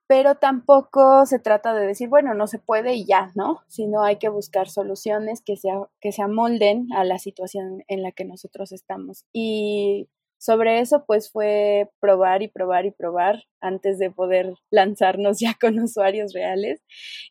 Pero 0.07 0.35
tampoco 0.35 1.25
se 1.25 1.39
trata 1.39 1.73
de 1.73 1.85
decir, 1.85 2.07
bueno, 2.07 2.33
no 2.33 2.47
se 2.47 2.59
puede 2.59 2.93
y 2.93 3.03
ya, 3.05 3.33
¿no? 3.35 3.59
Sino 3.67 4.03
hay 4.03 4.19
que 4.19 4.29
buscar 4.29 4.69
soluciones 4.69 5.41
que, 5.41 5.57
sea, 5.57 5.81
que 5.99 6.13
se 6.13 6.21
amolden 6.21 6.87
a 6.95 7.03
la 7.03 7.19
situación 7.19 7.83
en 7.89 8.03
la 8.03 8.13
que 8.13 8.23
nosotros 8.23 8.71
estamos. 8.71 9.25
Y 9.33 10.07
sobre 10.37 10.79
eso, 10.79 11.03
pues 11.07 11.31
fue 11.31 11.89
probar 11.99 12.43
y 12.43 12.47
probar 12.47 12.85
y 12.85 12.91
probar 12.91 13.43
antes 13.59 13.97
de 13.99 14.11
poder 14.11 14.53
lanzarnos 14.71 15.39
ya 15.41 15.55
con 15.59 15.79
usuarios 15.79 16.33
reales 16.33 16.81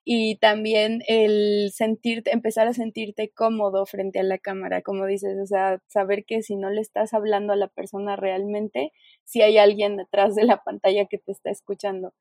y 0.04 0.36
también 0.38 1.02
el 1.08 1.70
sentirte, 1.72 2.32
empezar 2.32 2.66
a 2.68 2.74
sentirte 2.74 3.30
cómodo 3.30 3.86
frente 3.86 4.20
a 4.20 4.24
la 4.24 4.38
cámara, 4.38 4.82
como 4.82 5.06
dices, 5.06 5.36
o 5.42 5.46
sea, 5.46 5.80
saber 5.86 6.24
que 6.24 6.42
si 6.42 6.56
no 6.56 6.70
le 6.70 6.80
estás 6.80 7.14
hablando 7.14 7.52
a 7.52 7.56
la 7.56 7.68
persona 7.68 8.16
realmente, 8.16 8.92
si 9.24 9.42
hay 9.42 9.58
alguien 9.58 9.96
detrás 9.96 10.34
de 10.34 10.44
la 10.44 10.62
pantalla 10.62 11.06
que 11.06 11.18
te 11.18 11.32
está 11.32 11.50
escuchando. 11.50 12.12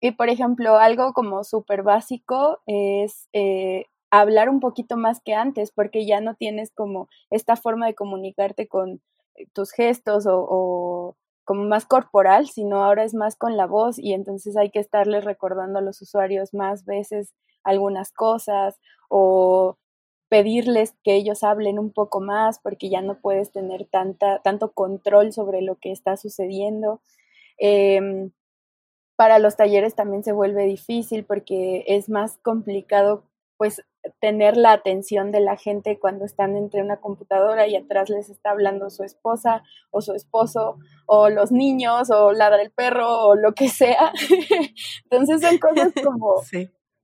Y 0.00 0.12
por 0.12 0.28
ejemplo, 0.28 0.76
algo 0.76 1.12
como 1.12 1.42
súper 1.44 1.82
básico 1.82 2.60
es 2.66 3.28
eh, 3.32 3.86
hablar 4.10 4.48
un 4.48 4.60
poquito 4.60 4.96
más 4.96 5.20
que 5.20 5.34
antes, 5.34 5.72
porque 5.72 6.06
ya 6.06 6.20
no 6.20 6.34
tienes 6.34 6.70
como 6.72 7.08
esta 7.30 7.56
forma 7.56 7.86
de 7.86 7.94
comunicarte 7.94 8.68
con 8.68 9.00
tus 9.52 9.72
gestos 9.72 10.24
o, 10.28 11.16
como 11.44 11.64
más 11.64 11.86
corporal, 11.86 12.48
sino 12.48 12.84
ahora 12.84 13.04
es 13.04 13.14
más 13.14 13.36
con 13.36 13.56
la 13.56 13.66
voz 13.66 13.98
y 13.98 14.12
entonces 14.12 14.56
hay 14.56 14.70
que 14.70 14.80
estarles 14.80 15.24
recordando 15.24 15.78
a 15.78 15.82
los 15.82 16.02
usuarios 16.02 16.52
más 16.52 16.84
veces 16.84 17.32
algunas 17.64 18.12
cosas 18.12 18.78
o 19.08 19.78
pedirles 20.28 20.94
que 21.02 21.14
ellos 21.14 21.42
hablen 21.42 21.78
un 21.78 21.90
poco 21.90 22.20
más 22.20 22.58
porque 22.58 22.90
ya 22.90 23.00
no 23.00 23.18
puedes 23.20 23.50
tener 23.50 23.86
tanta, 23.86 24.40
tanto 24.40 24.72
control 24.72 25.32
sobre 25.32 25.62
lo 25.62 25.76
que 25.76 25.90
está 25.90 26.16
sucediendo. 26.18 27.00
Em, 27.56 28.30
para 29.16 29.38
los 29.38 29.56
talleres 29.56 29.94
también 29.94 30.22
se 30.22 30.32
vuelve 30.32 30.64
difícil 30.66 31.24
porque 31.24 31.84
es 31.88 32.08
más 32.08 32.38
complicado 32.38 33.24
pues 33.56 33.82
tener 34.20 34.56
la 34.56 34.72
atención 34.72 35.32
de 35.32 35.40
la 35.40 35.56
gente 35.56 35.98
cuando 35.98 36.24
están 36.24 36.56
entre 36.56 36.82
una 36.82 36.98
computadora 36.98 37.66
y 37.66 37.76
atrás 37.76 38.10
les 38.10 38.30
está 38.30 38.50
hablando 38.50 38.90
su 38.90 39.04
esposa 39.04 39.62
o 39.90 40.00
su 40.00 40.14
esposo 40.14 40.78
o 41.06 41.28
los 41.28 41.52
niños 41.52 42.10
o 42.10 42.32
ladra 42.32 42.62
el 42.62 42.70
perro 42.70 43.26
o 43.26 43.34
lo 43.34 43.52
que 43.52 43.68
sea. 43.68 44.12
Entonces 45.10 45.40
son 45.40 45.58
cosas 45.58 45.92
como, 46.04 46.34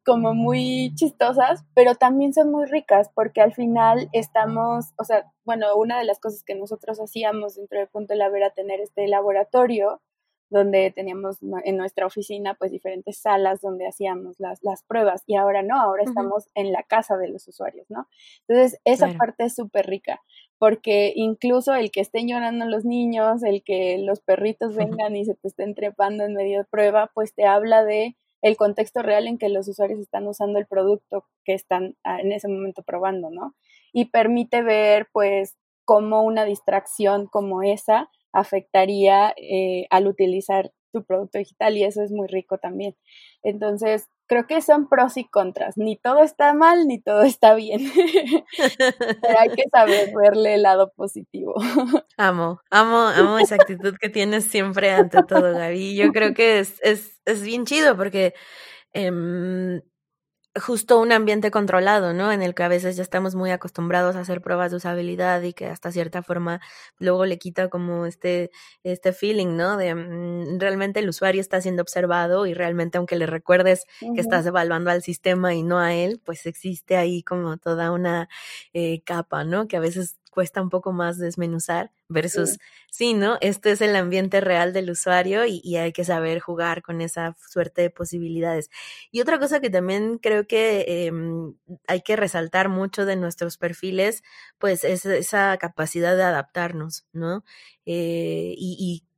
como 0.05 0.35
muy 0.35 0.93
chistosas, 0.95 1.65
pero 1.75 1.95
también 1.95 2.33
son 2.33 2.51
muy 2.51 2.67
ricas 2.67 3.11
porque 3.15 3.41
al 3.41 3.55
final 3.55 4.09
estamos, 4.13 4.93
o 4.99 5.05
sea, 5.05 5.31
bueno, 5.45 5.77
una 5.77 5.99
de 5.99 6.05
las 6.05 6.21
cosas 6.21 6.43
que 6.45 6.55
nosotros 6.55 6.99
hacíamos 7.01 7.57
dentro 7.57 7.79
de 7.79 7.87
Punto 7.87 8.15
de 8.15 8.19
la 8.19 8.29
Vera 8.29 8.51
tener 8.51 8.81
este 8.81 9.09
laboratorio 9.09 10.01
donde 10.51 10.91
teníamos 10.91 11.39
en 11.65 11.77
nuestra 11.77 12.07
oficina 12.07 12.55
pues 12.55 12.71
diferentes 12.71 13.19
salas 13.19 13.61
donde 13.61 13.87
hacíamos 13.87 14.39
las, 14.39 14.63
las 14.63 14.83
pruebas 14.85 15.23
y 15.27 15.37
ahora 15.37 15.63
no, 15.63 15.81
ahora 15.81 16.05
estamos 16.05 16.49
en 16.55 16.73
la 16.73 16.83
casa 16.83 17.17
de 17.17 17.29
los 17.29 17.49
usuarios, 17.49 17.87
¿no? 17.91 18.07
Entonces, 18.47 18.81
esa 18.85 19.09
parte 19.15 19.45
es 19.45 19.55
súper 19.55 19.87
rica 19.87 20.21
porque 20.59 21.13
incluso 21.15 21.75
el 21.75 21.91
que 21.91 22.01
estén 22.01 22.29
llorando 22.29 22.65
los 22.67 22.85
niños, 22.85 23.43
el 23.43 23.63
que 23.63 23.99
los 23.99 24.21
perritos 24.21 24.75
vengan 24.75 25.17
y 25.17 25.25
se 25.25 25.35
te 25.35 25.49
estén 25.49 25.75
trepando 25.75 26.25
en 26.25 26.35
medio 26.35 26.59
de 26.59 26.65
prueba, 26.65 27.11
pues 27.15 27.35
te 27.35 27.45
habla 27.45 27.85
de 27.85 28.17
el 28.41 28.57
contexto 28.57 29.03
real 29.03 29.27
en 29.27 29.39
que 29.39 29.49
los 29.49 29.69
usuarios 29.69 29.99
están 29.99 30.27
usando 30.27 30.59
el 30.59 30.67
producto 30.67 31.25
que 31.45 31.55
están 31.55 31.97
ah, 32.05 32.21
en 32.21 32.31
ese 32.31 32.49
momento 32.49 32.83
probando, 32.83 33.31
¿no? 33.31 33.55
Y 33.93 34.07
permite 34.07 34.63
ver 34.63 35.09
pues 35.13 35.57
cómo 35.85 36.23
una 36.23 36.45
distracción 36.45 37.27
como 37.27 37.63
esa 37.63 38.11
afectaría 38.35 39.35
eh, 39.37 39.87
al 39.91 40.07
utilizar 40.07 40.73
tu 40.93 41.05
producto 41.05 41.39
digital 41.39 41.77
y 41.77 41.85
eso 41.85 42.03
es 42.03 42.11
muy 42.13 42.29
rico 42.29 42.59
también. 42.59 42.97
Entonces, 43.43 44.09
creo 44.27 44.47
que 44.47 44.63
son 44.63 44.89
pros 44.89 45.17
y 45.17 45.25
contras. 45.25 45.77
Ni 45.77 45.97
todo 45.97 46.23
está 46.23 46.55
mal, 46.55 46.87
ni 46.87 47.01
todo 47.01 47.23
está 47.23 47.55
bien. 47.55 47.81
Pero 49.23 49.39
hay 49.39 49.51
que 49.51 49.65
saber 49.73 50.13
verle 50.15 50.55
el 50.55 50.63
lado 50.63 50.93
positivo. 50.95 51.55
Amo, 52.17 52.61
amo, 52.71 52.99
amo 53.09 53.39
esa 53.39 53.57
actitud 53.57 53.95
que 54.01 54.09
tienes 54.09 54.45
siempre 54.45 54.91
ante 54.93 55.23
todo, 55.25 55.53
Gaby. 55.53 55.97
Yo 55.97 56.13
creo 56.13 56.33
que 56.33 56.61
es, 56.61 56.81
es, 56.83 57.21
es 57.25 57.43
bien 57.43 57.65
chido 57.65 57.97
porque 57.97 58.35
eh, 58.93 59.11
justo 60.57 61.01
un 61.01 61.13
ambiente 61.13 61.51
controlado, 61.51 62.13
¿no? 62.13 62.31
En 62.31 62.43
el 62.43 62.55
que 62.55 62.63
a 62.63 62.69
veces 62.69 62.97
ya 62.97 63.03
estamos 63.03 63.35
muy 63.35 63.51
acostumbrados 63.51 64.17
a 64.17 64.21
hacer 64.21 64.41
pruebas 64.41 64.71
de 64.71 64.77
usabilidad 64.77 65.43
y 65.43 65.53
que 65.53 65.67
hasta 65.67 65.91
cierta 65.91 66.23
forma 66.23 66.61
luego 66.99 67.27
le 67.27 67.39
quita 67.39 67.69
como 67.69 68.07
este, 68.07 68.51
este 68.85 69.13
feeling, 69.13 69.57
¿no? 69.57 69.77
De 69.77 69.95
mm, 69.95 70.61
realmente 70.61 71.01
el 71.01 71.09
usuario 71.09 71.41
está 71.41 71.61
siendo 71.61 71.83
observado 71.83 72.47
y 72.47 72.55
realmente 72.55 72.99
aunque 72.99 73.17
le 73.17 73.27
recuerdes 73.27 73.85
que 74.15 74.21
estás 74.21 74.47
evaluando 74.47 74.91
al 74.91 75.03
sistema 75.03 75.55
y 75.55 75.63
no 75.63 75.79
a 75.81 75.95
él, 75.95 76.21
pues 76.25 76.47
existe 76.47 76.97
ahí 76.97 77.23
como 77.23 77.57
toda 77.57 77.91
una 77.91 78.29
eh, 78.73 79.03
capa, 79.05 79.45
¿no? 79.45 79.67
Que 79.67 79.77
a 79.77 79.81
veces 79.81 80.19
cuesta 80.35 80.61
un 80.61 80.69
poco 80.69 80.93
más 80.93 81.17
desmenuzar 81.17 81.93
versus, 82.09 82.59
sí. 82.91 83.15
¿no? 83.15 83.39
Este 83.41 83.71
es 83.71 83.81
el 83.81 83.95
ambiente 83.95 84.41
real 84.41 84.73
del 84.73 84.91
usuario 84.91 85.47
y, 85.47 85.77
hay 85.77 85.93
que 85.93 86.05
saber 86.05 86.41
jugar 86.41 86.83
con 86.83 87.01
esa 87.01 87.37
suerte 87.49 87.83
de 87.83 87.91
posibilidades. 87.91 88.69
Y 89.13 89.21
otra 89.21 89.39
cosa 89.39 89.61
que 89.61 89.71
también 89.71 90.19
creo 90.19 90.49
que 90.49 91.07
em, 91.07 91.55
hay 91.87 92.01
que 92.03 92.17
resaltar 92.17 92.69
mucho 92.69 93.07
de 93.07 93.15
nuestros 93.15 93.59
perfiles, 93.59 94.25
pues 94.59 94.83
es 94.83 95.07
esa 95.07 95.57
capacidad 95.59 96.17
de 96.17 96.25
adaptarnos, 96.25 97.07
¿no? 97.13 97.45
Eh, 97.87 98.55
y, 98.57 98.77
y 98.81 99.14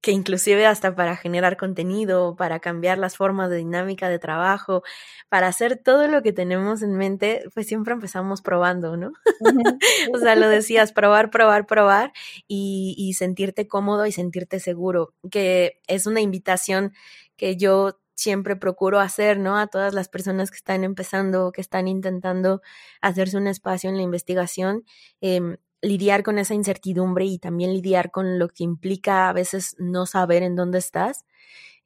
que 0.00 0.12
inclusive 0.12 0.66
hasta 0.66 0.94
para 0.94 1.16
generar 1.16 1.56
contenido, 1.56 2.36
para 2.36 2.60
cambiar 2.60 2.98
las 2.98 3.16
formas 3.16 3.50
de 3.50 3.56
dinámica 3.56 4.08
de 4.08 4.18
trabajo, 4.18 4.82
para 5.28 5.48
hacer 5.48 5.76
todo 5.76 6.06
lo 6.08 6.22
que 6.22 6.32
tenemos 6.32 6.82
en 6.82 6.92
mente, 6.96 7.44
pues 7.54 7.66
siempre 7.66 7.94
empezamos 7.94 8.40
probando, 8.40 8.96
¿no? 8.96 9.12
o 10.14 10.18
sea, 10.18 10.36
lo 10.36 10.48
decías, 10.48 10.92
probar, 10.92 11.30
probar, 11.30 11.66
probar 11.66 12.12
y, 12.46 12.94
y 12.96 13.14
sentirte 13.14 13.66
cómodo 13.66 14.06
y 14.06 14.12
sentirte 14.12 14.60
seguro, 14.60 15.14
que 15.30 15.80
es 15.88 16.06
una 16.06 16.20
invitación 16.20 16.92
que 17.36 17.56
yo 17.56 17.98
siempre 18.14 18.56
procuro 18.56 18.98
hacer, 18.98 19.38
¿no? 19.38 19.58
A 19.58 19.68
todas 19.68 19.94
las 19.94 20.08
personas 20.08 20.50
que 20.50 20.56
están 20.56 20.82
empezando, 20.82 21.52
que 21.52 21.60
están 21.60 21.86
intentando 21.86 22.62
hacerse 23.00 23.36
un 23.36 23.46
espacio 23.46 23.90
en 23.90 23.96
la 23.96 24.02
investigación, 24.02 24.84
eh, 25.20 25.58
lidiar 25.82 26.22
con 26.22 26.38
esa 26.38 26.54
incertidumbre 26.54 27.24
y 27.24 27.38
también 27.38 27.72
lidiar 27.72 28.10
con 28.10 28.38
lo 28.38 28.48
que 28.48 28.64
implica 28.64 29.28
a 29.28 29.32
veces 29.32 29.76
no 29.78 30.06
saber 30.06 30.42
en 30.42 30.56
dónde 30.56 30.78
estás, 30.78 31.24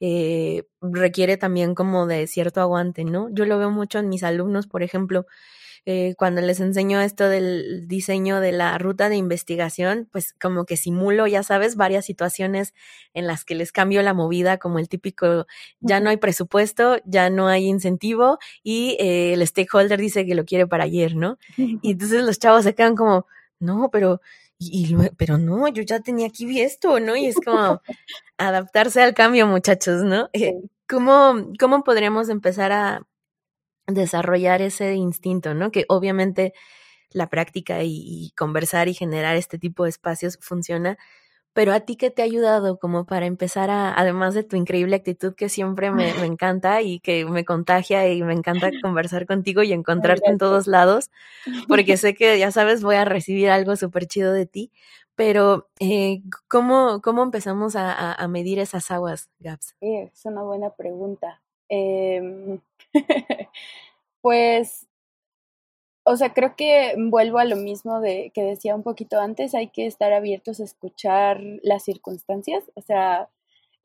eh, 0.00 0.64
requiere 0.80 1.36
también 1.36 1.74
como 1.74 2.06
de 2.06 2.26
cierto 2.26 2.60
aguante, 2.60 3.04
¿no? 3.04 3.28
Yo 3.32 3.44
lo 3.44 3.58
veo 3.58 3.70
mucho 3.70 3.98
en 4.00 4.08
mis 4.08 4.24
alumnos, 4.24 4.66
por 4.66 4.82
ejemplo, 4.82 5.26
eh, 5.84 6.14
cuando 6.16 6.40
les 6.40 6.60
enseño 6.60 7.00
esto 7.00 7.28
del 7.28 7.88
diseño 7.88 8.38
de 8.40 8.52
la 8.52 8.78
ruta 8.78 9.08
de 9.08 9.16
investigación, 9.16 10.08
pues 10.12 10.32
como 10.40 10.64
que 10.64 10.76
simulo, 10.76 11.26
ya 11.26 11.42
sabes, 11.42 11.74
varias 11.74 12.04
situaciones 12.04 12.72
en 13.14 13.26
las 13.26 13.44
que 13.44 13.56
les 13.56 13.72
cambio 13.72 14.00
la 14.02 14.14
movida, 14.14 14.58
como 14.58 14.78
el 14.78 14.88
típico, 14.88 15.46
ya 15.80 15.98
no 15.98 16.10
hay 16.10 16.18
presupuesto, 16.18 16.98
ya 17.04 17.30
no 17.30 17.48
hay 17.48 17.66
incentivo 17.66 18.38
y 18.62 18.96
eh, 19.00 19.32
el 19.34 19.44
stakeholder 19.46 20.00
dice 20.00 20.24
que 20.24 20.36
lo 20.36 20.44
quiere 20.44 20.68
para 20.68 20.84
ayer, 20.84 21.16
¿no? 21.16 21.38
Y 21.82 21.92
entonces 21.92 22.22
los 22.22 22.38
chavos 22.38 22.62
se 22.64 22.74
quedan 22.74 22.94
como, 22.94 23.26
no, 23.62 23.90
pero, 23.90 24.20
y, 24.58 24.94
pero 25.16 25.38
no, 25.38 25.68
yo 25.68 25.82
ya 25.82 26.00
tenía 26.00 26.26
aquí 26.26 26.60
esto, 26.60 27.00
¿no? 27.00 27.16
Y 27.16 27.26
es 27.26 27.36
como 27.36 27.80
adaptarse 28.38 29.02
al 29.02 29.14
cambio, 29.14 29.46
muchachos, 29.46 30.02
¿no? 30.02 30.28
Eh, 30.32 30.54
¿Cómo, 30.88 31.52
¿Cómo 31.58 31.84
podríamos 31.84 32.28
empezar 32.28 32.72
a 32.72 33.06
desarrollar 33.86 34.62
ese 34.62 34.94
instinto, 34.94 35.54
¿no? 35.54 35.70
Que 35.70 35.84
obviamente 35.88 36.52
la 37.10 37.28
práctica 37.28 37.82
y, 37.82 38.32
conversar 38.36 38.88
y 38.88 38.94
generar 38.94 39.36
este 39.36 39.58
tipo 39.58 39.84
de 39.84 39.90
espacios 39.90 40.38
funciona, 40.40 40.98
pero 41.52 41.72
a 41.72 41.80
ti 41.80 41.96
qué 41.96 42.10
te 42.10 42.22
ha 42.22 42.24
ayudado 42.24 42.78
como 42.78 43.04
para 43.04 43.26
empezar 43.26 43.70
a, 43.70 43.92
además 43.92 44.34
de 44.34 44.42
tu 44.42 44.56
increíble 44.56 44.96
actitud 44.96 45.34
que 45.34 45.48
siempre 45.48 45.90
me, 45.90 46.14
me 46.14 46.26
encanta 46.26 46.82
y 46.82 47.00
que 47.00 47.24
me 47.24 47.44
contagia 47.44 48.08
y 48.08 48.22
me 48.22 48.32
encanta 48.32 48.70
conversar 48.82 49.26
contigo 49.26 49.62
y 49.62 49.72
encontrarte 49.72 50.30
en 50.30 50.38
todos 50.38 50.66
lados, 50.66 51.10
porque 51.68 51.96
sé 51.96 52.14
que 52.14 52.38
ya 52.38 52.50
sabes, 52.50 52.82
voy 52.82 52.96
a 52.96 53.04
recibir 53.04 53.50
algo 53.50 53.76
súper 53.76 54.06
chido 54.06 54.32
de 54.32 54.46
ti, 54.46 54.70
pero 55.14 55.68
eh, 55.78 56.22
¿cómo, 56.48 57.00
¿cómo 57.02 57.22
empezamos 57.22 57.76
a, 57.76 58.12
a, 58.12 58.28
medir 58.28 58.58
esas 58.58 58.90
aguas, 58.90 59.28
Gaps? 59.40 59.76
es 59.80 60.24
una 60.24 60.42
buena 60.42 60.70
pregunta. 60.70 61.42
Eh, 61.68 62.58
pues 64.20 64.86
o 66.04 66.16
sea, 66.16 66.32
creo 66.34 66.56
que 66.56 66.94
vuelvo 66.98 67.38
a 67.38 67.44
lo 67.44 67.56
mismo 67.56 68.00
de 68.00 68.32
que 68.34 68.42
decía 68.42 68.74
un 68.74 68.82
poquito 68.82 69.20
antes, 69.20 69.54
hay 69.54 69.68
que 69.68 69.86
estar 69.86 70.12
abiertos 70.12 70.60
a 70.60 70.64
escuchar 70.64 71.40
las 71.62 71.84
circunstancias, 71.84 72.64
o 72.74 72.82
sea, 72.82 73.28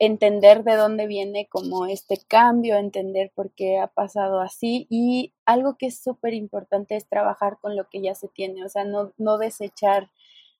entender 0.00 0.64
de 0.64 0.76
dónde 0.76 1.06
viene 1.06 1.48
como 1.48 1.86
este 1.86 2.18
cambio, 2.28 2.76
entender 2.76 3.32
por 3.34 3.50
qué 3.52 3.78
ha 3.78 3.88
pasado 3.88 4.40
así 4.40 4.86
y 4.90 5.32
algo 5.46 5.76
que 5.76 5.86
es 5.86 6.02
súper 6.02 6.34
importante 6.34 6.96
es 6.96 7.06
trabajar 7.08 7.58
con 7.60 7.76
lo 7.76 7.88
que 7.88 8.00
ya 8.00 8.14
se 8.14 8.28
tiene, 8.28 8.64
o 8.64 8.68
sea, 8.68 8.84
no, 8.84 9.12
no 9.18 9.38
desechar 9.38 10.10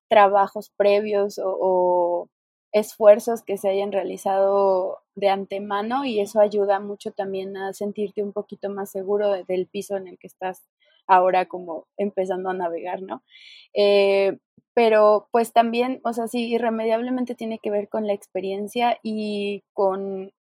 trabajos 0.09 0.71
previos 0.77 1.39
o, 1.39 1.57
o 1.61 2.29
esfuerzos 2.73 3.43
que 3.43 3.59
se 3.59 3.69
hayan 3.69 3.93
realizado 3.93 4.99
de 5.15 5.29
antemano 5.29 6.05
y 6.05 6.21
eso 6.21 6.41
ayuda 6.41 6.81
mucho 6.81 7.13
también 7.13 7.57
a 7.57 7.73
sentirte 7.73 8.23
un 8.23 8.33
poquito 8.33 8.71
más 8.71 8.91
seguro 8.91 9.31
del 9.45 9.67
piso 9.67 9.97
en 9.97 10.09
el 10.09 10.19
que 10.19 10.27
estás 10.27 10.63
ahora 11.09 11.47
como 11.47 11.87
empezando 11.97 12.51
a 12.51 12.55
navegar, 12.55 13.03
¿no? 13.03 13.23
Eh, 13.75 14.39
pero 14.75 15.29
pues 15.33 15.53
también, 15.53 16.01
o 16.05 16.13
sea, 16.13 16.29
sí, 16.29 16.47
irremediablemente 16.47 17.35
tiene 17.35 17.59
que 17.59 17.71
ver 17.71 17.89
con 17.89 18.07
la 18.07 18.13
experiencia 18.13 18.99
y 19.03 19.65
con, 19.73 20.33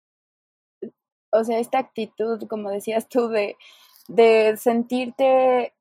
o 1.32 1.44
sea, 1.44 1.58
esta 1.58 1.78
actitud, 1.78 2.46
como 2.48 2.70
decías 2.70 3.08
tú, 3.08 3.28
de, 3.28 3.56
de 4.06 4.56
sentirte 4.56 5.74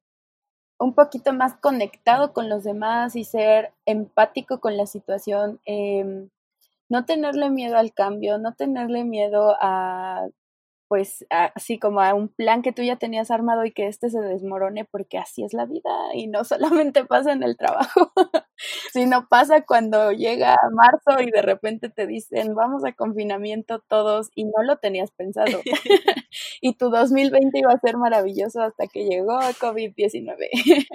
un 0.80 0.94
poquito 0.94 1.34
más 1.34 1.56
conectado 1.56 2.34
con 2.34 2.50
los 2.50 2.64
demás 2.64 3.16
y 3.16 3.24
ser 3.24 3.74
empático 3.86 4.60
con 4.60 4.78
la 4.78 4.88
situación, 4.88 5.60
eh, 5.66 6.28
no 6.90 7.06
tenerle 7.06 7.50
miedo 7.50 7.78
al 7.78 7.94
cambio, 7.94 8.38
no 8.38 8.54
tenerle 8.56 9.04
miedo 9.04 9.56
a 9.60 10.28
pues 10.88 11.26
así 11.30 11.80
como 11.80 12.02
a 12.02 12.14
un 12.14 12.30
plan 12.30 12.62
que 12.62 12.72
tú 12.72 12.82
ya 12.84 12.96
tenías 12.98 13.32
armado 13.32 13.66
y 13.66 13.72
que 13.72 13.88
este 13.88 14.10
se 14.10 14.20
desmorone 14.20 14.86
porque 14.86 15.18
así 15.18 15.44
es 15.44 15.54
la 15.54 15.66
vida 15.66 15.92
y 16.14 16.28
no 16.28 16.44
solamente 16.92 17.06
pasa 17.06 17.32
en 17.34 17.44
el 17.44 17.58
trabajo, 17.58 18.12
sino 18.94 19.28
pasa 19.30 19.62
cuando 19.66 20.12
llega 20.12 20.58
marzo 20.74 21.22
y 21.22 21.32
de 21.32 21.42
repente 21.42 21.90
te 21.90 22.08
dicen 22.08 22.56
vamos 22.56 22.84
a 22.86 22.94
confinamiento 22.94 23.80
todos 23.88 24.30
y 24.36 24.46
no 24.46 24.64
lo 24.64 24.78
tenías 24.78 25.12
pensado. 25.12 25.60
y 26.62 26.74
tu 26.76 26.90
2020 26.90 27.60
iba 27.60 27.72
a 27.72 27.80
ser 27.80 27.98
maravilloso 27.98 28.62
hasta 28.62 28.88
que 28.88 29.06
llegó 29.06 29.40
COVID-19. 29.40 30.88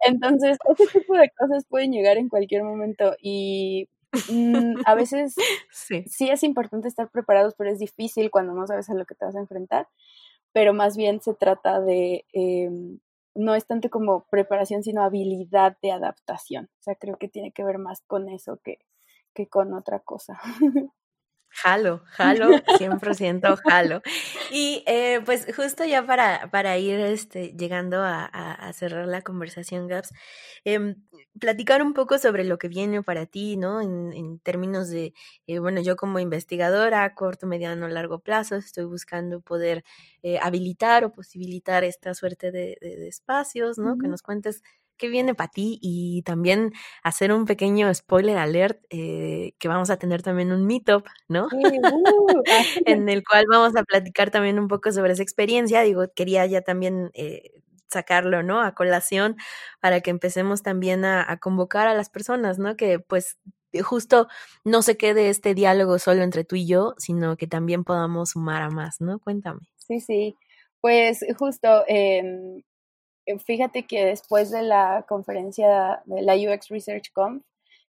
Entonces, 0.00 0.58
ese 0.68 0.98
tipo 1.00 1.14
de 1.16 1.30
cosas 1.38 1.64
pueden 1.68 1.92
llegar 1.92 2.18
en 2.18 2.28
cualquier 2.28 2.64
momento 2.64 3.14
y 3.20 3.88
Mm, 4.28 4.74
a 4.84 4.94
veces 4.94 5.34
sí. 5.70 6.04
sí. 6.06 6.28
es 6.30 6.42
importante 6.42 6.88
estar 6.88 7.10
preparados, 7.10 7.54
pero 7.56 7.70
es 7.70 7.78
difícil 7.78 8.30
cuando 8.30 8.54
no 8.54 8.66
sabes 8.66 8.90
a 8.90 8.94
lo 8.94 9.06
que 9.06 9.14
te 9.14 9.24
vas 9.24 9.36
a 9.36 9.40
enfrentar. 9.40 9.88
Pero 10.52 10.74
más 10.74 10.96
bien 10.96 11.20
se 11.22 11.34
trata 11.34 11.80
de, 11.80 12.26
em, 12.32 13.00
no 13.34 13.54
es 13.54 13.66
tanto 13.66 13.90
como 13.90 14.24
preparación, 14.30 14.82
sino 14.82 15.02
habilidad 15.02 15.78
de 15.82 15.92
adaptación. 15.92 16.66
O 16.80 16.82
sea, 16.82 16.94
creo 16.96 17.16
que 17.16 17.28
tiene 17.28 17.52
que 17.52 17.64
ver 17.64 17.78
más 17.78 18.02
con 18.06 18.28
eso 18.28 18.58
que, 18.62 18.78
que 19.34 19.48
con 19.48 19.74
otra 19.74 20.00
cosa. 20.00 20.40
Jalo, 21.54 22.02
jalo, 22.06 22.48
100% 22.72 23.56
jalo. 23.56 24.00
Y 24.50 24.82
eh, 24.86 25.20
pues 25.24 25.46
justo 25.54 25.84
ya 25.84 26.04
para, 26.06 26.50
para 26.50 26.78
ir 26.78 26.98
este, 27.00 27.52
llegando 27.56 28.02
a, 28.02 28.24
a, 28.24 28.72
cerrar 28.72 29.06
la 29.06 29.20
conversación, 29.22 29.86
Gaps, 29.86 30.12
eh, 30.64 30.94
platicar 31.38 31.82
un 31.82 31.92
poco 31.92 32.18
sobre 32.18 32.44
lo 32.44 32.58
que 32.58 32.68
viene 32.68 33.02
para 33.02 33.26
ti, 33.26 33.56
¿no? 33.58 33.80
En, 33.82 34.12
en 34.14 34.38
términos 34.38 34.88
de, 34.88 35.12
eh, 35.46 35.58
bueno, 35.58 35.82
yo 35.82 35.96
como 35.96 36.18
investigadora 36.18 37.04
a 37.04 37.14
corto, 37.14 37.46
mediano, 37.46 37.86
largo 37.88 38.18
plazo, 38.20 38.56
estoy 38.56 38.84
buscando 38.84 39.40
poder 39.40 39.84
eh, 40.22 40.38
habilitar 40.40 41.04
o 41.04 41.12
posibilitar 41.12 41.84
esta 41.84 42.14
suerte 42.14 42.50
de, 42.50 42.78
de, 42.80 42.96
de 42.96 43.08
espacios, 43.08 43.78
¿no? 43.78 43.98
Que 43.98 44.08
nos 44.08 44.22
cuentes 44.22 44.62
qué 44.96 45.08
viene 45.08 45.34
para 45.34 45.50
ti 45.50 45.78
y 45.82 46.22
también 46.22 46.72
hacer 47.02 47.32
un 47.32 47.46
pequeño 47.46 47.92
spoiler 47.94 48.38
alert 48.38 48.82
eh, 48.90 49.54
que 49.58 49.68
vamos 49.68 49.90
a 49.90 49.96
tener 49.98 50.22
también 50.22 50.52
un 50.52 50.66
meetup, 50.66 51.06
¿no? 51.28 51.48
Sí, 51.50 51.56
uh, 51.94 52.42
en 52.86 53.08
el 53.08 53.22
cual 53.24 53.46
vamos 53.50 53.76
a 53.76 53.84
platicar 53.84 54.30
también 54.30 54.58
un 54.58 54.68
poco 54.68 54.92
sobre 54.92 55.12
esa 55.12 55.22
experiencia. 55.22 55.82
Digo, 55.82 56.04
quería 56.14 56.46
ya 56.46 56.62
también 56.62 57.10
eh, 57.14 57.50
sacarlo, 57.90 58.42
¿no? 58.42 58.62
A 58.62 58.74
colación 58.74 59.36
para 59.80 60.00
que 60.00 60.10
empecemos 60.10 60.62
también 60.62 61.04
a, 61.04 61.30
a 61.30 61.38
convocar 61.38 61.88
a 61.88 61.94
las 61.94 62.10
personas, 62.10 62.58
¿no? 62.58 62.76
Que 62.76 62.98
pues 63.00 63.38
justo 63.80 64.28
no 64.64 64.82
se 64.82 64.96
quede 64.96 65.30
este 65.30 65.54
diálogo 65.54 65.98
solo 65.98 66.22
entre 66.22 66.44
tú 66.44 66.56
y 66.56 66.66
yo, 66.66 66.94
sino 66.98 67.36
que 67.36 67.46
también 67.46 67.84
podamos 67.84 68.30
sumar 68.30 68.62
a 68.62 68.70
más, 68.70 69.00
¿no? 69.00 69.18
Cuéntame. 69.18 69.60
Sí, 69.78 70.00
sí. 70.00 70.36
Pues 70.80 71.24
justo, 71.38 71.84
em, 71.86 72.62
fíjate 73.44 73.86
que 73.86 74.04
después 74.04 74.50
de 74.50 74.62
la 74.62 75.04
conferencia 75.08 76.02
de 76.06 76.22
la 76.22 76.34
UX 76.34 76.68
Research 76.68 77.12
Conf, 77.12 77.44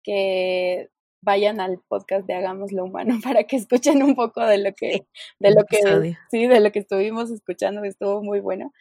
que 0.02 0.88
vayan 1.20 1.60
al 1.60 1.80
podcast 1.88 2.26
de 2.26 2.34
Hagamos 2.34 2.72
lo 2.72 2.84
Humano 2.84 3.18
para 3.24 3.44
que 3.44 3.56
escuchen 3.56 4.02
un 4.02 4.14
poco 4.14 4.44
de 4.44 4.58
lo 4.58 4.72
que, 4.74 5.06
de 5.40 5.50
lo 5.50 5.64
que, 5.64 6.16
sí, 6.30 6.46
de 6.46 6.60
lo 6.60 6.70
que 6.70 6.78
estuvimos 6.78 7.30
escuchando, 7.30 7.82
estuvo 7.84 8.22
muy 8.22 8.40
bueno. 8.40 8.72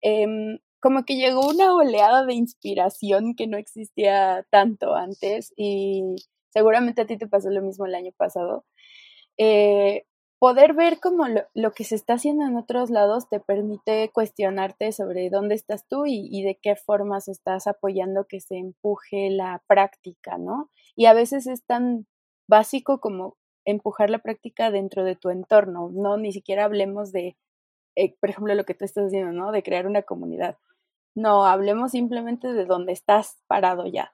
Em, 0.00 0.58
como 0.80 1.04
que 1.04 1.14
llegó 1.14 1.48
una 1.48 1.74
oleada 1.74 2.26
de 2.26 2.34
inspiración 2.34 3.36
que 3.36 3.46
no 3.46 3.56
existía 3.56 4.44
tanto 4.50 4.96
antes 4.96 5.52
y 5.56 6.02
seguramente 6.52 7.02
a 7.02 7.06
ti 7.06 7.16
te 7.16 7.28
pasó 7.28 7.50
lo 7.50 7.62
mismo 7.62 7.86
el 7.86 7.94
año 7.94 8.10
pasado. 8.16 8.64
Eh, 9.38 10.04
poder 10.42 10.74
ver 10.74 10.98
como 10.98 11.26
lo, 11.28 11.70
que 11.70 11.84
se 11.84 11.94
está 11.94 12.14
haciendo 12.14 12.44
en 12.44 12.56
otros 12.56 12.90
lados 12.90 13.28
te 13.28 13.38
permite 13.38 14.10
cuestionarte 14.12 14.90
sobre 14.90 15.30
dónde 15.30 15.54
estás 15.54 15.86
tú 15.86 16.04
y, 16.04 16.26
y, 16.32 16.42
de 16.42 16.58
qué 16.60 16.74
formas 16.74 17.28
estás 17.28 17.68
apoyando 17.68 18.26
que 18.26 18.40
se 18.40 18.56
empuje 18.56 19.30
la 19.30 19.62
práctica, 19.68 20.38
¿no? 20.38 20.68
Y 20.96 21.06
a 21.06 21.12
veces 21.12 21.46
es 21.46 21.62
tan 21.62 22.08
básico 22.48 22.98
como 22.98 23.36
empujar 23.64 24.10
la 24.10 24.18
práctica 24.18 24.72
dentro 24.72 25.04
de 25.04 25.14
tu 25.14 25.30
entorno, 25.30 25.90
no 25.92 26.16
ni 26.16 26.32
siquiera 26.32 26.64
hablemos 26.64 27.12
de, 27.12 27.36
eh, 27.94 28.16
por 28.18 28.30
ejemplo, 28.30 28.52
lo 28.56 28.64
que 28.64 28.74
tú 28.74 28.84
estás 28.84 29.06
haciendo, 29.06 29.30
¿no? 29.30 29.52
De 29.52 29.62
crear 29.62 29.86
una 29.86 30.02
comunidad. 30.02 30.58
No, 31.14 31.44
hablemos 31.44 31.92
simplemente 31.92 32.52
de 32.52 32.64
dónde 32.64 32.90
estás 32.90 33.38
parado 33.46 33.86
ya. 33.86 34.12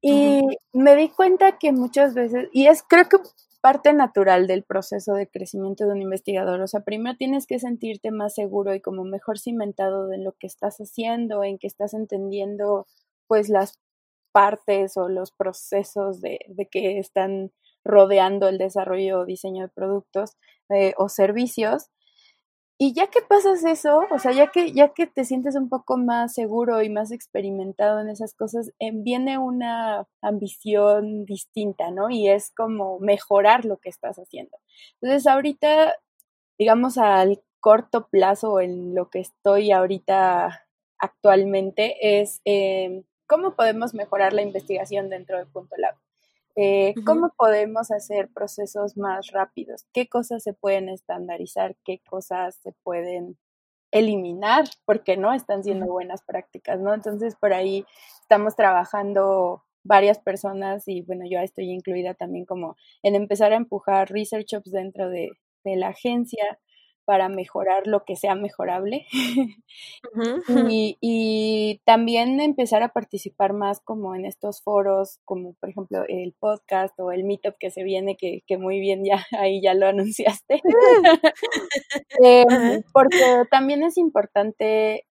Y 0.00 0.40
me 0.72 0.96
di 0.96 1.10
cuenta 1.10 1.58
que 1.58 1.72
muchas 1.72 2.14
veces, 2.14 2.48
y 2.50 2.66
es 2.66 2.82
creo 2.82 3.10
que 3.10 3.18
parte 3.64 3.94
natural 3.94 4.46
del 4.46 4.62
proceso 4.62 5.14
de 5.14 5.26
crecimiento 5.26 5.86
de 5.86 5.92
un 5.92 6.02
investigador. 6.02 6.60
O 6.60 6.66
sea, 6.66 6.80
primero 6.80 7.16
tienes 7.16 7.46
que 7.46 7.58
sentirte 7.58 8.10
más 8.10 8.34
seguro 8.34 8.74
y 8.74 8.82
como 8.82 9.04
mejor 9.04 9.38
cimentado 9.38 10.12
en 10.12 10.22
lo 10.22 10.32
que 10.32 10.46
estás 10.46 10.76
haciendo, 10.80 11.42
en 11.42 11.56
que 11.56 11.66
estás 11.66 11.94
entendiendo 11.94 12.86
pues 13.26 13.48
las 13.48 13.80
partes 14.32 14.98
o 14.98 15.08
los 15.08 15.32
procesos 15.32 16.20
de, 16.20 16.40
que 16.70 16.98
están 16.98 17.52
rodeando 17.86 18.48
el 18.50 18.58
desarrollo 18.58 19.20
o 19.20 19.24
diseño 19.24 19.62
de 19.62 19.72
productos 19.74 20.36
eh, 20.68 20.92
o 20.98 21.08
servicios. 21.08 21.86
Y 22.76 22.92
ya 22.92 23.06
que 23.06 23.20
pasas 23.22 23.64
eso, 23.64 24.00
o 24.10 24.18
sea, 24.18 24.32
ya 24.32 24.48
que, 24.48 24.72
ya 24.72 24.88
que 24.92 25.06
te 25.06 25.24
sientes 25.24 25.54
un 25.54 25.68
poco 25.68 25.96
más 25.96 26.34
seguro 26.34 26.82
y 26.82 26.88
más 26.90 27.12
experimentado 27.12 28.00
en 28.00 28.08
esas 28.08 28.34
cosas, 28.34 28.72
eh, 28.80 28.90
viene 28.92 29.38
una 29.38 30.06
ambición 30.20 31.24
distinta, 31.24 31.92
¿no? 31.92 32.10
Y 32.10 32.28
es 32.28 32.50
como 32.50 32.98
mejorar 32.98 33.64
lo 33.64 33.76
que 33.78 33.90
estás 33.90 34.16
haciendo. 34.16 34.58
Entonces, 35.00 35.26
ahorita, 35.28 35.94
digamos, 36.58 36.98
al 36.98 37.42
corto 37.60 38.08
plazo 38.08 38.60
en 38.60 38.94
lo 38.94 39.08
que 39.08 39.20
estoy 39.20 39.70
ahorita 39.70 40.66
actualmente 40.98 42.20
es 42.20 42.40
eh, 42.44 43.04
cómo 43.26 43.54
podemos 43.54 43.94
mejorar 43.94 44.32
la 44.32 44.42
investigación 44.42 45.10
dentro 45.10 45.38
de 45.38 45.46
Punto 45.46 45.76
Lab. 45.78 45.94
Eh, 46.56 46.94
¿Cómo 47.04 47.32
podemos 47.36 47.90
hacer 47.90 48.28
procesos 48.32 48.96
más 48.96 49.32
rápidos? 49.32 49.86
¿Qué 49.92 50.08
cosas 50.08 50.42
se 50.42 50.52
pueden 50.52 50.88
estandarizar? 50.88 51.76
¿Qué 51.84 52.00
cosas 52.08 52.56
se 52.62 52.72
pueden 52.84 53.36
eliminar? 53.90 54.64
Porque 54.84 55.16
no 55.16 55.32
están 55.32 55.64
siendo 55.64 55.86
buenas 55.86 56.22
prácticas, 56.22 56.80
¿no? 56.80 56.94
Entonces, 56.94 57.34
por 57.36 57.52
ahí 57.52 57.84
estamos 58.22 58.54
trabajando 58.56 59.64
varias 59.84 60.18
personas 60.18 60.88
y 60.88 61.02
bueno, 61.02 61.24
yo 61.28 61.40
estoy 61.40 61.70
incluida 61.70 62.14
también 62.14 62.46
como 62.46 62.76
en 63.02 63.16
empezar 63.16 63.52
a 63.52 63.56
empujar 63.56 64.10
research 64.10 64.54
ops 64.54 64.70
dentro 64.70 65.10
de, 65.10 65.30
de 65.64 65.76
la 65.76 65.88
agencia, 65.88 66.58
para 67.04 67.28
mejorar 67.28 67.86
lo 67.86 68.04
que 68.04 68.16
sea 68.16 68.34
mejorable. 68.34 69.06
Y, 71.00 71.80
también 71.84 72.40
empezar 72.40 72.82
a 72.82 72.92
participar 72.92 73.52
más 73.52 73.80
como 73.80 74.14
en 74.14 74.24
estos 74.24 74.62
foros, 74.62 75.18
como 75.24 75.54
por 75.54 75.68
ejemplo 75.70 76.04
el 76.08 76.34
podcast 76.38 76.98
o 76.98 77.12
el 77.12 77.24
meetup 77.24 77.56
que 77.58 77.70
se 77.70 77.82
viene, 77.82 78.16
que, 78.16 78.42
muy 78.58 78.80
bien 78.80 79.04
ya 79.04 79.24
ahí 79.38 79.60
ya 79.62 79.74
lo 79.74 79.86
anunciaste, 79.86 80.60
em, 82.22 82.82
porque 82.92 83.44
también 83.50 83.82
es 83.82 83.96
importante 83.98 85.06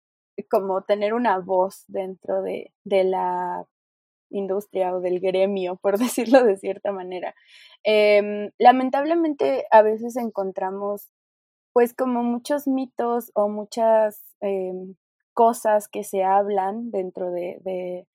como 0.50 0.84
tener 0.84 1.14
una 1.14 1.40
voz 1.40 1.84
dentro 1.88 2.42
de, 2.42 2.74
de 2.84 3.04
la 3.04 3.66
industria 4.30 4.96
o 4.96 5.02
del 5.02 5.20
gremio, 5.20 5.78
por 5.78 5.98
decirlo 5.98 6.44
de 6.44 6.58
cierta 6.58 6.92
manera. 6.92 7.36
Em, 7.84 8.52
lamentablemente 8.58 9.66
a 9.72 9.82
veces 9.82 10.16
encontramos 10.18 11.10
pues 11.80 11.93
como 11.93 12.23
muchos 12.23 12.67
mitos 12.67 13.32
o 13.36 13.47
muchas 13.47 14.21
em, 14.41 14.95
cosas 15.34 15.88
que 15.88 16.03
se 16.03 16.25
hablan 16.25 16.91
dentro 16.91 17.32
de, 17.32 17.61
de 17.63 18.05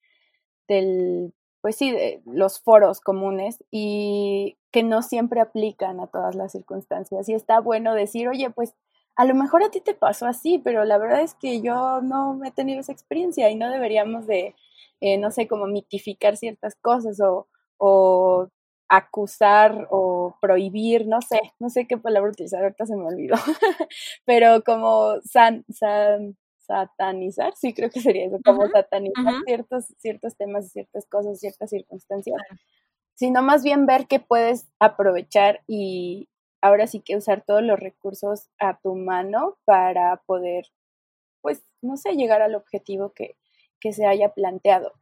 del, 0.69 1.33
pues 1.63 1.77
sí, 1.77 1.91
de 1.91 2.21
los 2.27 2.61
foros 2.61 3.01
comunes 3.01 3.65
y 3.71 4.59
que 4.71 4.83
no 4.83 5.01
siempre 5.01 5.41
aplican 5.41 5.99
a 5.99 6.09
todas 6.09 6.35
las 6.35 6.53
circunstancias. 6.53 7.27
Y 7.31 7.33
está 7.33 7.59
bueno 7.59 7.95
decir, 7.95 8.29
oye, 8.29 8.51
pues 8.51 8.75
a 9.17 9.25
lo 9.25 9.35
mejor 9.35 9.63
a 9.63 9.71
ti 9.71 9.81
te 9.81 9.95
pasó 9.95 10.27
así, 10.27 10.59
pero 10.59 10.85
la 10.85 10.99
verdad 10.99 11.23
es 11.23 11.33
que 11.33 11.63
yo 11.63 12.03
no 12.03 12.39
he 12.45 12.51
tenido 12.51 12.81
esa 12.81 12.93
experiencia 12.93 13.49
y 13.49 13.57
no 13.57 13.71
deberíamos 13.71 14.27
de, 14.27 14.55
eh, 15.01 15.17
no 15.17 15.31
sé, 15.31 15.49
como 15.49 15.65
mitificar 15.65 16.37
ciertas 16.37 16.75
cosas 16.75 17.19
o, 17.19 17.49
o 17.79 18.51
acusar 18.89 19.89
o 19.91 20.37
prohibir, 20.41 21.07
no 21.07 21.21
sé, 21.23 21.41
no 21.59 21.71
sé 21.71 21.87
qué 21.87 21.97
palabra 21.99 22.31
utilizar, 22.31 22.63
ahorita 22.63 22.87
se 22.87 22.97
me 22.97 23.07
olvidó, 23.07 23.35
pero 24.27 24.63
como 24.65 25.21
san, 25.23 25.65
san, 25.73 26.37
satanizar, 26.59 27.55
sí 27.57 27.75
creo 27.75 27.91
que 27.91 28.01
sería 28.01 28.27
eso, 28.27 28.39
como 28.45 28.67
satanizar 28.69 29.35
ciertos, 29.47 29.87
ciertos 29.99 30.37
temas, 30.37 30.71
ciertas 30.71 31.07
cosas, 31.07 31.41
ciertas 31.41 31.71
circunstancias, 31.71 32.37
sino 33.15 33.43
más 33.43 33.63
bien 33.63 33.87
ver 33.87 34.07
que 34.07 34.21
puedes 34.21 34.69
aprovechar 34.81 35.63
y 35.67 36.29
ahora 36.63 36.87
sí 36.87 37.01
que 37.01 37.17
usar 37.17 37.45
todos 37.47 37.63
los 37.63 37.79
recursos 37.79 38.49
a 38.59 38.79
tu 38.81 38.95
mano 38.95 39.59
para 39.65 40.23
poder, 40.27 40.67
pues, 41.43 41.63
no 41.83 41.97
sé, 41.97 42.15
llegar 42.17 42.43
al 42.43 42.55
objetivo 42.55 43.13
que, 43.13 43.37
que 43.81 43.93
se 43.93 44.07
haya 44.07 44.31
planteado. 44.31 44.95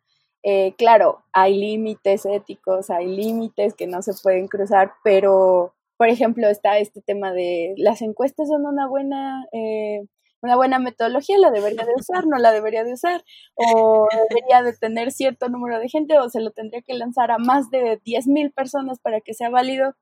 Eh, 0.45 0.75
claro, 0.77 1.23
hay 1.33 1.57
límites 1.59 2.27
éticos, 2.27 2.91
hay 2.91 3.07
límites 3.07 3.75
que 3.75 3.87
no 3.87 4.03
se 4.03 4.13
pueden 4.23 4.49
cruzar, 4.49 4.93
pero, 5.05 5.75
por 5.97 6.09
ejemplo, 6.09 6.49
está 6.49 6.79
este 6.79 7.01
tema 7.01 7.33
de 7.33 7.75
las 7.77 8.03
encuestas 8.03 8.49
son 8.49 8.67
una 8.67 8.89
buena, 8.89 9.47
eh, 9.53 10.01
una 10.43 10.57
buena 10.57 10.81
metodología, 10.81 11.39
la 11.39 11.53
debería 11.53 11.85
de 11.85 11.93
usar, 11.97 12.27
no 12.27 12.39
la 12.39 12.51
debería 12.53 12.83
de 12.83 12.93
usar, 12.95 13.23
o 13.55 14.09
debería 14.31 14.63
de 14.65 14.77
tener 14.77 15.13
cierto 15.13 15.49
número 15.49 15.79
de 15.79 15.89
gente, 15.89 16.19
o 16.19 16.29
se 16.29 16.41
lo 16.41 16.51
tendría 16.51 16.83
que 16.83 16.95
lanzar 16.95 17.31
a 17.31 17.39
más 17.39 17.71
de 17.71 18.01
10.000 18.05 18.53
personas 18.53 18.99
para 19.01 19.21
que 19.21 19.35
sea 19.35 19.49
válido. 19.51 19.95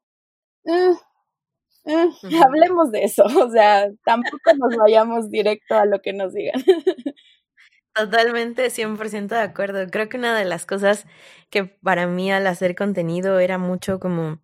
Eh, 1.87 2.09
hablemos 2.45 2.91
de 2.93 3.05
eso, 3.05 3.25
o 3.25 3.51
sea, 3.51 3.91
tampoco 4.05 4.53
nos 4.59 4.77
vayamos 4.77 5.31
directo 5.31 5.75
a 5.77 5.87
lo 5.87 6.01
que 6.03 6.13
nos 6.13 6.33
digan. 6.35 6.63
Totalmente, 7.95 8.71
100% 8.71 9.35
de 9.35 9.41
acuerdo. 9.41 9.85
Creo 9.91 10.09
que 10.09 10.17
una 10.17 10.37
de 10.39 10.45
las 10.45 10.65
cosas 10.65 11.07
que 11.51 11.65
para 11.65 12.07
mí 12.07 12.31
al 12.33 12.47
hacer 12.47 12.75
contenido 12.77 13.41
era 13.41 13.59
mucho 13.59 13.99
como, 13.99 14.41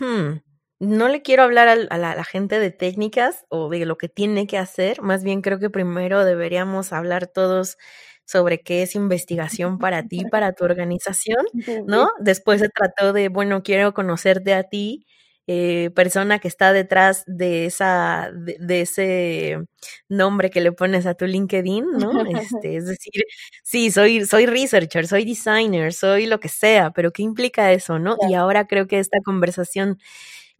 hmm, 0.00 0.38
no 0.80 1.08
le 1.08 1.22
quiero 1.22 1.42
hablar 1.42 1.68
a, 1.68 1.98
la, 1.98 2.24
gente 2.24 2.58
de 2.60 2.70
técnicas 2.70 3.44
o 3.50 3.68
de 3.68 3.84
lo 3.86 3.98
que 3.98 4.08
tiene 4.08 4.46
que 4.46 4.58
hacer, 4.58 5.02
más 5.02 5.22
bien 5.24 5.42
creo 5.42 5.58
que 5.58 5.70
primero 5.70 6.24
deberíamos 6.24 6.92
hablar 6.92 7.26
todos 7.26 7.76
sobre 8.24 8.60
qué 8.62 8.82
es 8.82 8.94
investigación 8.94 9.78
para 9.78 10.04
ti, 10.08 10.24
para 10.30 10.52
tu 10.52 10.64
organización, 10.64 11.46
¿no? 11.86 12.10
Después 12.20 12.60
se 12.60 12.68
trató 12.70 13.12
de, 13.12 13.28
bueno, 13.28 13.62
quiero 13.62 13.92
conocerte 13.94 14.54
a 14.54 14.62
ti 14.64 15.06
eh, 15.50 15.88
persona 15.94 16.40
que 16.40 16.46
está 16.46 16.74
detrás 16.74 17.24
de 17.26 17.64
esa, 17.64 18.30
de, 18.34 18.82
ese 18.82 19.56
nombre 20.06 20.50
que 20.50 20.60
le 20.60 20.72
pones 20.72 21.06
a 21.06 21.14
tu 21.14 21.24
LinkedIn, 21.24 21.86
¿no? 21.92 22.10
Este, 22.62 22.76
es 22.76 22.84
decir, 22.84 23.24
sí, 23.62 23.90
soy, 23.90 24.26
soy 24.26 24.44
researcher, 24.44 25.06
soy 25.06 25.24
designer, 25.24 25.94
soy 25.94 26.26
lo 26.26 26.38
que 26.38 26.50
sea, 26.50 26.90
pero 26.90 27.12
¿qué 27.12 27.22
implica 27.22 27.72
eso, 27.72 27.98
no? 27.98 28.18
Y 28.28 28.34
ahora 28.34 28.66
creo 28.66 28.86
que 28.86 28.98
esta 28.98 29.20
conversación 29.24 29.98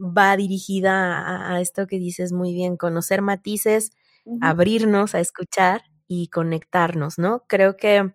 va 0.00 0.34
dirigida 0.38 1.52
a, 1.52 1.60
esto 1.60 1.86
que 1.86 1.98
dices 1.98 2.32
muy 2.32 2.54
bien, 2.54 2.78
conocer 2.78 3.20
matices, 3.20 3.90
abrirnos 4.40 5.14
a 5.14 5.20
escuchar 5.20 5.82
y 6.06 6.28
conectarnos, 6.28 7.18
¿no? 7.18 7.44
Creo 7.46 7.76
que 7.76 8.14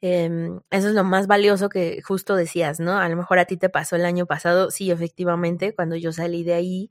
Em, 0.00 0.60
eso 0.70 0.88
es 0.88 0.94
lo 0.94 1.04
más 1.04 1.26
valioso 1.26 1.68
que 1.68 2.02
justo 2.02 2.36
decías, 2.36 2.78
¿no? 2.80 2.98
A 2.98 3.08
lo 3.08 3.16
mejor 3.16 3.38
a 3.38 3.46
ti 3.46 3.56
te 3.56 3.70
pasó 3.70 3.96
el 3.96 4.04
año 4.04 4.26
pasado, 4.26 4.70
sí, 4.70 4.90
efectivamente, 4.90 5.74
cuando 5.74 5.96
yo 5.96 6.12
salí 6.12 6.44
de 6.44 6.54
ahí, 6.54 6.90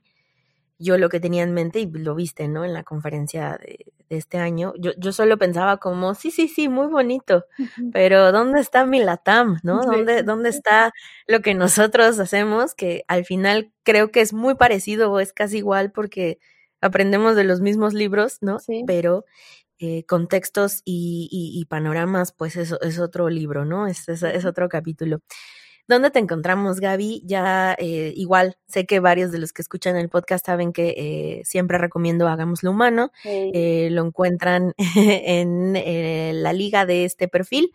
yo 0.78 0.98
lo 0.98 1.08
que 1.08 1.20
tenía 1.20 1.44
en 1.44 1.54
mente, 1.54 1.80
y 1.80 1.86
lo 1.86 2.14
viste, 2.14 2.48
¿no? 2.48 2.64
En 2.64 2.72
la 2.72 2.82
conferencia 2.82 3.58
de, 3.60 3.86
este 4.10 4.38
año, 4.38 4.74
yo, 4.78 4.92
yo 4.98 5.12
solo 5.12 5.38
pensaba 5.38 5.78
como, 5.78 6.14
sí, 6.14 6.30
sí, 6.30 6.46
sí, 6.48 6.68
muy 6.68 6.86
bonito, 6.88 7.46
pero 7.92 8.32
¿dónde 8.32 8.60
está 8.60 8.84
mi 8.86 9.00
LATAM, 9.00 9.58
¿no? 9.62 9.82
¿Dónde, 9.82 10.22
¿Dónde 10.22 10.50
está 10.50 10.92
lo 11.26 11.40
que 11.40 11.54
nosotros 11.54 12.18
hacemos? 12.20 12.74
Que 12.74 13.04
al 13.08 13.24
final 13.24 13.72
creo 13.82 14.10
que 14.12 14.20
es 14.20 14.32
muy 14.32 14.54
parecido 14.56 15.10
o 15.10 15.20
es 15.20 15.32
casi 15.32 15.58
igual 15.58 15.90
porque 15.90 16.38
aprendemos 16.80 17.34
de 17.34 17.44
los 17.44 17.60
mismos 17.60 17.94
libros, 17.94 18.38
¿no? 18.40 18.58
Pero 18.86 19.24
eh, 19.78 20.04
contextos 20.06 20.82
y, 20.84 21.66
panoramas, 21.68 22.32
pues 22.32 22.56
eso 22.56 22.80
es 22.80 22.98
otro 22.98 23.28
libro, 23.28 23.64
¿no? 23.64 23.86
Es, 23.86 24.08
es, 24.08 24.44
otro 24.44 24.68
capítulo. 24.68 25.20
¿Dónde 25.86 26.10
te 26.10 26.18
encontramos, 26.18 26.80
Gaby? 26.80 27.22
Ya 27.26 27.76
eh, 27.78 28.12
igual, 28.16 28.56
sé 28.66 28.86
que 28.86 29.00
varios 29.00 29.32
de 29.32 29.38
los 29.38 29.52
que 29.52 29.62
escuchan 29.62 29.96
el 29.96 30.08
podcast 30.08 30.46
saben 30.46 30.72
que 30.72 30.94
eh, 30.96 31.42
siempre 31.44 31.76
recomiendo 31.78 32.28
Hagámoslo 32.28 32.70
Humano. 32.70 33.10
lo 33.24 34.06
encuentran 34.06 34.74
en 34.96 36.42
la 36.42 36.52
liga 36.52 36.86
de 36.86 37.04
este 37.04 37.28
perfil 37.28 37.70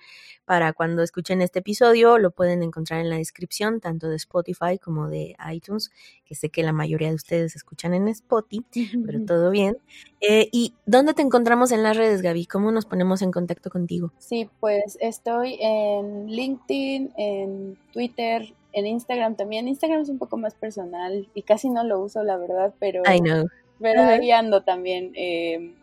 para 0.49 0.73
cuando 0.73 1.03
escuchen 1.03 1.43
este 1.43 1.59
episodio, 1.59 2.17
lo 2.17 2.31
pueden 2.31 2.63
encontrar 2.63 3.01
en 3.01 3.11
la 3.11 3.17
descripción, 3.17 3.79
tanto 3.79 4.09
de 4.09 4.15
Spotify 4.15 4.79
como 4.83 5.07
de 5.07 5.35
iTunes, 5.53 5.91
que 6.25 6.33
sé 6.33 6.49
que 6.49 6.63
la 6.63 6.73
mayoría 6.73 7.09
de 7.09 7.13
ustedes 7.13 7.55
escuchan 7.55 7.93
en 7.93 8.07
Spotify, 8.07 8.89
pero 9.05 9.19
todo 9.27 9.51
bien. 9.51 9.77
Eh, 10.21 10.49
¿Y 10.51 10.73
dónde 10.87 11.13
te 11.13 11.21
encontramos 11.21 11.71
en 11.71 11.83
las 11.83 11.95
redes, 11.95 12.23
Gaby? 12.23 12.47
¿Cómo 12.47 12.71
nos 12.71 12.87
ponemos 12.87 13.21
en 13.21 13.29
contacto 13.29 13.69
contigo? 13.69 14.11
Sí, 14.17 14.49
pues 14.59 14.97
estoy 15.01 15.59
en 15.61 16.25
LinkedIn, 16.31 17.11
en 17.15 17.77
Twitter, 17.93 18.51
en 18.73 18.87
Instagram 18.87 19.35
también. 19.35 19.67
Instagram 19.67 20.01
es 20.01 20.09
un 20.09 20.17
poco 20.17 20.37
más 20.37 20.55
personal 20.55 21.29
y 21.35 21.43
casi 21.43 21.69
no 21.69 21.83
lo 21.83 21.99
uso, 21.99 22.23
la 22.23 22.37
verdad, 22.37 22.73
pero, 22.79 23.03
I 23.05 23.19
know. 23.19 23.45
pero 23.79 24.01
ahí 24.01 24.31
ando 24.31 24.63
también. 24.63 25.11
Eh, 25.13 25.75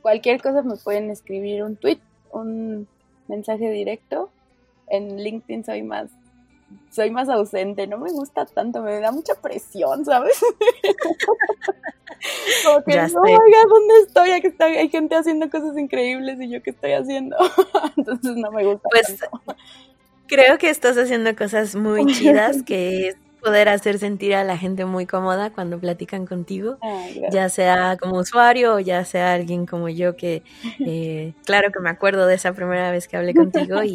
Cualquier 0.00 0.40
cosa 0.40 0.62
me 0.62 0.76
pueden 0.76 1.10
escribir 1.10 1.62
un 1.62 1.76
tweet, 1.76 1.98
un 2.32 2.88
mensaje 3.30 3.70
directo. 3.70 4.30
En 4.88 5.22
LinkedIn 5.22 5.64
soy 5.64 5.82
más 5.82 6.10
soy 6.90 7.10
más 7.10 7.28
ausente, 7.28 7.86
no 7.86 7.98
me 7.98 8.10
gusta 8.10 8.46
tanto, 8.46 8.82
me 8.82 8.98
da 9.00 9.12
mucha 9.12 9.34
presión, 9.34 10.04
¿sabes? 10.04 10.40
Como 12.64 12.84
que 12.84 12.96
no, 12.96 13.22
oiga, 13.22 13.58
¿dónde 13.68 13.94
estoy? 14.06 14.30
Aquí 14.32 14.48
está, 14.48 14.66
hay 14.66 14.88
gente 14.88 15.14
haciendo 15.14 15.48
cosas 15.48 15.78
increíbles 15.78 16.40
y 16.40 16.50
yo 16.50 16.62
qué 16.62 16.70
estoy 16.70 16.92
haciendo. 16.92 17.36
Entonces 17.96 18.36
no 18.36 18.50
me 18.50 18.64
gusta. 18.64 18.88
Pues 18.90 19.16
creo 20.26 20.58
que 20.58 20.68
estás 20.68 20.98
haciendo 20.98 21.34
cosas 21.34 21.74
muy 21.74 22.04
chidas 22.06 22.62
que 22.66 23.14
poder 23.40 23.68
hacer 23.68 23.98
sentir 23.98 24.34
a 24.34 24.44
la 24.44 24.56
gente 24.56 24.84
muy 24.84 25.06
cómoda 25.06 25.50
cuando 25.50 25.78
platican 25.78 26.26
contigo, 26.26 26.78
ya 27.30 27.48
sea 27.48 27.96
como 28.00 28.18
usuario 28.18 28.74
o 28.74 28.80
ya 28.80 29.04
sea 29.04 29.32
alguien 29.32 29.66
como 29.66 29.88
yo 29.88 30.16
que, 30.16 30.42
eh, 30.86 31.32
claro 31.44 31.72
que 31.72 31.80
me 31.80 31.90
acuerdo 31.90 32.26
de 32.26 32.34
esa 32.34 32.52
primera 32.52 32.90
vez 32.90 33.08
que 33.08 33.16
hablé 33.16 33.34
contigo 33.34 33.82
y, 33.82 33.94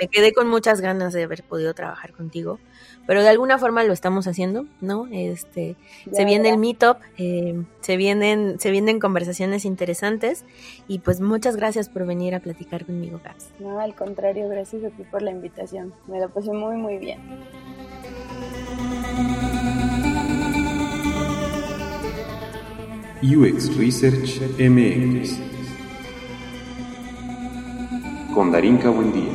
me 0.00 0.08
quedé 0.08 0.32
con 0.32 0.48
muchas 0.48 0.80
ganas 0.80 1.12
de 1.12 1.22
haber 1.22 1.44
podido 1.44 1.72
trabajar 1.72 2.12
contigo, 2.12 2.58
pero 3.06 3.22
de 3.22 3.28
alguna 3.28 3.58
forma 3.58 3.84
lo 3.84 3.92
estamos 3.92 4.26
haciendo, 4.26 4.66
¿no? 4.80 5.06
Este, 5.10 5.76
se 6.10 6.24
viene 6.24 6.48
el 6.48 6.58
meetup, 6.58 6.98
eh, 7.16 7.62
se 7.80 7.96
vienen, 7.96 8.58
se 8.58 8.70
vienen 8.70 8.98
conversaciones 8.98 9.64
interesantes 9.64 10.44
y 10.88 10.98
pues 10.98 11.20
muchas 11.20 11.56
gracias 11.56 11.88
por 11.88 12.06
venir 12.06 12.34
a 12.34 12.40
platicar 12.40 12.84
conmigo, 12.84 13.20
Gabs. 13.22 13.50
No, 13.60 13.78
al 13.78 13.94
contrario, 13.94 14.48
gracias 14.48 14.84
a 14.84 14.90
ti 14.90 15.04
por 15.04 15.22
la 15.22 15.30
invitación, 15.30 15.94
me 16.08 16.20
lo 16.20 16.28
pasé 16.28 16.52
muy 16.52 16.76
muy 16.76 16.98
bien. 16.98 17.20
UX 23.24 23.74
Research 23.78 24.38
MX 24.58 25.38
con 28.34 28.52
Darinka 28.52 28.90
Buendía. 28.90 29.32